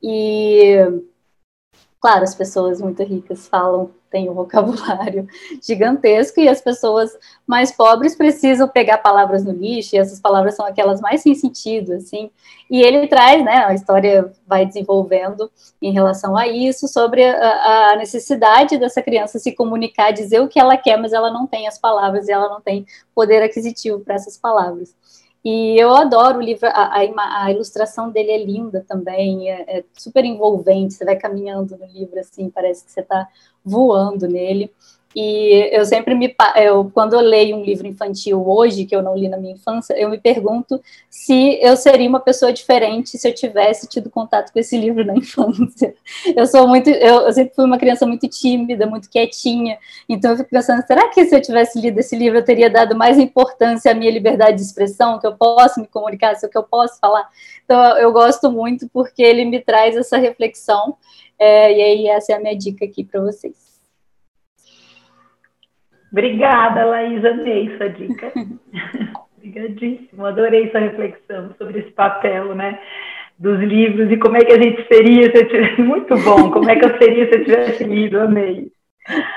E 0.03 0.79
Claro, 2.05 2.23
as 2.23 2.35
pessoas 2.35 2.83
muito 2.83 3.03
ricas 3.03 3.49
falam, 3.49 3.91
têm 4.11 4.29
um 4.29 4.35
vocabulário 4.35 5.27
gigantesco, 5.67 6.39
e 6.39 6.47
as 6.47 6.61
pessoas 6.61 7.11
mais 7.47 7.73
pobres 7.73 8.15
precisam 8.15 8.69
pegar 8.69 8.99
palavras 8.99 9.43
no 9.43 9.53
lixo, 9.53 9.97
e 9.97 9.99
essas 9.99 10.21
palavras 10.21 10.55
são 10.55 10.67
aquelas 10.67 11.01
mais 11.01 11.23
sem 11.23 11.35
sentido, 11.35 11.95
assim. 11.95 12.31
E 12.71 12.83
ele 12.83 13.09
traz, 13.09 13.43
né, 13.43 13.65
a 13.65 13.73
história 13.73 14.31
vai 14.47 14.67
desenvolvendo 14.67 15.51
em 15.81 15.93
relação 15.93 16.37
a 16.37 16.47
isso, 16.47 16.87
sobre 16.89 17.25
a, 17.25 17.93
a 17.93 17.97
necessidade 17.97 18.77
dessa 18.77 19.01
criança 19.01 19.39
se 19.39 19.53
comunicar, 19.53 20.11
dizer 20.11 20.43
o 20.43 20.49
que 20.49 20.61
ela 20.61 20.77
quer, 20.77 20.99
mas 20.99 21.15
ela 21.15 21.33
não 21.33 21.47
tem 21.47 21.67
as 21.67 21.79
palavras, 21.79 22.29
e 22.29 22.33
ela 22.33 22.51
não 22.51 22.61
tem 22.61 22.85
poder 23.15 23.43
aquisitivo 23.43 24.01
para 24.01 24.17
essas 24.17 24.37
palavras. 24.37 24.95
E 25.45 25.79
eu 25.79 25.95
adoro 25.95 26.39
o 26.39 26.43
livro, 26.43 26.67
a, 26.69 26.97
a, 26.97 27.45
a 27.45 27.51
ilustração 27.53 28.11
dele 28.11 28.31
é 28.31 28.45
linda 28.45 28.83
também, 28.89 29.51
é, 29.51 29.79
é, 29.79 29.85
super 29.93 30.25
envolvente. 30.25 30.95
Você 30.95 31.05
vai 31.05 31.17
caminhando 31.17 31.77
no 31.77 31.87
livro 31.87 32.19
assim, 32.19 32.49
parece 32.49 32.85
que 32.85 32.91
você 32.91 33.01
está 33.01 33.29
voando 33.63 34.27
nele. 34.27 34.73
E 35.15 35.71
eu 35.73 35.85
sempre 35.85 36.15
me. 36.15 36.35
Eu, 36.57 36.91
quando 36.93 37.15
eu 37.15 37.21
leio 37.21 37.57
um 37.57 37.63
livro 37.63 37.87
infantil 37.87 38.45
hoje, 38.47 38.85
que 38.85 38.97
eu 38.97 39.03
não 39.03 39.17
li 39.17 39.29
na 39.29 39.37
minha 39.37 39.55
infância, 39.55 39.95
eu 39.95 40.11
me 40.11 40.19
pergunto 40.19 40.83
se 41.09 41.59
eu 41.63 41.77
seria 41.77 42.09
uma 42.09 42.19
pessoa 42.19 42.53
diferente 42.53 43.17
se 43.17 43.29
eu 43.29 43.33
tivesse 43.33 43.87
tido 43.87 44.11
contato 44.11 44.53
com 44.53 44.59
esse 44.59 44.77
livro 44.77 45.05
na 45.05 45.15
infância. 45.17 45.95
Eu 46.35 46.47
sou 46.47 46.67
muito. 46.67 46.91
Eu, 46.91 47.21
eu 47.23 47.33
sempre 47.33 47.55
fui 47.55 47.65
uma 47.65 47.79
criança 47.79 48.05
muito 48.07 48.29
tímida, 48.29 48.87
muito 48.87 49.09
quietinha. 49.09 49.79
Então 50.09 50.33
eu 50.33 50.37
fico 50.39 50.51
pensando, 50.51 50.85
será 50.85 51.09
que 51.09 51.25
se 51.25 51.35
eu 51.35 51.41
tivesse 51.41 51.81
lido 51.81 51.99
esse 52.01 52.17
livro 52.17 52.39
eu 52.39 52.45
teria 52.45 52.69
dado 52.69 52.97
mais 52.97 53.17
importância 53.17 53.93
à 53.93 53.95
minha 53.95 54.11
liberdade 54.11 54.57
de 54.57 54.63
expressão, 54.63 55.21
que 55.21 55.27
eu 55.27 55.37
posso 55.37 55.81
me 55.81 55.87
comunicar, 55.87 56.35
se 56.35 56.45
o 56.47 56.51
que 56.51 56.59
eu 56.59 56.65
posso 56.65 56.99
falar? 56.99 57.29
Então 57.65 57.97
eu 57.99 58.13
gosto 58.13 58.51
muito 58.51 58.89
porque 58.93 59.23
ele 59.23 59.45
me 59.45 59.61
traz 59.61 59.97
essa 59.97 60.17
reflexão. 60.19 60.97
É, 61.39 61.73
e 61.73 61.83
aí 61.83 62.09
essa 62.09 62.33
é 62.33 62.37
a 62.37 62.41
minha 62.41 62.57
dica 62.57 62.85
aqui 62.85 63.05
para 63.05 63.21
vocês. 63.21 63.64
Obrigada, 66.15 66.85
Laís, 66.85 67.25
amei 67.25 67.77
sua 67.77 67.89
dica. 67.89 68.33
Obrigadíssimo, 69.37 70.25
adorei 70.25 70.71
sua 70.71 70.79
reflexão 70.79 71.53
sobre 71.59 71.81
esse 71.81 71.91
papel, 71.91 72.55
né? 72.55 72.79
Dos 73.37 73.59
livros 73.59 74.09
e 74.13 74.17
como 74.17 74.37
é 74.37 74.45
que 74.45 74.53
a 74.53 74.63
gente 74.63 74.87
seria 74.87 75.29
se 75.33 75.39
eu 75.39 75.49
tivesse. 75.49 75.83
Muito 75.83 76.17
bom, 76.19 76.53
como 76.53 76.71
é 76.71 76.77
que 76.77 76.85
eu 76.85 76.97
seria 76.99 77.29
se 77.29 77.35
eu 77.35 77.45
tivesse 77.45 77.83
lido, 77.83 78.21
amei. 78.21 78.71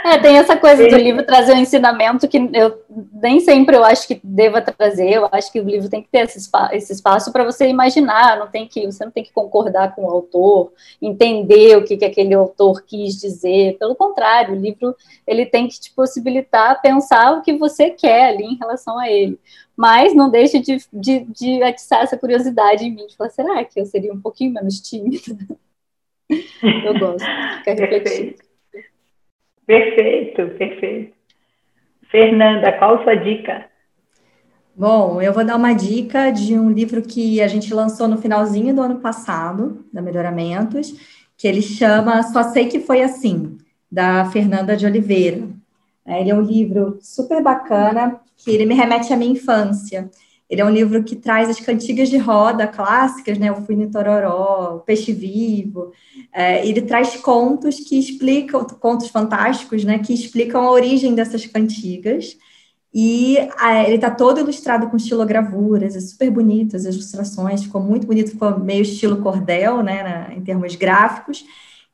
É, 0.06 0.18
tem 0.18 0.38
essa 0.38 0.56
coisa 0.56 0.88
do 0.88 0.96
livro 0.96 1.26
trazer 1.26 1.52
um 1.52 1.58
ensinamento 1.58 2.26
que 2.26 2.38
eu 2.54 2.82
nem 3.12 3.42
sempre 3.42 3.76
eu 3.76 3.84
acho 3.84 4.08
que 4.08 4.20
deva 4.24 4.62
trazer. 4.62 5.12
Eu 5.12 5.28
acho 5.30 5.52
que 5.52 5.60
o 5.60 5.64
livro 5.64 5.90
tem 5.90 6.02
que 6.02 6.08
ter 6.08 6.20
esse 6.20 6.38
espaço, 6.38 6.74
esse 6.74 6.94
espaço 6.94 7.34
para 7.34 7.44
você 7.44 7.68
imaginar. 7.68 8.40
Não 8.40 8.48
tem 8.48 8.66
que 8.66 8.86
você 8.86 9.04
não 9.04 9.12
tem 9.12 9.26
que 9.26 9.34
concordar 9.34 9.94
com 9.94 10.06
o 10.06 10.10
autor, 10.10 10.72
entender 11.02 11.76
o 11.76 11.84
que, 11.84 11.98
que 11.98 12.06
aquele 12.06 12.34
autor 12.34 12.84
quis 12.84 13.20
dizer. 13.20 13.78
Pelo 13.78 13.94
contrário, 13.94 14.56
o 14.56 14.60
livro 14.60 14.96
ele 15.26 15.46
tem 15.46 15.68
que 15.68 15.80
te 15.80 15.92
possibilitar 15.94 16.82
pensar 16.82 17.34
o 17.34 17.42
que 17.42 17.58
você 17.58 17.90
quer 17.90 18.30
ali 18.30 18.46
em 18.46 18.58
relação 18.58 18.98
a 18.98 19.10
ele. 19.10 19.38
Mas 19.76 20.16
não 20.16 20.30
deixe 20.30 20.60
de, 20.60 20.78
de, 20.94 21.26
de 21.26 21.62
atiçar 21.62 22.04
essa 22.04 22.18
curiosidade 22.18 22.86
em 22.86 22.96
mim, 22.96 23.06
de 23.06 23.18
falar, 23.18 23.30
será 23.32 23.64
que 23.66 23.80
eu 23.80 23.86
seria 23.86 24.14
um 24.14 24.22
pouquinho 24.22 24.54
menos 24.54 24.80
tímida? 24.80 25.20
Eu 26.84 26.98
gosto 27.00 27.26
de 27.26 27.58
ficar 27.58 27.74
refletindo. 27.74 28.47
Perfeito, 29.68 30.48
perfeito. 30.58 31.14
Fernanda, 32.10 32.72
qual 32.80 33.04
sua 33.04 33.16
dica? 33.16 33.66
Bom, 34.74 35.22
eu 35.22 35.34
vou 35.34 35.44
dar 35.44 35.58
uma 35.58 35.74
dica 35.74 36.32
de 36.32 36.58
um 36.58 36.72
livro 36.72 37.02
que 37.02 37.42
a 37.42 37.48
gente 37.48 37.74
lançou 37.74 38.08
no 38.08 38.18
finalzinho 38.18 38.74
do 38.74 38.82
ano 38.82 39.00
passado, 39.00 39.86
da 39.92 40.02
Melhoramentos, 40.02 40.94
que 41.36 41.48
ele 41.48 41.62
chama 41.62 42.24
Só 42.24 42.44
Sei 42.44 42.68
Que 42.68 42.80
Foi 42.80 43.02
Assim, 43.02 43.58
da 43.92 44.24
Fernanda 44.32 44.78
de 44.78 44.86
Oliveira. 44.86 45.50
É, 46.06 46.22
ele 46.22 46.30
é 46.30 46.36
um 46.36 46.42
livro 46.42 46.98
super 47.02 47.44
bacana, 47.44 48.22
que 48.38 48.50
ele 48.50 48.66
me 48.66 48.74
remete 48.74 49.12
à 49.12 49.18
minha 49.18 49.32
infância. 49.34 50.10
Ele 50.50 50.62
é 50.62 50.66
um 50.66 50.70
livro 50.70 51.04
que 51.04 51.16
traz 51.16 51.50
as 51.50 51.60
cantigas 51.60 52.10
de 52.10 52.18
roda 52.18 52.68
clássicas, 52.68 53.38
né? 53.38 53.52
O 53.52 53.62
Fui 53.66 53.76
no 53.76 53.92
Tororó, 53.92 54.78
o 54.78 54.80
Peixe 54.80 55.12
Vivo. 55.12 55.92
É, 56.34 56.66
ele 56.66 56.82
traz 56.82 57.18
contos 57.18 57.80
que 57.82 58.00
explicam, 58.00 58.64
contos 58.66 59.10
fantásticos, 59.10 59.84
né? 59.84 60.00
Que 60.00 60.14
explicam 60.14 60.62
a 60.62 60.72
origem 60.72 61.14
dessas 61.14 61.46
cantigas. 61.46 62.38
E 62.94 63.38
é, 63.38 63.86
ele 63.86 63.96
está 63.96 64.10
todo 64.10 64.40
ilustrado 64.40 64.90
com 64.90 64.96
estilogravuras, 64.98 65.96
é 65.96 66.00
super 66.00 66.32
bonito, 66.32 66.76
as 66.76 66.86
ilustrações, 66.86 67.64
ficou 67.64 67.82
muito 67.82 68.08
bonito, 68.08 68.32
ficou 68.32 68.58
meio 68.58 68.82
estilo 68.82 69.22
cordel, 69.22 69.84
né? 69.84 70.02
Na, 70.04 70.34
em 70.34 70.42
termos 70.42 70.76
gráficos. 70.76 71.46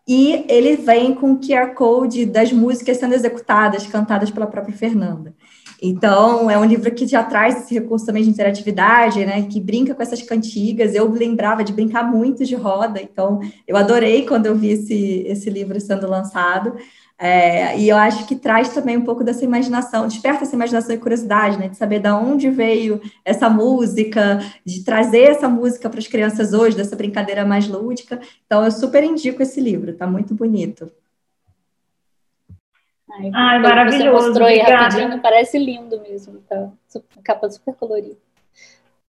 E 0.08 0.46
ele 0.50 0.76
vem 0.76 1.16
com 1.16 1.34
o 1.34 1.40
QR 1.40 1.74
Code 1.74 2.26
das 2.26 2.52
músicas 2.52 2.98
sendo 2.98 3.16
executadas, 3.16 3.88
cantadas 3.88 4.30
pela 4.30 4.46
própria 4.46 4.76
Fernanda. 4.76 5.34
Então, 5.82 6.50
é 6.50 6.58
um 6.58 6.66
livro 6.66 6.92
que 6.92 7.06
já 7.06 7.24
traz 7.24 7.64
esse 7.64 7.74
recurso 7.74 8.06
também 8.06 8.24
de 8.24 8.30
interatividade, 8.30 9.26
né? 9.26 9.44
Que 9.44 9.60
brinca 9.60 9.94
com 9.94 10.02
essas 10.02 10.22
cantigas. 10.22 10.96
Eu 10.96 11.10
lembrava 11.10 11.64
de 11.64 11.74
brincar 11.74 12.04
muito 12.04 12.46
de 12.46 12.56
roda, 12.56 13.02
então 13.02 13.40
eu 13.68 13.76
adorei 13.76 14.26
quando 14.26 14.46
eu 14.46 14.56
vi 14.56 14.70
esse, 14.70 15.24
esse 15.28 15.50
livro 15.50 15.80
sendo 15.80 16.08
lançado. 16.08 16.76
É, 17.18 17.78
e 17.80 17.88
eu 17.88 17.96
acho 17.96 18.26
que 18.28 18.36
traz 18.36 18.70
também 18.70 18.98
um 18.98 19.04
pouco 19.04 19.24
dessa 19.24 19.46
imaginação, 19.46 20.08
desperta 20.08 20.44
essa 20.44 20.56
imaginação 20.56 20.96
e 20.96 20.98
curiosidade, 20.98 21.58
né? 21.58 21.70
De 21.70 21.78
saber 21.78 22.00
de 22.00 22.10
onde 22.10 22.50
veio 22.50 23.02
essa 23.24 23.50
música, 23.50 24.40
de 24.66 24.84
trazer 24.84 25.24
essa 25.24 25.48
música 25.48 25.90
para 25.90 26.00
as 26.00 26.08
crianças 26.08 26.54
hoje, 26.54 26.76
dessa 26.76 26.96
brincadeira 26.96 27.46
mais 27.46 27.68
lúdica. 27.68 28.20
Então, 28.46 28.64
eu 28.66 28.72
super 28.72 29.04
indico 29.04 29.42
esse 29.42 29.62
livro, 29.62 29.94
tá 29.94 30.08
muito 30.08 30.34
bonito. 30.34 30.92
Ai, 33.14 33.32
Ai 33.34 33.60
maravilhoso. 33.60 34.04
Você 34.04 34.28
mostrou 34.28 34.48
aí 34.48 34.60
obrigada. 34.60 34.84
rapidinho, 34.84 35.22
parece 35.22 35.58
lindo 35.60 36.02
mesmo. 36.02 36.42
Tá? 36.50 36.70
Capa 37.24 37.50
super 37.50 37.76
colorida. 37.76 38.18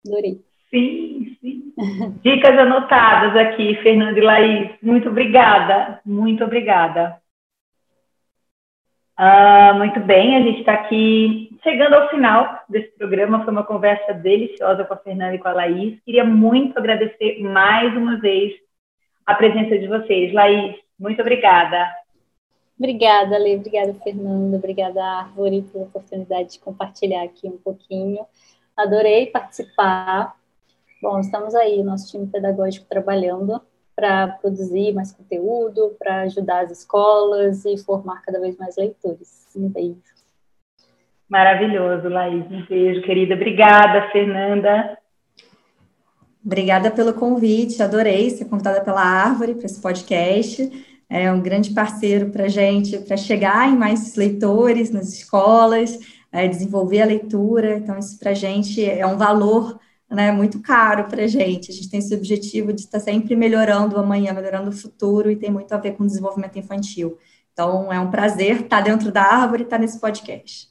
Adorei. 0.05 0.41
Sim, 0.69 1.37
sim. 1.39 1.73
Dicas 2.21 2.57
anotadas 2.57 3.35
aqui, 3.35 3.75
Fernanda 3.75 4.19
e 4.19 4.21
Laís. 4.21 4.71
Muito 4.81 5.09
obrigada. 5.09 6.01
Muito 6.05 6.43
obrigada. 6.43 7.21
Ah, 9.15 9.73
muito 9.75 9.99
bem, 9.99 10.35
a 10.35 10.41
gente 10.41 10.61
está 10.61 10.73
aqui 10.73 11.55
chegando 11.61 11.93
ao 11.93 12.09
final 12.09 12.63
desse 12.67 12.89
programa. 12.97 13.43
Foi 13.43 13.53
uma 13.53 13.63
conversa 13.63 14.13
deliciosa 14.13 14.83
com 14.83 14.93
a 14.95 14.97
Fernanda 14.97 15.35
e 15.35 15.39
com 15.39 15.47
a 15.47 15.53
Laís. 15.53 16.01
Queria 16.03 16.25
muito 16.25 16.77
agradecer 16.77 17.39
mais 17.41 17.95
uma 17.95 18.17
vez 18.19 18.53
a 19.25 19.35
presença 19.35 19.77
de 19.77 19.87
vocês. 19.87 20.33
Laís, 20.33 20.75
muito 20.99 21.21
obrigada. 21.21 21.87
Obrigada, 22.77 23.37
Lê. 23.37 23.55
Obrigada, 23.55 23.93
Fernanda. 24.03 24.57
Obrigada, 24.57 25.03
Árvore, 25.03 25.61
pela 25.63 25.85
oportunidade 25.85 26.53
de 26.53 26.59
compartilhar 26.59 27.23
aqui 27.23 27.47
um 27.47 27.57
pouquinho. 27.57 28.25
Adorei 28.75 29.27
participar. 29.27 30.35
Bom, 31.01 31.19
estamos 31.19 31.53
aí, 31.53 31.83
nosso 31.83 32.09
time 32.09 32.27
pedagógico 32.27 32.85
trabalhando 32.89 33.61
para 33.95 34.27
produzir 34.27 34.93
mais 34.93 35.11
conteúdo, 35.11 35.95
para 35.99 36.21
ajudar 36.21 36.63
as 36.63 36.71
escolas 36.71 37.63
e 37.65 37.77
formar 37.77 38.21
cada 38.21 38.39
vez 38.39 38.57
mais 38.57 38.75
leitores. 38.75 39.47
Um 39.55 39.69
beijo. 39.69 40.01
Maravilhoso, 41.29 42.09
Laís. 42.09 42.45
Um 42.49 42.65
beijo, 42.65 43.01
querida. 43.03 43.35
Obrigada, 43.35 44.09
Fernanda. 44.11 44.97
Obrigada 46.45 46.91
pelo 46.91 47.13
convite, 47.13 47.81
adorei 47.81 48.29
ser 48.29 48.45
convidada 48.45 48.81
pela 48.81 49.01
Árvore 49.01 49.55
para 49.55 49.65
esse 49.65 49.81
podcast. 49.81 50.92
É 51.13 51.31
um 51.31 51.39
grande 51.39 51.75
parceiro 51.75 52.31
para 52.31 52.45
a 52.45 52.47
gente, 52.47 52.97
para 52.97 53.15
chegar 53.15 53.69
em 53.69 53.77
mais 53.77 54.15
leitores 54.15 54.89
nas 54.89 55.13
escolas, 55.13 55.99
é, 56.31 56.47
desenvolver 56.47 57.03
a 57.03 57.05
leitura. 57.05 57.77
Então, 57.77 57.99
isso 57.99 58.17
para 58.17 58.31
a 58.31 58.33
gente 58.33 58.83
é 58.83 59.05
um 59.05 59.15
valor 59.15 59.79
né, 60.09 60.31
muito 60.31 60.59
caro 60.59 61.03
para 61.03 61.25
a 61.25 61.27
gente. 61.27 61.69
A 61.69 61.73
gente 61.73 61.91
tem 61.91 61.99
esse 61.99 62.15
objetivo 62.15 62.73
de 62.73 62.81
estar 62.81 62.99
sempre 62.99 63.35
melhorando 63.35 63.95
o 63.95 63.99
amanhã, 63.99 64.33
melhorando 64.33 64.71
o 64.71 64.73
futuro, 64.73 65.29
e 65.29 65.35
tem 65.35 65.51
muito 65.51 65.71
a 65.71 65.77
ver 65.77 65.91
com 65.91 66.03
o 66.03 66.07
desenvolvimento 66.07 66.57
infantil. 66.57 67.15
Então, 67.53 67.93
é 67.93 67.99
um 67.99 68.09
prazer 68.09 68.61
estar 68.61 68.81
dentro 68.81 69.11
da 69.11 69.21
árvore 69.21 69.61
e 69.61 69.65
estar 69.65 69.77
nesse 69.77 70.01
podcast. 70.01 70.67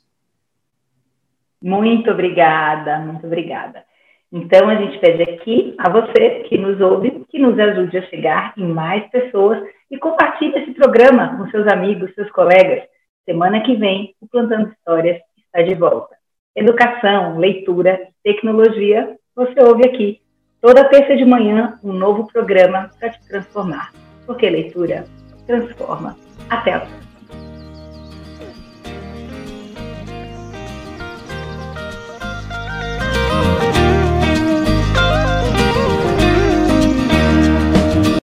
Muito 1.62 2.10
obrigada, 2.10 2.98
muito 2.98 3.24
obrigada. 3.24 3.84
Então, 4.32 4.68
a 4.68 4.74
gente 4.74 4.98
pede 4.98 5.22
aqui 5.22 5.76
a 5.78 5.88
você 5.88 6.44
que 6.48 6.58
nos 6.58 6.80
ouve, 6.80 7.24
que 7.28 7.38
nos 7.38 7.56
ajude 7.56 7.96
a 7.96 8.02
chegar 8.08 8.54
em 8.56 8.66
mais 8.66 9.08
pessoas 9.08 9.62
e 9.92 9.98
compartilhe 9.98 10.56
esse 10.56 10.72
programa 10.72 11.36
com 11.36 11.48
seus 11.50 11.68
amigos, 11.68 12.12
seus 12.14 12.30
colegas. 12.30 12.82
Semana 13.26 13.60
que 13.60 13.76
vem, 13.76 14.14
o 14.20 14.26
Plantando 14.26 14.72
Histórias 14.72 15.20
está 15.36 15.62
de 15.62 15.74
volta. 15.74 16.16
Educação, 16.56 17.38
leitura, 17.38 18.08
tecnologia, 18.24 19.16
você 19.36 19.62
ouve 19.62 19.86
aqui. 19.86 20.20
Toda 20.62 20.88
terça 20.88 21.14
de 21.14 21.24
manhã, 21.24 21.78
um 21.84 21.92
novo 21.92 22.26
programa 22.32 22.90
para 22.98 23.10
te 23.10 23.28
transformar. 23.28 23.92
Porque 24.26 24.48
leitura 24.48 25.04
transforma. 25.46 26.16
Até 26.48 26.76
lá! 26.76 27.01